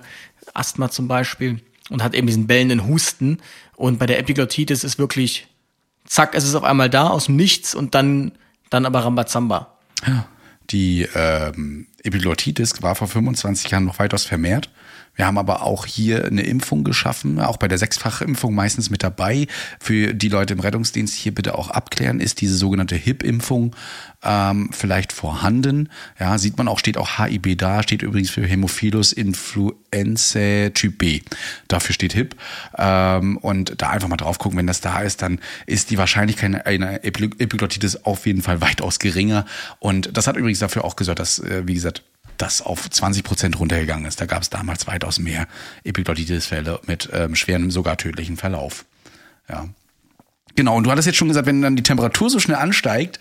[0.53, 3.37] Asthma zum Beispiel und hat eben diesen bellenden Husten.
[3.76, 5.47] Und bei der Epiglottitis ist wirklich,
[6.05, 8.34] zack, es ist auf einmal da aus dem Nichts und dann,
[8.69, 9.78] dann aber Rambazamba.
[10.05, 10.28] Ja.
[10.69, 14.69] Die ähm, Epiglottitis war vor 25 Jahren noch weitaus vermehrt.
[15.16, 19.47] Wir haben aber auch hier eine Impfung geschaffen, auch bei der Sechsfachimpfung meistens mit dabei.
[19.80, 23.76] Für die Leute im Rettungsdienst hier bitte auch abklären, ist diese sogenannte HIP-Impfung
[24.24, 25.89] ähm, vielleicht vorhanden.
[26.20, 31.22] Ja, sieht man auch, steht auch HIB da, steht übrigens für Hämophilus Influenzae Typ B.
[31.68, 32.36] Dafür steht HIP.
[32.78, 36.66] Ähm, und da einfach mal drauf gucken, wenn das da ist, dann ist die Wahrscheinlichkeit
[36.66, 39.45] einer Epiglottitis auf jeden Fall weitaus geringer.
[39.80, 42.03] Und das hat übrigens dafür auch gesorgt, dass, äh, wie gesagt,
[42.38, 44.19] das auf 20 Prozent runtergegangen ist.
[44.21, 45.47] Da gab es damals weitaus mehr
[45.84, 48.86] Epiglottitis-Fälle mit ähm, schweren, sogar tödlichen Verlauf.
[49.49, 49.67] Ja.
[50.55, 53.19] Genau, und du hattest jetzt schon gesagt, wenn dann die Temperatur so schnell ansteigt,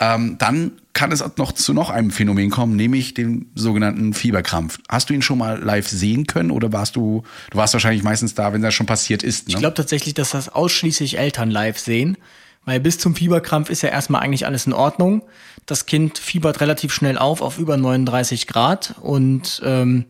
[0.00, 4.78] ähm, dann kann es noch zu noch einem Phänomen kommen, nämlich dem sogenannten Fieberkrampf.
[4.88, 8.34] Hast du ihn schon mal live sehen können oder warst du, du warst wahrscheinlich meistens
[8.34, 9.48] da, wenn das schon passiert ist?
[9.48, 9.54] Ne?
[9.54, 12.16] Ich glaube tatsächlich, dass das ausschließlich Eltern live sehen,
[12.68, 15.22] weil bis zum Fieberkrampf ist ja erstmal eigentlich alles in Ordnung.
[15.66, 20.04] Das Kind fiebert relativ schnell auf, auf über 39 Grad und ähm,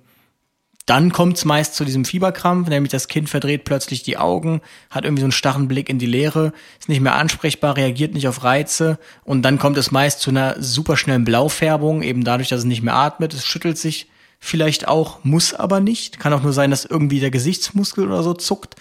[0.87, 5.05] dann kommt es meist zu diesem Fieberkrampf, nämlich das Kind verdreht plötzlich die Augen, hat
[5.05, 8.43] irgendwie so einen starren Blick in die Leere, ist nicht mehr ansprechbar, reagiert nicht auf
[8.43, 12.83] Reize und dann kommt es meist zu einer superschnellen Blaufärbung, eben dadurch, dass es nicht
[12.83, 16.19] mehr atmet, es schüttelt sich vielleicht auch, muss aber nicht.
[16.19, 18.77] Kann auch nur sein, dass irgendwie der Gesichtsmuskel oder so zuckt.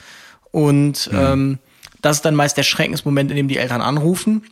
[0.51, 1.17] Und mhm.
[1.19, 1.59] ähm,
[2.01, 4.43] das ist dann meist der Schreckensmoment, in dem die Eltern anrufen.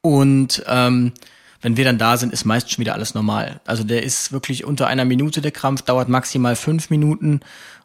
[0.00, 1.12] Und ähm,
[1.60, 3.60] wenn wir dann da sind, ist meist schon wieder alles normal.
[3.64, 7.40] Also der ist wirklich unter einer Minute der Krampf, dauert maximal fünf Minuten.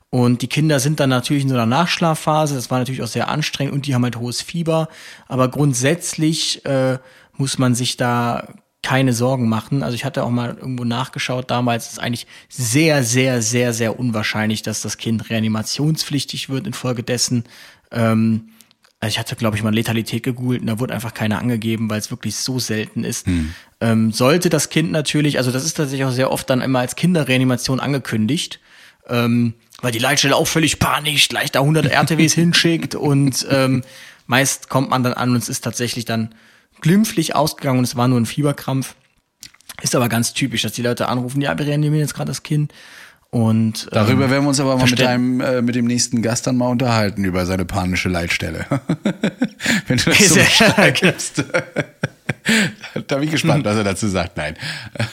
[0.10, 2.56] Und die Kinder sind dann natürlich in so einer Nachschlafphase.
[2.56, 4.88] Das war natürlich auch sehr anstrengend und die haben halt hohes Fieber.
[5.28, 6.98] Aber grundsätzlich äh,
[7.34, 8.48] muss man sich da
[8.82, 9.84] keine Sorgen machen.
[9.84, 14.62] Also ich hatte auch mal irgendwo nachgeschaut, damals ist eigentlich sehr, sehr, sehr, sehr unwahrscheinlich,
[14.62, 17.44] dass das Kind reanimationspflichtig wird infolgedessen.
[17.92, 18.50] Ähm,
[19.00, 22.00] also ich hatte, glaube ich, mal Letalität gegoogelt und da wurde einfach keine angegeben, weil
[22.00, 23.28] es wirklich so selten ist.
[23.28, 23.54] Hm.
[23.80, 26.96] Ähm, sollte das Kind natürlich, also das ist tatsächlich auch sehr oft dann immer als
[26.96, 28.60] Kinderreanimation angekündigt,
[29.08, 33.84] ähm, weil die Leitstelle auch völlig panisch gleich da 100 RTWs hinschickt und ähm,
[34.26, 36.34] meist kommt man dann an und es ist tatsächlich dann
[36.82, 38.96] glimpflich ausgegangen und es war nur ein Fieberkrampf.
[39.84, 42.74] Ist aber ganz typisch, dass die Leute anrufen, ja, wir reanimieren jetzt gerade das Kind
[43.30, 46.48] und, Darüber ähm, werden wir uns aber mal mit, einem, äh, mit dem nächsten Gast
[46.48, 48.66] dann mal unterhalten, über seine panische Leitstelle.
[49.88, 51.44] Wenn du das so beschreibst.
[53.08, 54.38] da bin ich gespannt, was er dazu sagt.
[54.38, 54.56] Nein.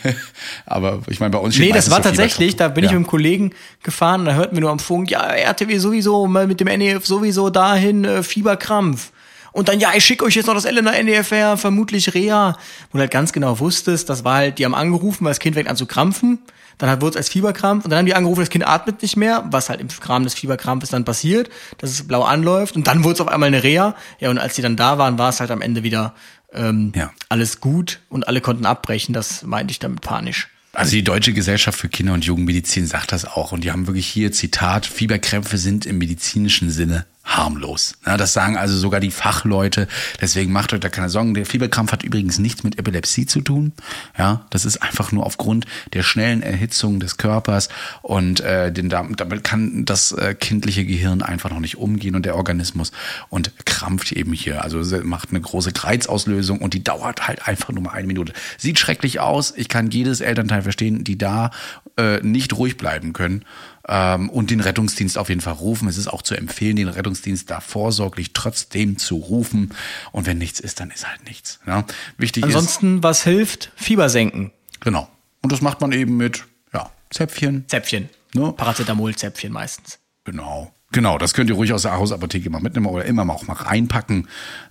[0.67, 2.91] Aber ich meine, bei uns steht Nee, das war tatsächlich, da bin ja.
[2.91, 3.51] ich mit einem Kollegen
[3.83, 7.51] gefahren, da hörten wir nur am Funk, ja, RTW sowieso, mal mit dem NEF sowieso
[7.51, 9.11] dahin, äh, Fieberkrampf.
[9.51, 12.57] Und dann, ja, ich schicke euch jetzt noch das Elena NEFR, vermutlich Rea.
[12.91, 15.55] Wo du halt ganz genau wusstest, das war halt, die haben angerufen, weil das Kind
[15.55, 16.39] fängt an zu krampfen.
[16.79, 19.17] Dann hat, wurde es als Fieberkrampf und dann haben die angerufen, das Kind atmet nicht
[19.17, 23.05] mehr, was halt im Rahmen des Fieberkrampfes dann passiert, dass es blau anläuft und dann
[23.05, 23.95] wurde es auf einmal eine Reha.
[24.21, 26.15] Ja, und als die dann da waren, war es halt am Ende wieder
[26.53, 27.11] ähm, ja.
[27.29, 29.13] alles gut und alle konnten abbrechen.
[29.13, 30.49] Das meinte ich damit panisch.
[30.73, 34.09] Also die Deutsche Gesellschaft für Kinder- und Jugendmedizin sagt das auch und die haben wirklich
[34.09, 37.07] hier Zitat, Fieberkrämpfe sind im medizinischen Sinne
[37.37, 37.95] harmlos.
[38.07, 39.89] Ja, das sagen also sogar die Fachleute.
[40.21, 41.35] Deswegen macht euch da keine Sorgen.
[41.35, 43.73] Der Fieberkrampf hat übrigens nichts mit Epilepsie zu tun.
[44.19, 47.69] Ja, das ist einfach nur aufgrund der schnellen Erhitzung des Körpers
[48.03, 52.37] und äh, den, damit kann das äh, kindliche Gehirn einfach noch nicht umgehen und der
[52.37, 52.93] Organismus
[53.29, 54.63] und krampft eben hier.
[54.63, 58.33] Also macht eine große Kreizauslösung und die dauert halt einfach nur mal eine Minute.
[58.59, 59.53] Sieht schrecklich aus.
[59.57, 61.51] Ich kann jedes Elternteil verstehen, die da
[61.97, 63.45] äh, nicht ruhig bleiben können
[63.89, 65.89] ähm, und den Rettungsdienst auf jeden Fall rufen.
[65.89, 69.75] Es ist auch zu empfehlen, den Rettungsdienst da vorsorglich trotzdem zu rufen.
[70.13, 71.61] Und wenn nichts ist, dann ist halt nichts.
[71.67, 71.85] Ja.
[72.19, 73.73] Wichtig Ansonsten, ist, was hilft?
[73.77, 74.53] Fieber senken.
[74.81, 75.09] Genau.
[75.43, 77.65] Und das macht man eben mit ja, Zäpfchen.
[77.69, 78.09] Zäpfchen.
[78.35, 78.53] Ne?
[78.53, 79.99] Paracetamol-Zäpfchen meistens.
[80.25, 80.73] Genau.
[80.93, 83.55] Genau, das könnt ihr ruhig aus der Hausapotheke mal mitnehmen oder immer mal auch mal
[83.55, 84.29] reinpacken.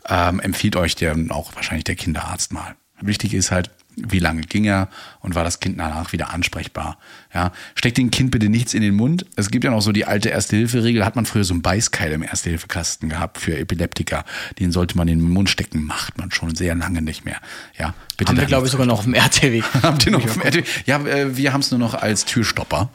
[0.07, 2.75] Ähm, empfiehlt euch der auch wahrscheinlich der Kinderarzt mal.
[3.01, 4.89] Wichtig ist halt, wie lange ging er
[5.19, 6.97] und war das Kind danach wieder ansprechbar.
[7.33, 9.25] Ja, steckt dem Kind bitte nichts in den Mund.
[9.35, 12.23] Es gibt ja noch so die alte Erste-Hilfe-Regel, hat man früher so einen Beißkeil im
[12.23, 14.25] Erste-Hilfe-Kasten gehabt für Epileptiker.
[14.59, 17.37] Den sollte man in den Mund stecken, macht man schon sehr lange nicht mehr.
[17.77, 18.31] Ja, bitte.
[18.31, 19.61] Haben wir, glaube ich, sogar noch auf dem RTW.
[19.81, 20.63] Habt ihr noch auf dem RTW?
[20.85, 22.89] Ja, äh, wir haben es nur noch als Türstopper.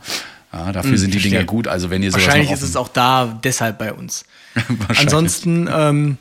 [0.52, 1.68] Ja, dafür hm, sind die Dinger gut.
[1.68, 4.24] Also wenn ihr Wahrscheinlich ist es auch da deshalb bei uns.
[4.88, 6.18] Ansonsten ähm,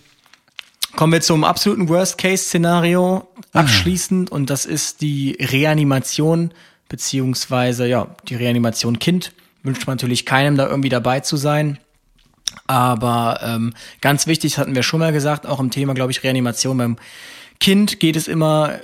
[0.97, 6.51] Kommen wir zum absoluten Worst-Case-Szenario abschließend und das ist die Reanimation
[6.89, 9.31] beziehungsweise ja die Reanimation Kind.
[9.61, 11.77] Wünscht man natürlich keinem da irgendwie dabei zu sein.
[12.65, 16.79] Aber ähm, ganz wichtig, hatten wir schon mal gesagt, auch im Thema, glaube ich, Reanimation
[16.79, 16.97] beim
[17.59, 18.79] Kind geht es immer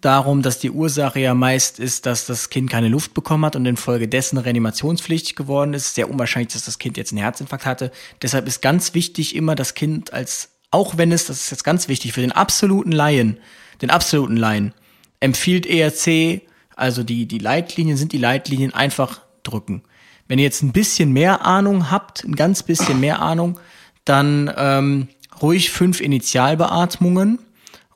[0.00, 3.66] darum, dass die Ursache ja meist ist, dass das Kind keine Luft bekommen hat und
[3.66, 5.96] infolgedessen reanimationspflichtig geworden ist.
[5.96, 7.92] Sehr unwahrscheinlich, dass das Kind jetzt einen Herzinfarkt hatte.
[8.22, 11.88] Deshalb ist ganz wichtig, immer das Kind als auch wenn es, das ist jetzt ganz
[11.88, 13.38] wichtig, für den absoluten Laien,
[13.80, 14.74] den absoluten Laien,
[15.20, 16.42] empfiehlt ERC,
[16.76, 19.82] also die, die Leitlinien sind die Leitlinien einfach drücken.
[20.28, 23.58] Wenn ihr jetzt ein bisschen mehr Ahnung habt, ein ganz bisschen mehr Ahnung,
[24.04, 25.08] dann ähm,
[25.40, 27.38] ruhig fünf Initialbeatmungen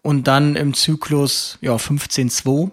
[0.01, 2.71] und dann im Zyklus ja 15-2.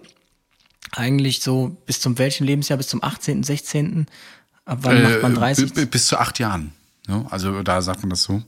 [0.92, 2.76] Eigentlich so bis zum welchen Lebensjahr?
[2.76, 4.06] Bis zum 18., 16.
[4.64, 5.90] Ab wann äh, macht man 30?
[5.90, 6.72] Bis zu acht Jahren.
[7.06, 8.42] Ja, also da sagt man das so.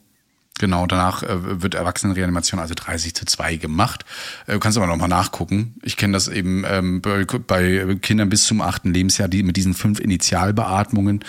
[0.58, 4.04] Genau, danach äh, wird Erwachsenenreanimation also 30 zu 2 gemacht.
[4.46, 5.74] Äh, du kannst aber nochmal nachgucken.
[5.82, 9.74] Ich kenne das eben ähm, bei, bei, Kindern bis zum achten Lebensjahr, die mit diesen
[9.74, 11.24] fünf Initialbeatmungen.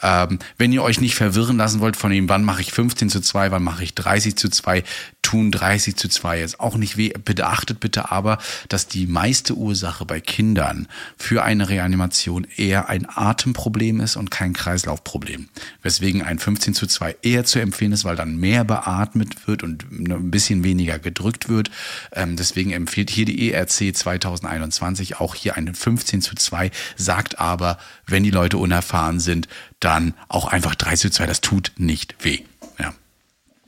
[0.00, 3.20] Ähm, wenn ihr euch nicht verwirren lassen wollt von ihm, wann mache ich 15 zu
[3.20, 4.84] 2, wann mache ich 30 zu 2,
[5.28, 7.12] tun 30 zu 2 jetzt auch nicht weh.
[7.22, 8.38] Bitte achtet bitte aber,
[8.70, 10.88] dass die meiste Ursache bei Kindern
[11.18, 15.50] für eine Reanimation eher ein Atemproblem ist und kein Kreislaufproblem.
[15.82, 19.84] Weswegen ein 15 zu 2 eher zu empfehlen ist, weil dann mehr beatmet wird und
[19.92, 21.70] ein bisschen weniger gedrückt wird.
[22.12, 27.76] Ähm, deswegen empfiehlt hier die ERC 2021 auch hier eine 15 zu 2, sagt aber,
[28.06, 29.46] wenn die Leute unerfahren sind,
[29.78, 32.44] dann auch einfach 3 zu 2, das tut nicht weh.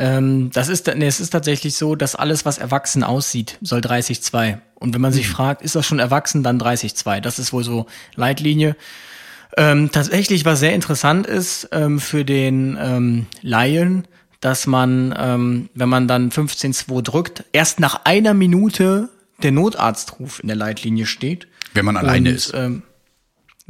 [0.01, 4.59] Ähm, das ist, nee, es ist tatsächlich so, dass alles, was erwachsen aussieht, soll 30-2.
[4.74, 5.32] Und wenn man sich mhm.
[5.32, 7.20] fragt, ist das schon erwachsen, dann 30-2.
[7.20, 8.77] Das ist wohl so Leitlinie.
[9.59, 14.09] Ähm, tatsächlich, was sehr interessant ist ähm, für den ähm, Laien,
[14.40, 19.10] dass man, ähm, wenn man dann 15.2 drückt, erst nach einer Minute
[19.43, 21.47] der Notarztruf in der Leitlinie steht.
[21.74, 22.55] Wenn man alleine Und, ist.
[22.55, 22.85] Ähm,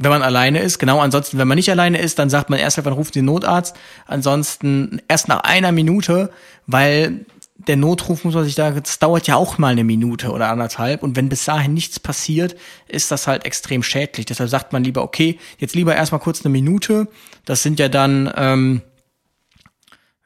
[0.03, 0.99] wenn man alleine ist, genau.
[0.99, 3.75] Ansonsten, wenn man nicht alleine ist, dann sagt man erst, wann ruft den Notarzt.
[4.07, 6.31] Ansonsten erst nach einer Minute,
[6.67, 7.25] weil
[7.67, 11.03] der Notruf muss man sich da, das dauert ja auch mal eine Minute oder anderthalb.
[11.03, 12.55] Und wenn bis dahin nichts passiert,
[12.87, 14.25] ist das halt extrem schädlich.
[14.25, 17.07] Deshalb sagt man lieber, okay, jetzt lieber erstmal kurz eine Minute.
[17.45, 18.81] Das sind ja dann, ähm,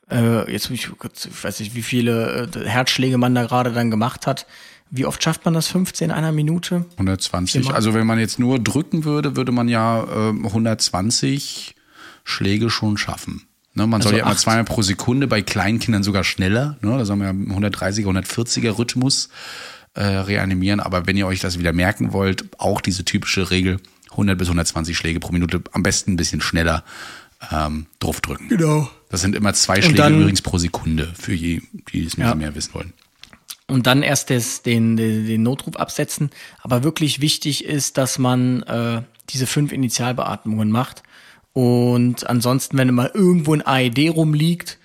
[0.10, 4.28] äh, jetzt ich, ich weiß nicht, wie viele äh, Herzschläge man da gerade dann gemacht
[4.28, 4.46] hat.
[4.92, 6.86] Wie oft schafft man das 15 in einer Minute?
[6.94, 7.72] 120.
[7.72, 11.76] Also wenn man jetzt nur drücken würde, würde man ja äh, 120
[12.24, 13.48] Schläge schon schaffen.
[13.74, 16.78] Ne, man also soll ja immer zweimal pro Sekunde, bei kleinen Kindern sogar schneller.
[16.82, 19.30] Ne, da soll man ja 130er, 140er Rhythmus
[19.96, 20.80] äh, reanimieren.
[20.80, 23.80] Aber wenn ihr euch das wieder merken wollt, auch diese typische Regel,
[24.12, 26.86] 100 bis 120 Schläge pro Minute, am besten ein bisschen schneller
[27.52, 28.48] ähm, draufdrücken.
[28.48, 28.90] Genau.
[29.10, 32.34] Das sind immer zwei Schläge dann, übrigens pro Sekunde, für die, die es ja.
[32.34, 32.94] mehr wissen wollen.
[33.68, 36.30] Und dann erst des, den, den, den Notruf absetzen.
[36.62, 41.02] Aber wirklich wichtig ist, dass man äh, diese fünf Initialbeatmungen macht.
[41.54, 44.78] Und ansonsten, wenn mal irgendwo ein AED rumliegt,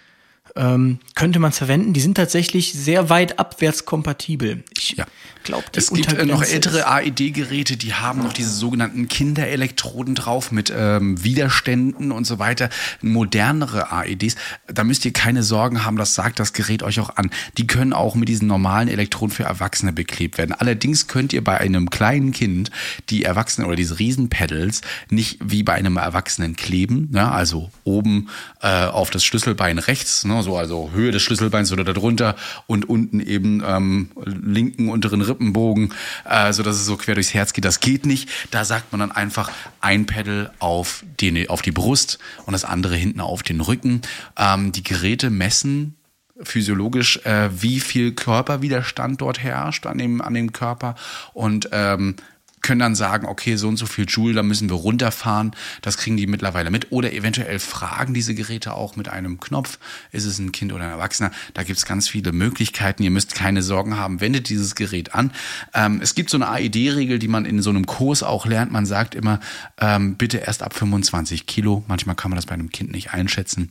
[0.56, 1.92] ähm, könnte man es verwenden.
[1.92, 4.64] Die sind tatsächlich sehr weit abwärts kompatibel.
[4.76, 5.06] Ich ja.
[5.42, 10.72] Glaube, es gibt äh, noch ältere AED-Geräte, die haben noch diese sogenannten Kinderelektroden drauf mit
[10.76, 12.68] ähm, Widerständen und so weiter.
[13.00, 14.36] Modernere AEDs,
[14.66, 17.30] da müsst ihr keine Sorgen haben, das sagt das Gerät euch auch an.
[17.56, 20.52] Die können auch mit diesen normalen Elektroden für Erwachsene beklebt werden.
[20.52, 22.70] Allerdings könnt ihr bei einem kleinen Kind
[23.08, 27.30] die Erwachsenen oder diese Riesenpedals nicht wie bei einem Erwachsenen kleben, ne?
[27.30, 28.28] also oben
[28.60, 30.42] äh, auf das Schlüsselbein rechts, ne?
[30.42, 32.34] so so also Höhe des Schlüsselbeins oder darunter
[32.66, 35.94] und unten eben ähm, linken unteren Rippenbogen,
[36.28, 37.64] äh, so dass es so quer durchs Herz geht.
[37.64, 38.28] Das geht nicht.
[38.50, 39.50] Da sagt man dann einfach
[39.80, 44.02] ein Pedal auf die, auf die Brust und das andere hinten auf den Rücken.
[44.36, 45.96] Ähm, die Geräte messen
[46.42, 50.94] physiologisch, äh, wie viel Körperwiderstand dort herrscht an dem, an dem Körper
[51.34, 52.16] und ähm,
[52.62, 55.52] können dann sagen, okay, so und so viel Joule, da müssen wir runterfahren.
[55.82, 56.92] Das kriegen die mittlerweile mit.
[56.92, 59.78] Oder eventuell fragen diese Geräte auch mit einem Knopf,
[60.12, 61.30] ist es ein Kind oder ein Erwachsener.
[61.54, 63.02] Da gibt's ganz viele Möglichkeiten.
[63.02, 65.32] Ihr müsst keine Sorgen haben, wendet dieses Gerät an.
[65.74, 68.72] Ähm, es gibt so eine AED-Regel, die man in so einem Kurs auch lernt.
[68.72, 69.40] Man sagt immer,
[69.78, 71.84] ähm, bitte erst ab 25 Kilo.
[71.88, 73.70] Manchmal kann man das bei einem Kind nicht einschätzen.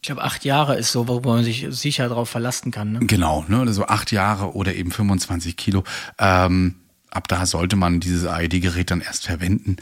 [0.00, 2.92] Ich glaube, acht Jahre ist so, wo man sich sicher darauf verlassen kann.
[2.92, 2.98] Ne?
[3.00, 3.60] Genau, ne?
[3.60, 5.84] also acht Jahre oder eben 25 Kilo.
[6.18, 6.76] Ähm,
[7.10, 9.76] ab da sollte man dieses AED-Gerät dann erst verwenden.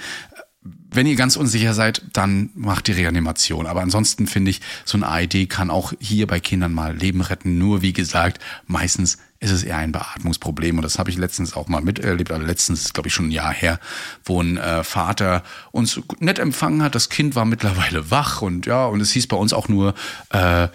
[0.62, 3.66] Wenn ihr ganz unsicher seid, dann macht die Reanimation.
[3.66, 7.58] Aber ansonsten finde ich, so ein AED kann auch hier bei Kindern mal Leben retten.
[7.58, 10.76] Nur wie gesagt, meistens ist es eher ein Beatmungsproblem.
[10.78, 12.30] Und das habe ich letztens auch mal miterlebt.
[12.30, 13.78] Aber letztens glaube ich, schon ein Jahr her,
[14.24, 15.42] wo ein äh, Vater
[15.72, 16.94] uns nett empfangen hat.
[16.94, 19.94] Das Kind war mittlerweile wach und ja, und es hieß bei uns auch nur,
[20.30, 20.68] äh,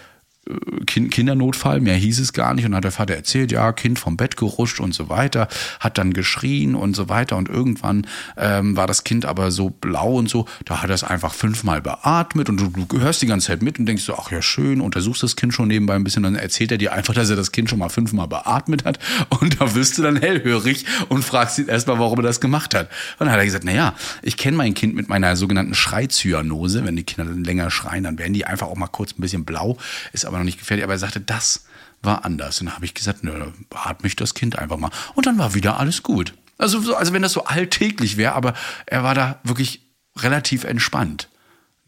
[0.86, 2.64] kind, Kindernotfall, mehr hieß es gar nicht.
[2.64, 5.48] Und dann hat der Vater erzählt, ja, Kind vom Bett gerutscht und so weiter,
[5.78, 7.36] hat dann geschrien und so weiter.
[7.36, 8.06] Und irgendwann
[8.36, 11.80] ähm, war das Kind aber so blau und so, da hat er es einfach fünfmal
[11.80, 14.80] beatmet und du, du hörst die ganze Zeit mit und denkst so, ach ja, schön,
[14.80, 16.22] untersuchst das Kind schon nebenbei ein bisschen.
[16.22, 18.98] Dann erzählt er dir einfach, dass er das Kind schon mal fünfmal beatmet hat.
[19.40, 22.88] Und da wirst du dann hellhörig und fragst ihn erstmal, warum er das gemacht hat.
[23.18, 26.84] Und dann hat er gesagt, na ja, ich kenne mein Kind mit meiner sogenannten Schreizyanose.
[26.84, 29.78] Wenn die Kinder länger schreien, dann werden die einfach auch mal kurz ein bisschen blau.
[30.12, 31.64] Ist aber noch nicht gefährlich, aber er sagte, das
[32.02, 32.60] war anders.
[32.60, 33.32] Und dann habe ich gesagt, nö,
[33.74, 34.90] hat mich das Kind einfach mal.
[35.14, 36.34] Und dann war wieder alles gut.
[36.58, 38.54] Also, so, also wenn das so alltäglich wäre, aber
[38.86, 39.82] er war da wirklich
[40.16, 41.28] relativ entspannt.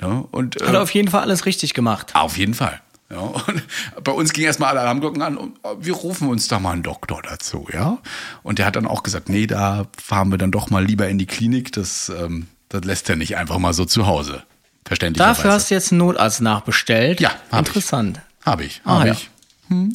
[0.01, 0.25] Ne?
[0.31, 2.15] Und, Hat er auf jeden Fall alles richtig gemacht.
[2.15, 2.81] Auf jeden Fall.
[3.11, 3.63] Ja, und
[4.05, 6.83] bei uns ging erstmal alle Alarmglocken an und oh, wir rufen uns da mal einen
[6.83, 7.99] Doktor dazu, ja.
[8.43, 11.19] Und der hat dann auch gesagt, nee, da fahren wir dann doch mal lieber in
[11.19, 11.73] die Klinik.
[11.73, 14.43] Das, ähm, das lässt er nicht einfach mal so zu Hause.
[14.87, 15.25] Verständlich.
[15.25, 17.21] Dafür hast du jetzt einen Notarzt nachbestellt.
[17.21, 18.21] Ja, Interessant.
[18.45, 18.81] Habe ich.
[18.85, 19.13] Ah, Hab ja.
[19.13, 19.31] ich.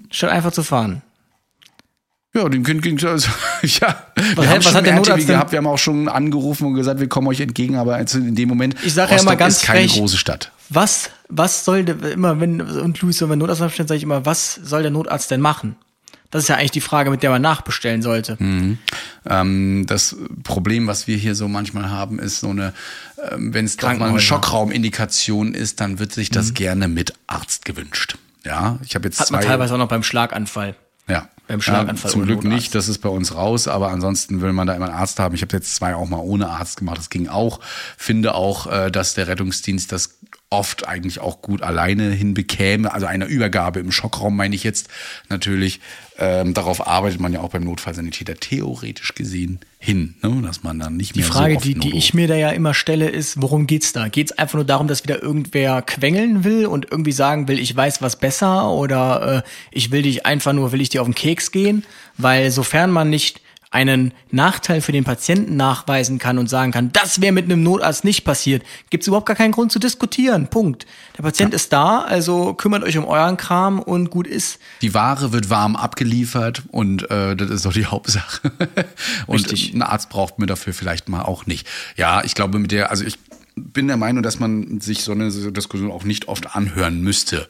[0.09, 1.01] Statt einfach zu fahren.
[2.33, 3.29] Ja, dem Kind ging also,
[3.63, 4.03] ja.
[4.35, 6.73] Was wir hat- haben was schon mehr denn- gehabt, wir haben auch schon angerufen und
[6.75, 9.63] gesagt, wir kommen euch entgegen, aber in dem Moment, Ich sag ja immer ganz ist
[9.63, 10.51] keine frech, große Stadt.
[10.69, 14.25] Was, was soll der, immer wenn, und Luis, wenn wir Notarzt nachbestellen, sage ich immer,
[14.25, 15.75] was soll der Notarzt denn machen?
[16.29, 18.37] Das ist ja eigentlich die Frage, mit der man nachbestellen sollte.
[19.25, 22.73] Ähm, das Problem, was wir hier so manchmal haben, ist so eine,
[23.31, 24.19] ähm, wenn es mal eine.
[24.19, 28.17] Schockraumindikation ist, dann wird sich das gerne mit Arzt gewünscht.
[28.47, 29.19] Ja, ich habe jetzt.
[29.19, 29.49] Hat man zwei.
[29.49, 30.75] teilweise auch noch beim Schlaganfall.
[31.07, 31.29] Ja.
[31.47, 32.55] Beim Schlaganfall Ja, zum Glück Notarzt.
[32.55, 35.33] nicht, das ist bei uns raus, aber ansonsten will man da immer einen Arzt haben.
[35.33, 37.61] Ich habe jetzt zwei auch mal ohne Arzt gemacht, das ging auch.
[37.95, 40.17] Finde auch, äh, dass der Rettungsdienst das
[40.49, 42.91] oft eigentlich auch gut alleine hinbekäme.
[42.93, 44.89] Also eine Übergabe im Schockraum meine ich jetzt
[45.29, 45.79] natürlich.
[46.19, 50.41] Ähm, darauf arbeitet man ja auch beim Notfallsanitäter theoretisch gesehen hin, ne?
[50.43, 52.49] dass man dann nicht Die mehr Frage, so oft die, die ich mir da ja
[52.49, 54.07] immer stelle, ist, worum geht's da?
[54.07, 58.01] Geht's einfach nur darum, dass wieder irgendwer quengeln will und irgendwie sagen will, ich weiß
[58.01, 61.51] was besser oder äh, ich will dich einfach nur, will ich dir auf den Keks
[61.51, 61.85] gehen?
[62.17, 67.19] Weil sofern man nicht einen Nachteil für den Patienten nachweisen kann und sagen kann, das
[67.19, 70.47] wäre mit einem Notarzt nicht passiert, gibt's überhaupt gar keinen Grund zu diskutieren.
[70.47, 70.85] Punkt.
[71.17, 74.59] Der Patient ist da, also kümmert euch um euren Kram und gut ist.
[74.81, 78.51] Die Ware wird warm abgeliefert und äh, das ist doch die Hauptsache.
[79.27, 79.73] und Richtig.
[79.73, 81.67] ein Arzt braucht man dafür vielleicht mal auch nicht.
[81.97, 83.19] Ja, ich glaube mit der, also ich
[83.55, 87.49] bin der Meinung, dass man sich so eine Diskussion auch nicht oft anhören müsste.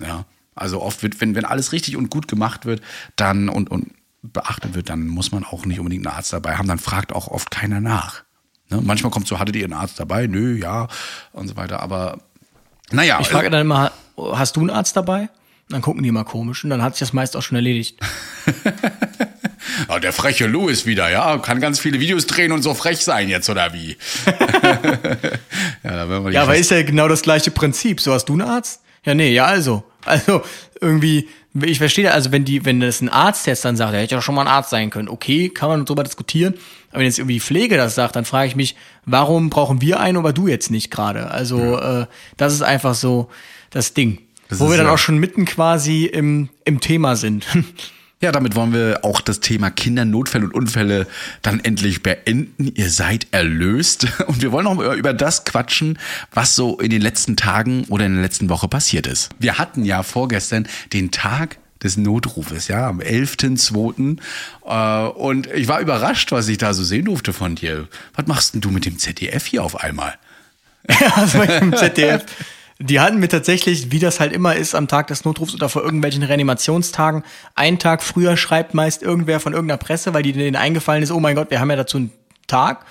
[0.00, 0.24] Ja,
[0.54, 2.80] also oft wird, wenn wenn alles richtig und gut gemacht wird,
[3.16, 3.88] dann und und
[4.22, 6.68] beachtet wird, dann muss man auch nicht unbedingt einen Arzt dabei haben.
[6.68, 8.24] Dann fragt auch oft keiner nach.
[8.70, 8.80] Ne?
[8.82, 10.26] Manchmal kommt so, hattet ihr einen Arzt dabei?
[10.26, 10.88] Nö, ja
[11.32, 11.80] und so weiter.
[11.80, 12.18] Aber
[12.90, 15.28] naja, Ich frage dann immer, hast du einen Arzt dabei?
[15.68, 17.98] Dann gucken die mal komisch und dann hat sich das meist auch schon erledigt.
[19.86, 23.28] Ah, der freche Louis wieder, ja, kann ganz viele Videos drehen und so frech sein
[23.28, 23.96] jetzt, oder wie?
[25.84, 28.00] ja, Ja, aber ist ja genau das gleiche Prinzip.
[28.00, 28.82] So hast du einen Arzt?
[29.04, 29.84] Ja, nee, ja, also.
[30.04, 30.42] Also,
[30.80, 31.28] irgendwie,
[31.62, 34.22] ich verstehe, also wenn die, wenn das ein Arzt jetzt dann sagt, der hätte ja
[34.22, 36.54] schon mal ein Arzt sein können, okay, kann man drüber diskutieren.
[36.90, 40.00] Aber wenn jetzt irgendwie die Pflege das sagt, dann frage ich mich, warum brauchen wir
[40.00, 41.30] einen, aber du jetzt nicht gerade?
[41.30, 42.06] Also, äh,
[42.36, 43.28] das ist einfach so
[43.70, 44.18] das Ding.
[44.48, 47.46] Das Wo wir dann ja- auch schon mitten quasi im, im Thema sind.
[48.20, 51.06] Ja, damit wollen wir auch das Thema Kindernotfälle und Unfälle
[51.42, 52.72] dann endlich beenden.
[52.74, 54.08] Ihr seid erlöst.
[54.26, 55.98] Und wir wollen noch über das quatschen,
[56.32, 59.30] was so in den letzten Tagen oder in der letzten Woche passiert ist.
[59.38, 64.18] Wir hatten ja vorgestern den Tag des Notrufes, ja, am 11.2.
[64.66, 67.86] Äh, Und ich war überrascht, was ich da so sehen durfte von dir.
[68.14, 70.14] Was machst denn du mit dem ZDF hier auf einmal?
[71.00, 72.24] Ja, das war im ZDF.
[72.80, 75.82] Die hatten mir tatsächlich, wie das halt immer ist, am Tag des Notrufs oder vor
[75.82, 77.24] irgendwelchen Reanimationstagen,
[77.56, 81.18] einen Tag früher schreibt meist irgendwer von irgendeiner Presse, weil die denen eingefallen ist, oh
[81.18, 82.12] mein Gott, wir haben ja dazu einen
[82.46, 82.86] Tag.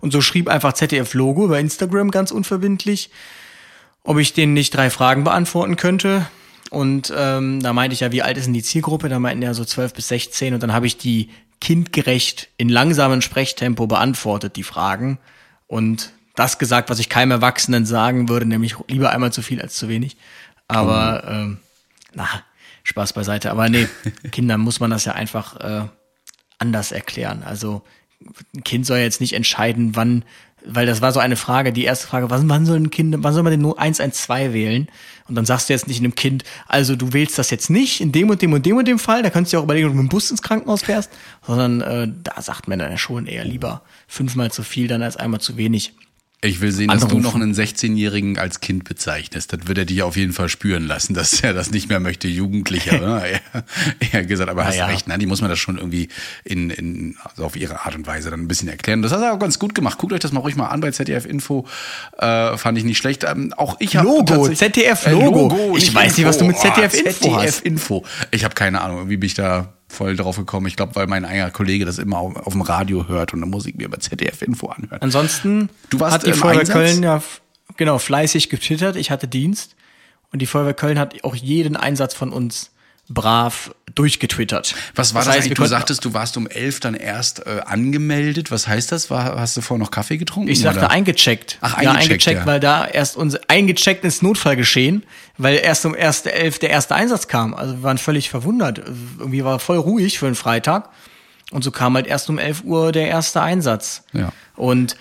[0.00, 3.10] Und so schrieb einfach ZDF-Logo über Instagram ganz unverbindlich,
[4.02, 6.26] ob ich denen nicht drei Fragen beantworten könnte.
[6.70, 9.08] Und ähm, da meinte ich ja, wie alt ist denn die Zielgruppe?
[9.08, 10.54] Da meinten ja so 12 bis 16.
[10.54, 11.30] Und dann habe ich die
[11.60, 15.18] kindgerecht in langsamem Sprechtempo beantwortet, die Fragen.
[15.66, 19.74] Und das gesagt, was ich keinem Erwachsenen sagen würde, nämlich lieber einmal zu viel als
[19.76, 20.16] zu wenig.
[20.68, 21.30] Aber Oh.
[21.30, 21.58] ähm,
[22.14, 22.26] na,
[22.82, 23.50] Spaß beiseite.
[23.50, 23.86] Aber nee,
[24.32, 25.86] Kindern muss man das ja einfach äh,
[26.58, 27.42] anders erklären.
[27.44, 27.82] Also
[28.54, 30.24] ein Kind soll jetzt nicht entscheiden, wann,
[30.64, 33.32] weil das war so eine Frage, die erste Frage, wann, wann soll ein Kind, wann
[33.32, 34.88] soll man denn nur 112 wählen?
[35.28, 38.12] Und dann sagst du jetzt nicht einem Kind, also du wählst das jetzt nicht in
[38.12, 39.92] dem und dem und dem und dem Fall, da kannst du ja auch überlegen, ob
[39.92, 41.10] du mit dem Bus ins Krankenhaus fährst,
[41.46, 45.40] sondern äh, da sagt man dann schon eher lieber fünfmal zu viel dann als einmal
[45.40, 45.94] zu wenig.
[46.42, 49.52] Ich will sehen, dass du noch einen 16-Jährigen als Kind bezeichnest.
[49.52, 52.28] Das wird er dich auf jeden Fall spüren lassen, dass er das nicht mehr möchte,
[52.28, 52.98] Jugendlicher.
[52.98, 53.40] ne?
[54.12, 54.86] eher, gesagt, aber hast ja.
[54.86, 55.18] recht, ne?
[55.18, 56.08] die muss man das schon irgendwie
[56.44, 59.02] in, in, also auf ihre Art und Weise dann ein bisschen erklären.
[59.02, 59.98] Das hast du auch ganz gut gemacht.
[59.98, 61.66] Guckt euch das mal ruhig mal an bei ZDF Info.
[62.16, 63.24] Äh, fand ich nicht schlecht.
[63.24, 65.76] Ähm, auch ich habe Logo, ZDF-Logo.
[65.76, 67.42] Ich weiß nicht, was du mit Ah, ZDF Info hast.
[67.42, 68.04] ZDF Info.
[68.30, 70.66] Ich habe keine Ahnung, irgendwie bin ich da voll drauf gekommen.
[70.66, 73.50] Ich glaube, weil mein eigener Kollege das immer auf, auf dem Radio hört und dann
[73.50, 75.02] muss ich mir über ZDF Info anhören.
[75.02, 76.74] Ansonsten Du warst hat die Feuerwehr Einsatz?
[76.74, 77.22] Köln ja
[77.76, 78.96] genau fleißig getwittert.
[78.96, 79.76] Ich hatte Dienst
[80.32, 82.70] und die Feuerwehr Köln hat auch jeden Einsatz von uns
[83.10, 84.74] brav durchgetwittert.
[84.94, 85.58] Was war das, heißt, eigentlich?
[85.58, 88.50] Du sagtest, du warst um elf dann erst äh, angemeldet.
[88.50, 89.10] Was heißt das?
[89.10, 90.48] War, hast du vorher noch Kaffee getrunken?
[90.48, 90.90] Ich sagte oder?
[90.90, 91.58] eingecheckt.
[91.60, 92.46] Ach, ja, eingecheckt, eingecheckt, ja.
[92.46, 95.04] weil da erst unser eingecheckt ins Notfallgeschehen,
[95.38, 97.52] weil erst um erste elf der erste Einsatz kam.
[97.52, 98.78] Also wir waren völlig verwundert.
[99.18, 100.88] Irgendwie war voll ruhig für einen Freitag.
[101.50, 104.04] Und so kam halt erst um 11 Uhr der erste Einsatz.
[104.12, 104.32] Ja.
[104.54, 104.96] Und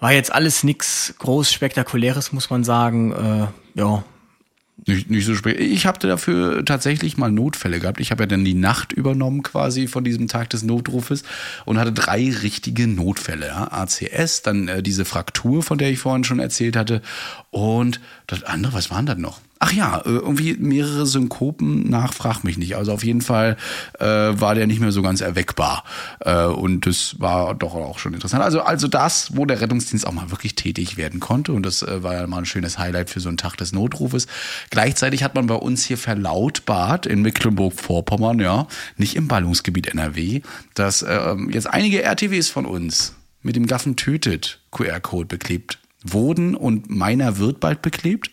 [0.00, 3.12] war jetzt alles nix groß spektakuläres, muss man sagen.
[3.12, 4.04] Äh, ja,
[4.86, 5.60] Nicht, nicht so spät.
[5.60, 8.00] Ich habe dafür tatsächlich mal Notfälle gehabt.
[8.00, 11.22] Ich habe ja dann die Nacht übernommen quasi von diesem Tag des Notrufes
[11.64, 13.46] und hatte drei richtige Notfälle.
[13.46, 13.72] Ja?
[13.72, 17.02] ACS, dann äh, diese Fraktur, von der ich vorhin schon erzählt hatte.
[17.50, 19.40] Und das andere, was waren das noch?
[19.66, 22.76] Ach ja, äh, irgendwie mehrere Synkopen nach, frag mich nicht.
[22.76, 23.56] Also auf jeden Fall
[23.98, 25.84] äh, war der nicht mehr so ganz erweckbar.
[26.20, 28.42] Äh, und das war doch auch schon interessant.
[28.42, 31.54] Also, also das, wo der Rettungsdienst auch mal wirklich tätig werden konnte.
[31.54, 34.26] Und das äh, war ja mal ein schönes Highlight für so einen Tag des Notrufes.
[34.68, 38.66] Gleichzeitig hat man bei uns hier verlautbart in Mecklenburg-Vorpommern, ja,
[38.98, 40.42] nicht im Ballungsgebiet NRW,
[40.74, 46.90] dass ähm, jetzt einige RTWs von uns mit dem Gaffen tötet QR-Code beklebt wurden und
[46.90, 48.30] meiner wird bald beklebt.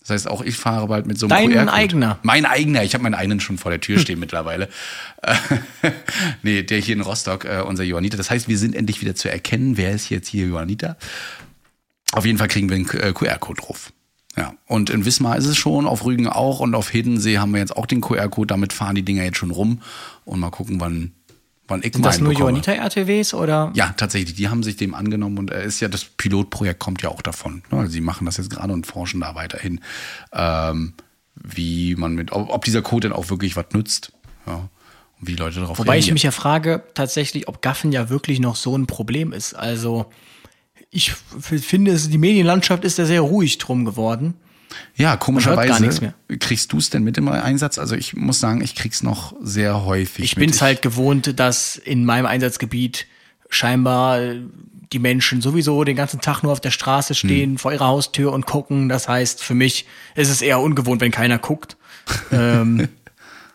[0.00, 2.18] Das heißt, auch ich fahre bald mit so einem Dein eigener?
[2.22, 2.82] Mein eigener.
[2.82, 4.68] Ich habe meinen eigenen schon vor der Tür stehen mittlerweile.
[5.22, 5.34] Äh,
[6.42, 8.16] nee, der hier in Rostock, äh, unser Johanniter.
[8.16, 10.96] Das heißt, wir sind endlich wieder zu erkennen, wer ist jetzt hier Johanniter.
[12.12, 13.92] Auf jeden Fall kriegen wir einen äh, QR-Code drauf.
[14.36, 17.58] Ja, und in Wismar ist es schon, auf Rügen auch und auf Hiddensee haben wir
[17.58, 18.46] jetzt auch den QR-Code.
[18.46, 19.82] Damit fahren die Dinger jetzt schon rum
[20.24, 21.12] und mal gucken, wann,
[21.78, 22.50] ich sind das nur bekomme.
[22.50, 23.72] Johanniter-RTWs oder?
[23.74, 24.34] Ja, tatsächlich.
[24.34, 27.62] Die haben sich dem angenommen und er ist ja, das Pilotprojekt kommt ja auch davon.
[27.70, 27.78] ne?
[27.78, 29.80] Also sie machen das jetzt gerade und forschen da weiterhin,
[30.32, 30.94] ähm,
[31.34, 34.12] wie man mit, ob, ob dieser Code denn auch wirklich was nützt.
[34.46, 34.68] Ja.
[35.20, 36.14] Und wie Leute darauf Wobei ich reagieren.
[36.14, 39.54] mich ja frage, tatsächlich, ob Gaffen ja wirklich noch so ein Problem ist.
[39.54, 40.06] Also,
[40.90, 44.34] ich finde, es, die Medienlandschaft ist ja sehr ruhig drum geworden.
[44.96, 47.78] Ja, komischerweise kriegst du es denn mit im Einsatz?
[47.78, 50.24] Also ich muss sagen, ich krieg's noch sehr häufig.
[50.24, 53.06] Ich bin es halt gewohnt, dass in meinem Einsatzgebiet
[53.48, 54.20] scheinbar
[54.92, 58.46] die Menschen sowieso den ganzen Tag nur auf der Straße stehen, vor ihrer Haustür und
[58.46, 58.88] gucken.
[58.88, 61.76] Das heißt, für mich ist es eher ungewohnt, wenn keiner guckt.
[62.32, 62.88] ähm,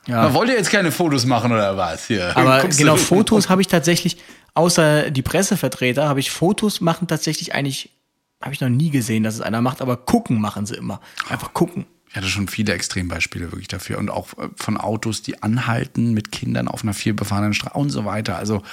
[0.07, 2.07] Na, wollt ihr jetzt keine Fotos machen oder was?
[2.07, 2.35] Hier.
[2.37, 4.17] Aber Guckst genau, Fotos habe ich tatsächlich,
[4.53, 7.89] außer die Pressevertreter, habe ich Fotos machen tatsächlich eigentlich,
[8.41, 11.01] habe ich noch nie gesehen, dass es einer macht, aber gucken machen sie immer.
[11.29, 11.85] Einfach gucken.
[12.09, 16.31] Ich hatte schon viele Extrembeispiele wirklich dafür und auch äh, von Autos, die anhalten mit
[16.31, 18.37] Kindern auf einer vielbefahrenen Straße und so weiter.
[18.37, 18.63] Also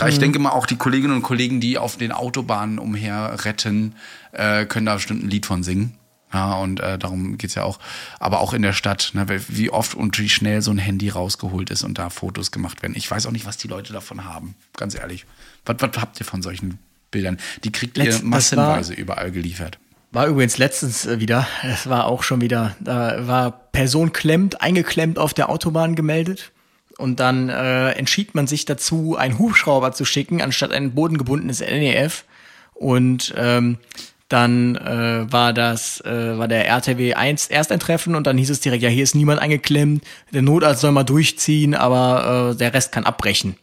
[0.00, 0.08] Mhm.
[0.08, 3.94] ich denke mal auch die Kolleginnen und Kollegen, die auf den Autobahnen umher retten,
[4.32, 5.94] äh, können da bestimmt ein Lied von singen.
[6.32, 7.78] Ja, und äh, darum geht's ja auch.
[8.20, 11.70] Aber auch in der Stadt, ne, wie oft und wie schnell so ein Handy rausgeholt
[11.70, 12.94] ist und da Fotos gemacht werden.
[12.96, 15.24] Ich weiß auch nicht, was die Leute davon haben, ganz ehrlich.
[15.64, 16.78] Was, was habt ihr von solchen
[17.10, 17.38] Bildern?
[17.64, 19.78] Die kriegt ihr Letzt- war- massenweise überall geliefert.
[20.10, 25.18] War übrigens letztens äh, wieder, es war auch schon wieder, da war Person klemmt, eingeklemmt
[25.18, 26.52] auf der Autobahn gemeldet.
[26.96, 32.24] Und dann äh, entschied man sich dazu, einen Hubschrauber zu schicken, anstatt ein bodengebundenes NEF.
[32.74, 33.78] Und ähm,
[34.28, 38.82] dann äh, war das, äh, war der RTW 1 Ersteintreffen und dann hieß es direkt,
[38.82, 40.02] ja, hier ist niemand eingeklemmt,
[40.32, 43.56] der Notarzt soll mal durchziehen, aber äh, der Rest kann abbrechen.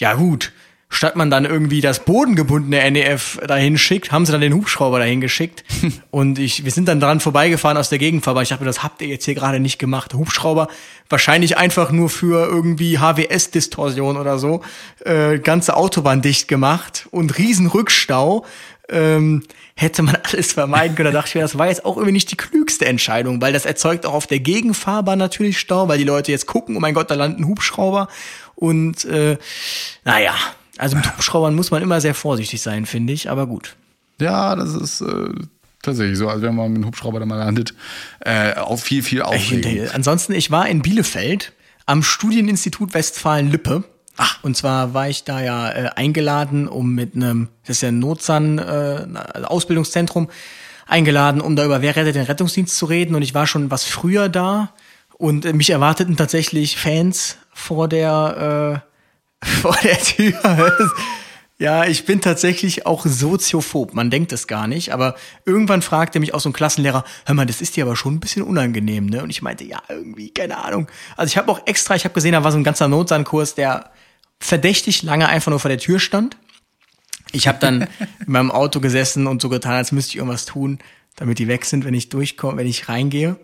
[0.00, 0.52] Ja gut,
[0.92, 5.20] statt man dann irgendwie das bodengebundene NEF dahin schickt, haben sie dann den Hubschrauber dahin
[5.20, 5.64] geschickt.
[6.10, 9.00] und ich, wir sind dann dran vorbeigefahren aus der Gegenfahrt, ich dachte mir, das habt
[9.00, 10.12] ihr jetzt hier gerade nicht gemacht.
[10.14, 10.68] Hubschrauber
[11.08, 14.62] wahrscheinlich einfach nur für irgendwie HWS-Distorsion oder so,
[15.04, 18.44] äh, ganze Autobahn dicht gemacht und riesen Rückstau.
[18.88, 19.44] Ähm,
[19.76, 21.12] hätte man alles vermeiden können.
[21.12, 23.64] Da dachte ich mir, das war jetzt auch irgendwie nicht die klügste Entscheidung, weil das
[23.64, 27.12] erzeugt auch auf der Gegenfahrbahn natürlich Stau, weil die Leute jetzt gucken, oh mein Gott,
[27.12, 28.08] da landen Hubschrauber.
[28.56, 29.38] Und äh,
[30.04, 30.34] naja,
[30.80, 33.76] also mit Hubschraubern muss man immer sehr vorsichtig sein, finde ich, aber gut.
[34.18, 35.28] Ja, das ist äh,
[35.82, 36.28] tatsächlich so.
[36.28, 37.74] Also wenn man mit einem Hubschrauber da mal landet,
[38.20, 39.84] äh, auch viel, viel Aufregung.
[39.84, 41.52] Ich, ansonsten, ich war in Bielefeld
[41.86, 43.84] am Studieninstitut Westfalen-Lippe.
[44.16, 44.42] Ach.
[44.42, 47.98] Und zwar war ich da ja äh, eingeladen, um mit einem, das ist ja ein
[47.98, 49.06] Notsan äh,
[49.44, 50.28] Ausbildungszentrum,
[50.86, 53.14] eingeladen, um da über Wer rettet den Rettungsdienst zu reden.
[53.14, 54.72] Und ich war schon was früher da
[55.18, 58.89] und äh, mich erwarteten tatsächlich Fans vor der äh,
[59.62, 60.90] vor der Tür.
[61.60, 63.92] Ja, ich bin tatsächlich auch soziophob.
[63.92, 65.14] Man denkt es gar nicht, aber
[65.44, 68.20] irgendwann fragte mich auch so ein Klassenlehrer, hör mal, das ist dir aber schon ein
[68.20, 69.22] bisschen unangenehm, ne?
[69.22, 70.88] Und ich meinte, ja, irgendwie, keine Ahnung.
[71.18, 73.90] Also ich habe auch extra, ich habe gesehen, da war so ein ganzer Notsandkurs, der
[74.40, 76.38] verdächtig lange einfach nur vor der Tür stand.
[77.30, 77.82] Ich habe dann
[78.26, 80.78] in meinem Auto gesessen und so getan, als müsste ich irgendwas tun,
[81.16, 83.36] damit die weg sind, wenn ich durchkomme, wenn ich reingehe.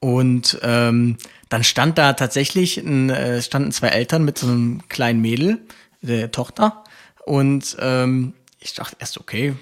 [0.00, 1.18] Und ähm,
[1.50, 5.58] dann stand da tatsächlich ein, äh, standen zwei Eltern mit so einem kleinen Mädel,
[6.00, 6.84] der Tochter.
[7.26, 9.54] Und ähm, ich dachte erst, okay,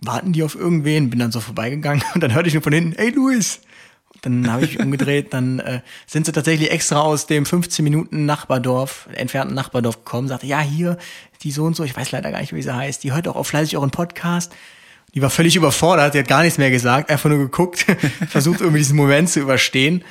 [0.00, 1.10] warten die auf irgendwen?
[1.10, 3.60] Bin dann so vorbeigegangen und dann hörte ich nur von hinten, hey Luis.
[4.22, 8.26] Dann habe ich mich umgedreht, dann äh, sind sie tatsächlich extra aus dem 15 Minuten
[8.26, 10.98] Nachbardorf, entfernten Nachbardorf gekommen, sagte, ja, hier,
[11.42, 13.42] die so und so, ich weiß leider gar nicht, wie sie heißt, die hört auch
[13.42, 14.52] fleißig euren Podcast.
[15.14, 17.84] Die war völlig überfordert, die hat gar nichts mehr gesagt, einfach nur geguckt,
[18.28, 20.04] versucht irgendwie diesen Moment zu überstehen.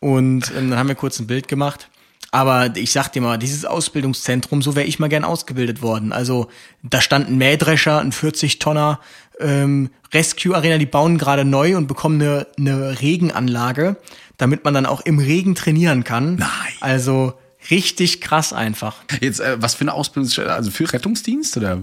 [0.00, 1.88] Und ähm, dann haben wir kurz ein Bild gemacht.
[2.34, 6.12] Aber ich sag dir mal, dieses Ausbildungszentrum, so wäre ich mal gern ausgebildet worden.
[6.12, 6.48] Also
[6.82, 9.00] da stand ein Mähdrescher, ein 40-Tonner
[9.38, 13.96] ähm, Rescue Arena, die bauen gerade neu und bekommen eine, eine Regenanlage,
[14.38, 16.36] damit man dann auch im Regen trainieren kann.
[16.36, 16.48] Nein.
[16.80, 17.34] Also
[17.70, 18.96] richtig krass einfach.
[19.20, 20.52] Jetzt, äh, was für eine Ausbildungsstelle?
[20.52, 21.82] Also für Rettungsdienst oder?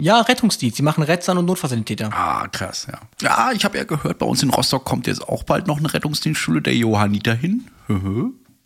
[0.00, 0.78] Ja, Rettungsdienst.
[0.78, 2.10] Die machen Rettsan und Notfallsanitäter.
[2.12, 2.98] Ah, krass, ja.
[3.22, 5.92] Ja, ich habe ja gehört, bei uns in Rostock kommt jetzt auch bald noch eine
[5.92, 7.66] Rettungsdienstschule der Johanniter hin.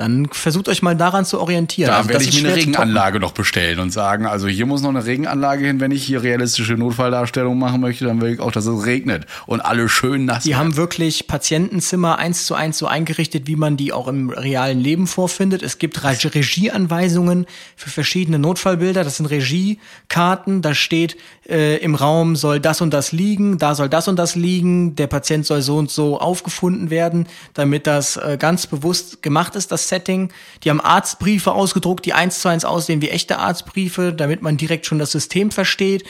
[0.01, 1.89] Dann versucht euch mal daran zu orientieren.
[1.90, 2.56] Da Also werde ich mir eine.
[2.56, 6.22] Regenanlage noch bestellen und sagen, also hier muss noch eine Regenanlage hin, wenn ich hier
[6.22, 10.44] realistische Notfalldarstellung machen möchte, dann will ich auch, dass es regnet und alle schön nass
[10.44, 10.59] Die werden.
[10.60, 15.06] haben wirklich Patientenzimmer eins zu eins so eingerichtet, wie man die auch im realen Leben
[15.06, 15.62] vorfindet.
[15.62, 17.44] Es gibt Re- Regieanweisungen
[17.77, 19.05] für verschiedene Notfallbilder.
[19.05, 20.62] Das sind Regiekarten.
[20.62, 21.16] Da steht,
[21.48, 24.97] äh, im Raum soll das und das liegen, da soll das und das liegen.
[24.97, 29.72] Der Patient soll so und so aufgefunden werden, damit das äh, ganz bewusst gemacht ist,
[29.72, 30.33] das Setting.
[30.65, 34.87] Die haben Arztbriefe ausgedruckt, die eins zu eins aussehen wie echte Arztbriefe, damit man direkt
[34.87, 36.05] schon das System versteht.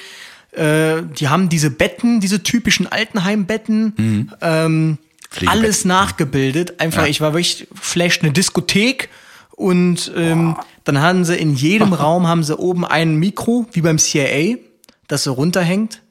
[0.52, 4.98] Äh, die haben diese Betten, diese typischen Altenheimbetten, ähm,
[5.30, 5.48] Pflegebetten.
[5.64, 6.80] alles nachgebildet.
[6.80, 7.08] Einfach, Ja.
[7.08, 9.08] ich war wirklich flashed, eine Diskothek
[9.56, 13.98] und ähm, dann haben sie in jedem Raum haben sie oben ein Mikro, wie beim
[13.98, 14.56] CIA,
[15.08, 16.02] das so runterhängt.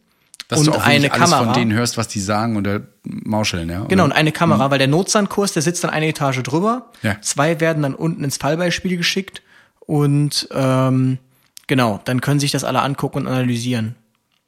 [0.49, 1.43] Dass und du auch eine alles Kamera.
[1.45, 3.85] von denen hörst, was die sagen oder mauscheln, ja?
[3.87, 4.19] Genau, und Oder?
[4.19, 6.87] eine Kamera, weil der Notsandkurs, der sitzt dann eine Etage drüber.
[7.03, 7.21] Ja.
[7.21, 9.43] Zwei werden dann unten ins Fallbeispiel geschickt
[9.81, 11.19] und ähm,
[11.67, 13.95] genau, dann können sich das alle angucken und analysieren.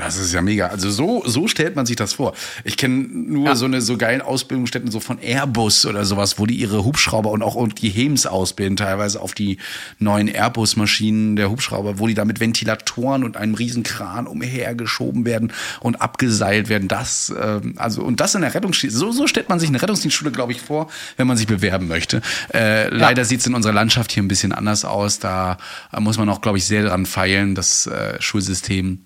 [0.02, 0.68] Das ist ja mega.
[0.68, 2.34] Also so, so stellt man sich das vor.
[2.64, 6.56] Ich kenne nur so eine so geilen Ausbildungsstätten so von Airbus oder sowas, wo die
[6.56, 9.58] ihre Hubschrauber und auch und die Hems ausbilden, teilweise auf die
[10.00, 15.54] neuen Airbus-Maschinen der Hubschrauber, wo die da mit Ventilatoren und einem riesen Kran umhergeschoben werden
[15.82, 16.88] und abgeseilt werden.
[16.88, 18.98] Das, ähm, also und das in der Rettungsdienst.
[18.98, 22.24] So, so stellt man sich eine Rettungsdienstschule, glaube ich, vor, wenn man sich bewerben möchte.
[22.52, 25.20] Äh, Leider sieht es in unserer Landschaft hier ein bisschen anders aus.
[25.20, 25.60] Da
[26.00, 29.06] muss man auch, glaube ich, sehr dran feilen, das äh, Schulsystem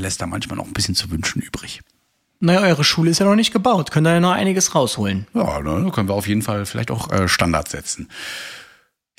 [0.00, 1.80] lässt da manchmal noch ein bisschen zu wünschen übrig.
[2.40, 5.26] Naja, eure Schule ist ja noch nicht gebaut, könnt ihr ja noch einiges rausholen.
[5.34, 8.08] Ja, ne, da können wir auf jeden Fall vielleicht auch äh, Standards setzen.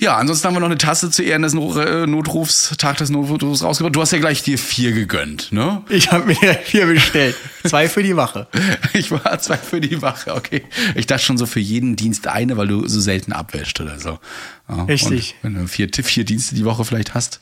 [0.00, 3.62] Ja, ansonsten haben wir noch eine Tasse zu Ehren des äh, Notrufs, Tag des Notrufs
[3.62, 3.94] rausgebracht.
[3.94, 5.82] Du hast ja gleich dir vier gegönnt, ne?
[5.90, 7.36] Ich habe mir vier bestellt.
[7.66, 8.48] Zwei für die Wache.
[8.94, 10.64] Ich war zwei für die Wache, okay.
[10.94, 14.18] Ich dachte schon so für jeden Dienst eine, weil du so selten abwäscht oder so.
[14.68, 15.34] Ja, Richtig.
[15.42, 17.40] Und wenn du vier, vier Dienste die Woche vielleicht hast,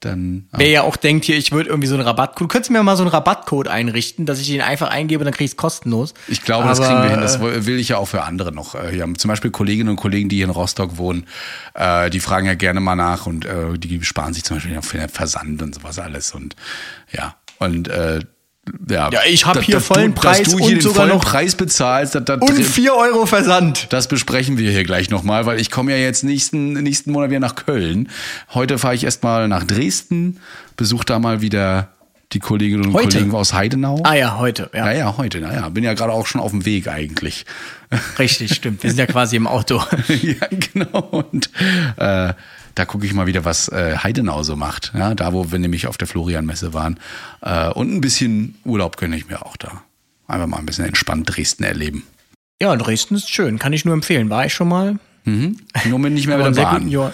[0.00, 0.48] dann.
[0.52, 2.40] Wer ja auch denkt hier, ich würde irgendwie so einen Rabattcode.
[2.42, 5.46] Du könntest mir mal so einen Rabattcode einrichten, dass ich den einfach eingebe, dann krieg
[5.46, 6.14] ich es kostenlos.
[6.28, 7.20] Ich glaube, das Aber, kriegen wir hin.
[7.20, 8.74] Das äh, will ich ja auch für andere noch.
[8.74, 11.26] äh, Hier haben zum Beispiel Kolleginnen und Kollegen, die hier in Rostock wohnen,
[11.74, 14.98] äh, die fragen ja gerne mal nach und äh, die sparen sich zum Beispiel für
[14.98, 16.32] den Versand und sowas alles.
[16.34, 16.56] Und
[17.10, 18.20] ja, und äh,
[18.90, 21.06] ja, Ja, ich hab dass- hier vollen du, Preis dass du und hier den sogar
[21.06, 22.14] vollen noch- Preis bezahlst.
[22.14, 23.86] Das, das, Und 4 Euro Versand.
[23.90, 27.40] das besprechen wir hier gleich nochmal, weil ich komme ja jetzt nächsten, nächsten Monat wieder
[27.40, 28.08] nach Köln.
[28.54, 30.38] Heute fahre ich erstmal nach Dresden,
[30.76, 31.88] besuche da mal wieder
[32.32, 33.16] die Kolleginnen und Heute?
[33.18, 34.02] Kollegen aus Heidenau.
[34.04, 34.68] Ah ja, heute.
[34.74, 35.68] Ja, Naja, heute, naja.
[35.70, 37.46] Bin ja gerade auch schon auf dem Weg eigentlich.
[38.18, 38.82] richtig, stimmt.
[38.82, 39.82] Wir sind ja quasi im Auto.
[40.08, 40.98] ja, genau.
[41.30, 41.48] Und
[41.96, 42.34] äh,
[42.78, 44.92] da gucke ich mal wieder, was äh, Heidenau so macht.
[44.96, 46.98] Ja, da, wo wir nämlich auf der Florianmesse waren.
[47.40, 49.82] Äh, und ein bisschen Urlaub gönne ich mir auch da.
[50.26, 52.04] Einfach mal ein bisschen entspannt Dresden erleben.
[52.60, 53.58] Ja, Dresden ist schön.
[53.58, 54.30] Kann ich nur empfehlen.
[54.30, 54.98] War ich schon mal.
[55.24, 56.88] Nur mit nicht mehr mit der sehr guten, Bahn.
[56.88, 57.10] Jo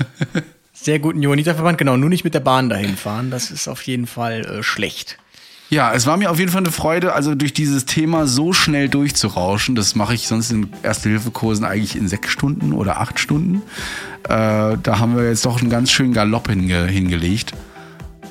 [0.73, 1.79] sehr guten Johanniterverband.
[1.79, 3.31] Genau, nur nicht mit der Bahn dahin fahren.
[3.31, 5.19] Das ist auf jeden Fall äh, schlecht.
[5.71, 8.89] Ja, es war mir auf jeden Fall eine Freude, also durch dieses Thema so schnell
[8.89, 9.75] durchzurauschen.
[9.75, 13.63] Das mache ich sonst in Erste-Hilfe-Kursen eigentlich in sechs Stunden oder acht Stunden.
[14.25, 17.55] Äh, da haben wir jetzt doch einen ganz schönen Galopp hinge hingelegt.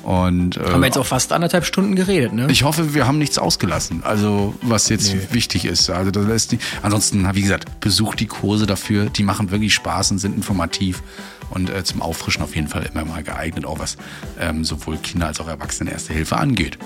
[0.04, 2.46] Und äh, Haben wir jetzt auch fast anderthalb Stunden geredet, ne?
[2.50, 5.88] ich hoffe, wir haben nichts ausgelassen, also was jetzt wichtig ist.
[5.88, 6.62] Also das lässt nicht.
[6.82, 9.06] Ansonsten, wie gesagt, besucht die Kurse dafür.
[9.06, 11.02] Die machen wirklich Spaß und sind informativ
[11.50, 13.96] und äh, zum Auffrischen auf jeden Fall immer mal geeignet, auch was
[14.38, 16.78] ähm, sowohl Kinder als auch Erwachsene Erste Hilfe angeht.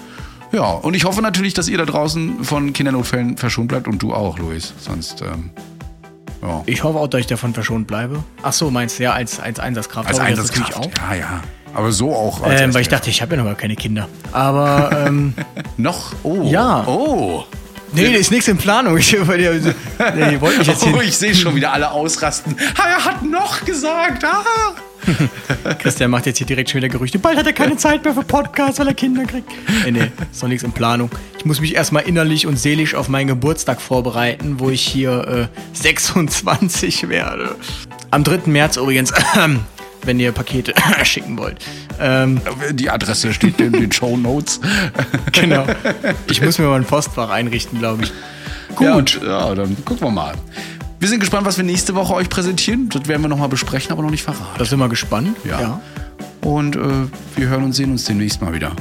[0.53, 4.15] Ja, und ich hoffe natürlich, dass ihr da draußen von Kindernotfällen verschont bleibt und du
[4.15, 4.73] auch, Luis.
[4.79, 5.51] Sonst, ähm,
[6.43, 6.63] ja.
[6.67, 8.23] Ich hoffe auch, dass ich davon verschont bleibe.
[8.43, 10.09] Ach so, meinst du ja als, als Einsatzkraft?
[10.09, 10.77] Als Einsatzkraft.
[10.77, 10.91] auch.
[11.11, 11.41] Ja, ja.
[11.75, 12.43] Aber so auch.
[12.43, 14.09] als Ähm, weil ich dachte, ich habe ja noch gar keine Kinder.
[14.33, 15.35] Aber ähm,
[15.77, 16.15] Noch?
[16.23, 16.43] Oh.
[16.45, 16.85] Ja.
[16.87, 17.45] Oh.
[17.93, 18.97] Nee, ist nichts in Planung.
[18.99, 19.13] Ich,
[20.15, 22.57] nee, ich wollte mich jetzt Oh, ich sehe schon wieder alle ausrasten.
[22.77, 24.25] Er hat noch gesagt.
[24.25, 24.45] Ah.
[25.79, 27.19] Christian macht jetzt hier direkt schon wieder Gerüchte.
[27.19, 29.51] Bald hat er keine Zeit mehr für Podcasts, weil er Kinder kriegt.
[29.85, 31.11] Nee, nee, ist noch nichts in Planung.
[31.39, 35.77] Ich muss mich erstmal innerlich und seelisch auf meinen Geburtstag vorbereiten, wo ich hier äh,
[35.77, 37.57] 26 werde.
[38.11, 38.51] Am 3.
[38.51, 39.13] März übrigens,
[40.05, 41.59] wenn ihr Pakete schicken wollt.
[42.01, 42.41] Ähm,
[42.73, 44.61] Die Adresse steht in den Show Notes.
[45.33, 45.67] genau.
[46.31, 48.13] Ich muss mir mal ein Postfach einrichten, glaube ich.
[48.77, 49.21] Gut.
[49.25, 50.35] Ja, dann gucken wir mal.
[51.01, 52.89] Wir sind gespannt, was wir nächste Woche euch präsentieren.
[52.89, 54.59] Das werden wir nochmal besprechen, aber noch nicht verraten.
[54.59, 55.37] Da sind wir gespannt.
[55.45, 55.81] Ja.
[56.41, 56.81] Und äh,
[57.37, 58.73] wir hören und sehen uns demnächst mal wieder.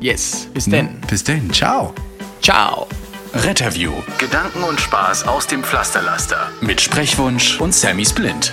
[0.00, 0.48] Yes.
[0.54, 0.88] Bis denn.
[1.08, 1.52] Bis denn.
[1.52, 1.94] Ciao.
[2.42, 2.86] Ciao.
[3.34, 6.48] Retterview Gedanken und Spaß aus dem Pflasterlaster.
[6.62, 8.52] mit Sprechwunsch und Sammy Splint.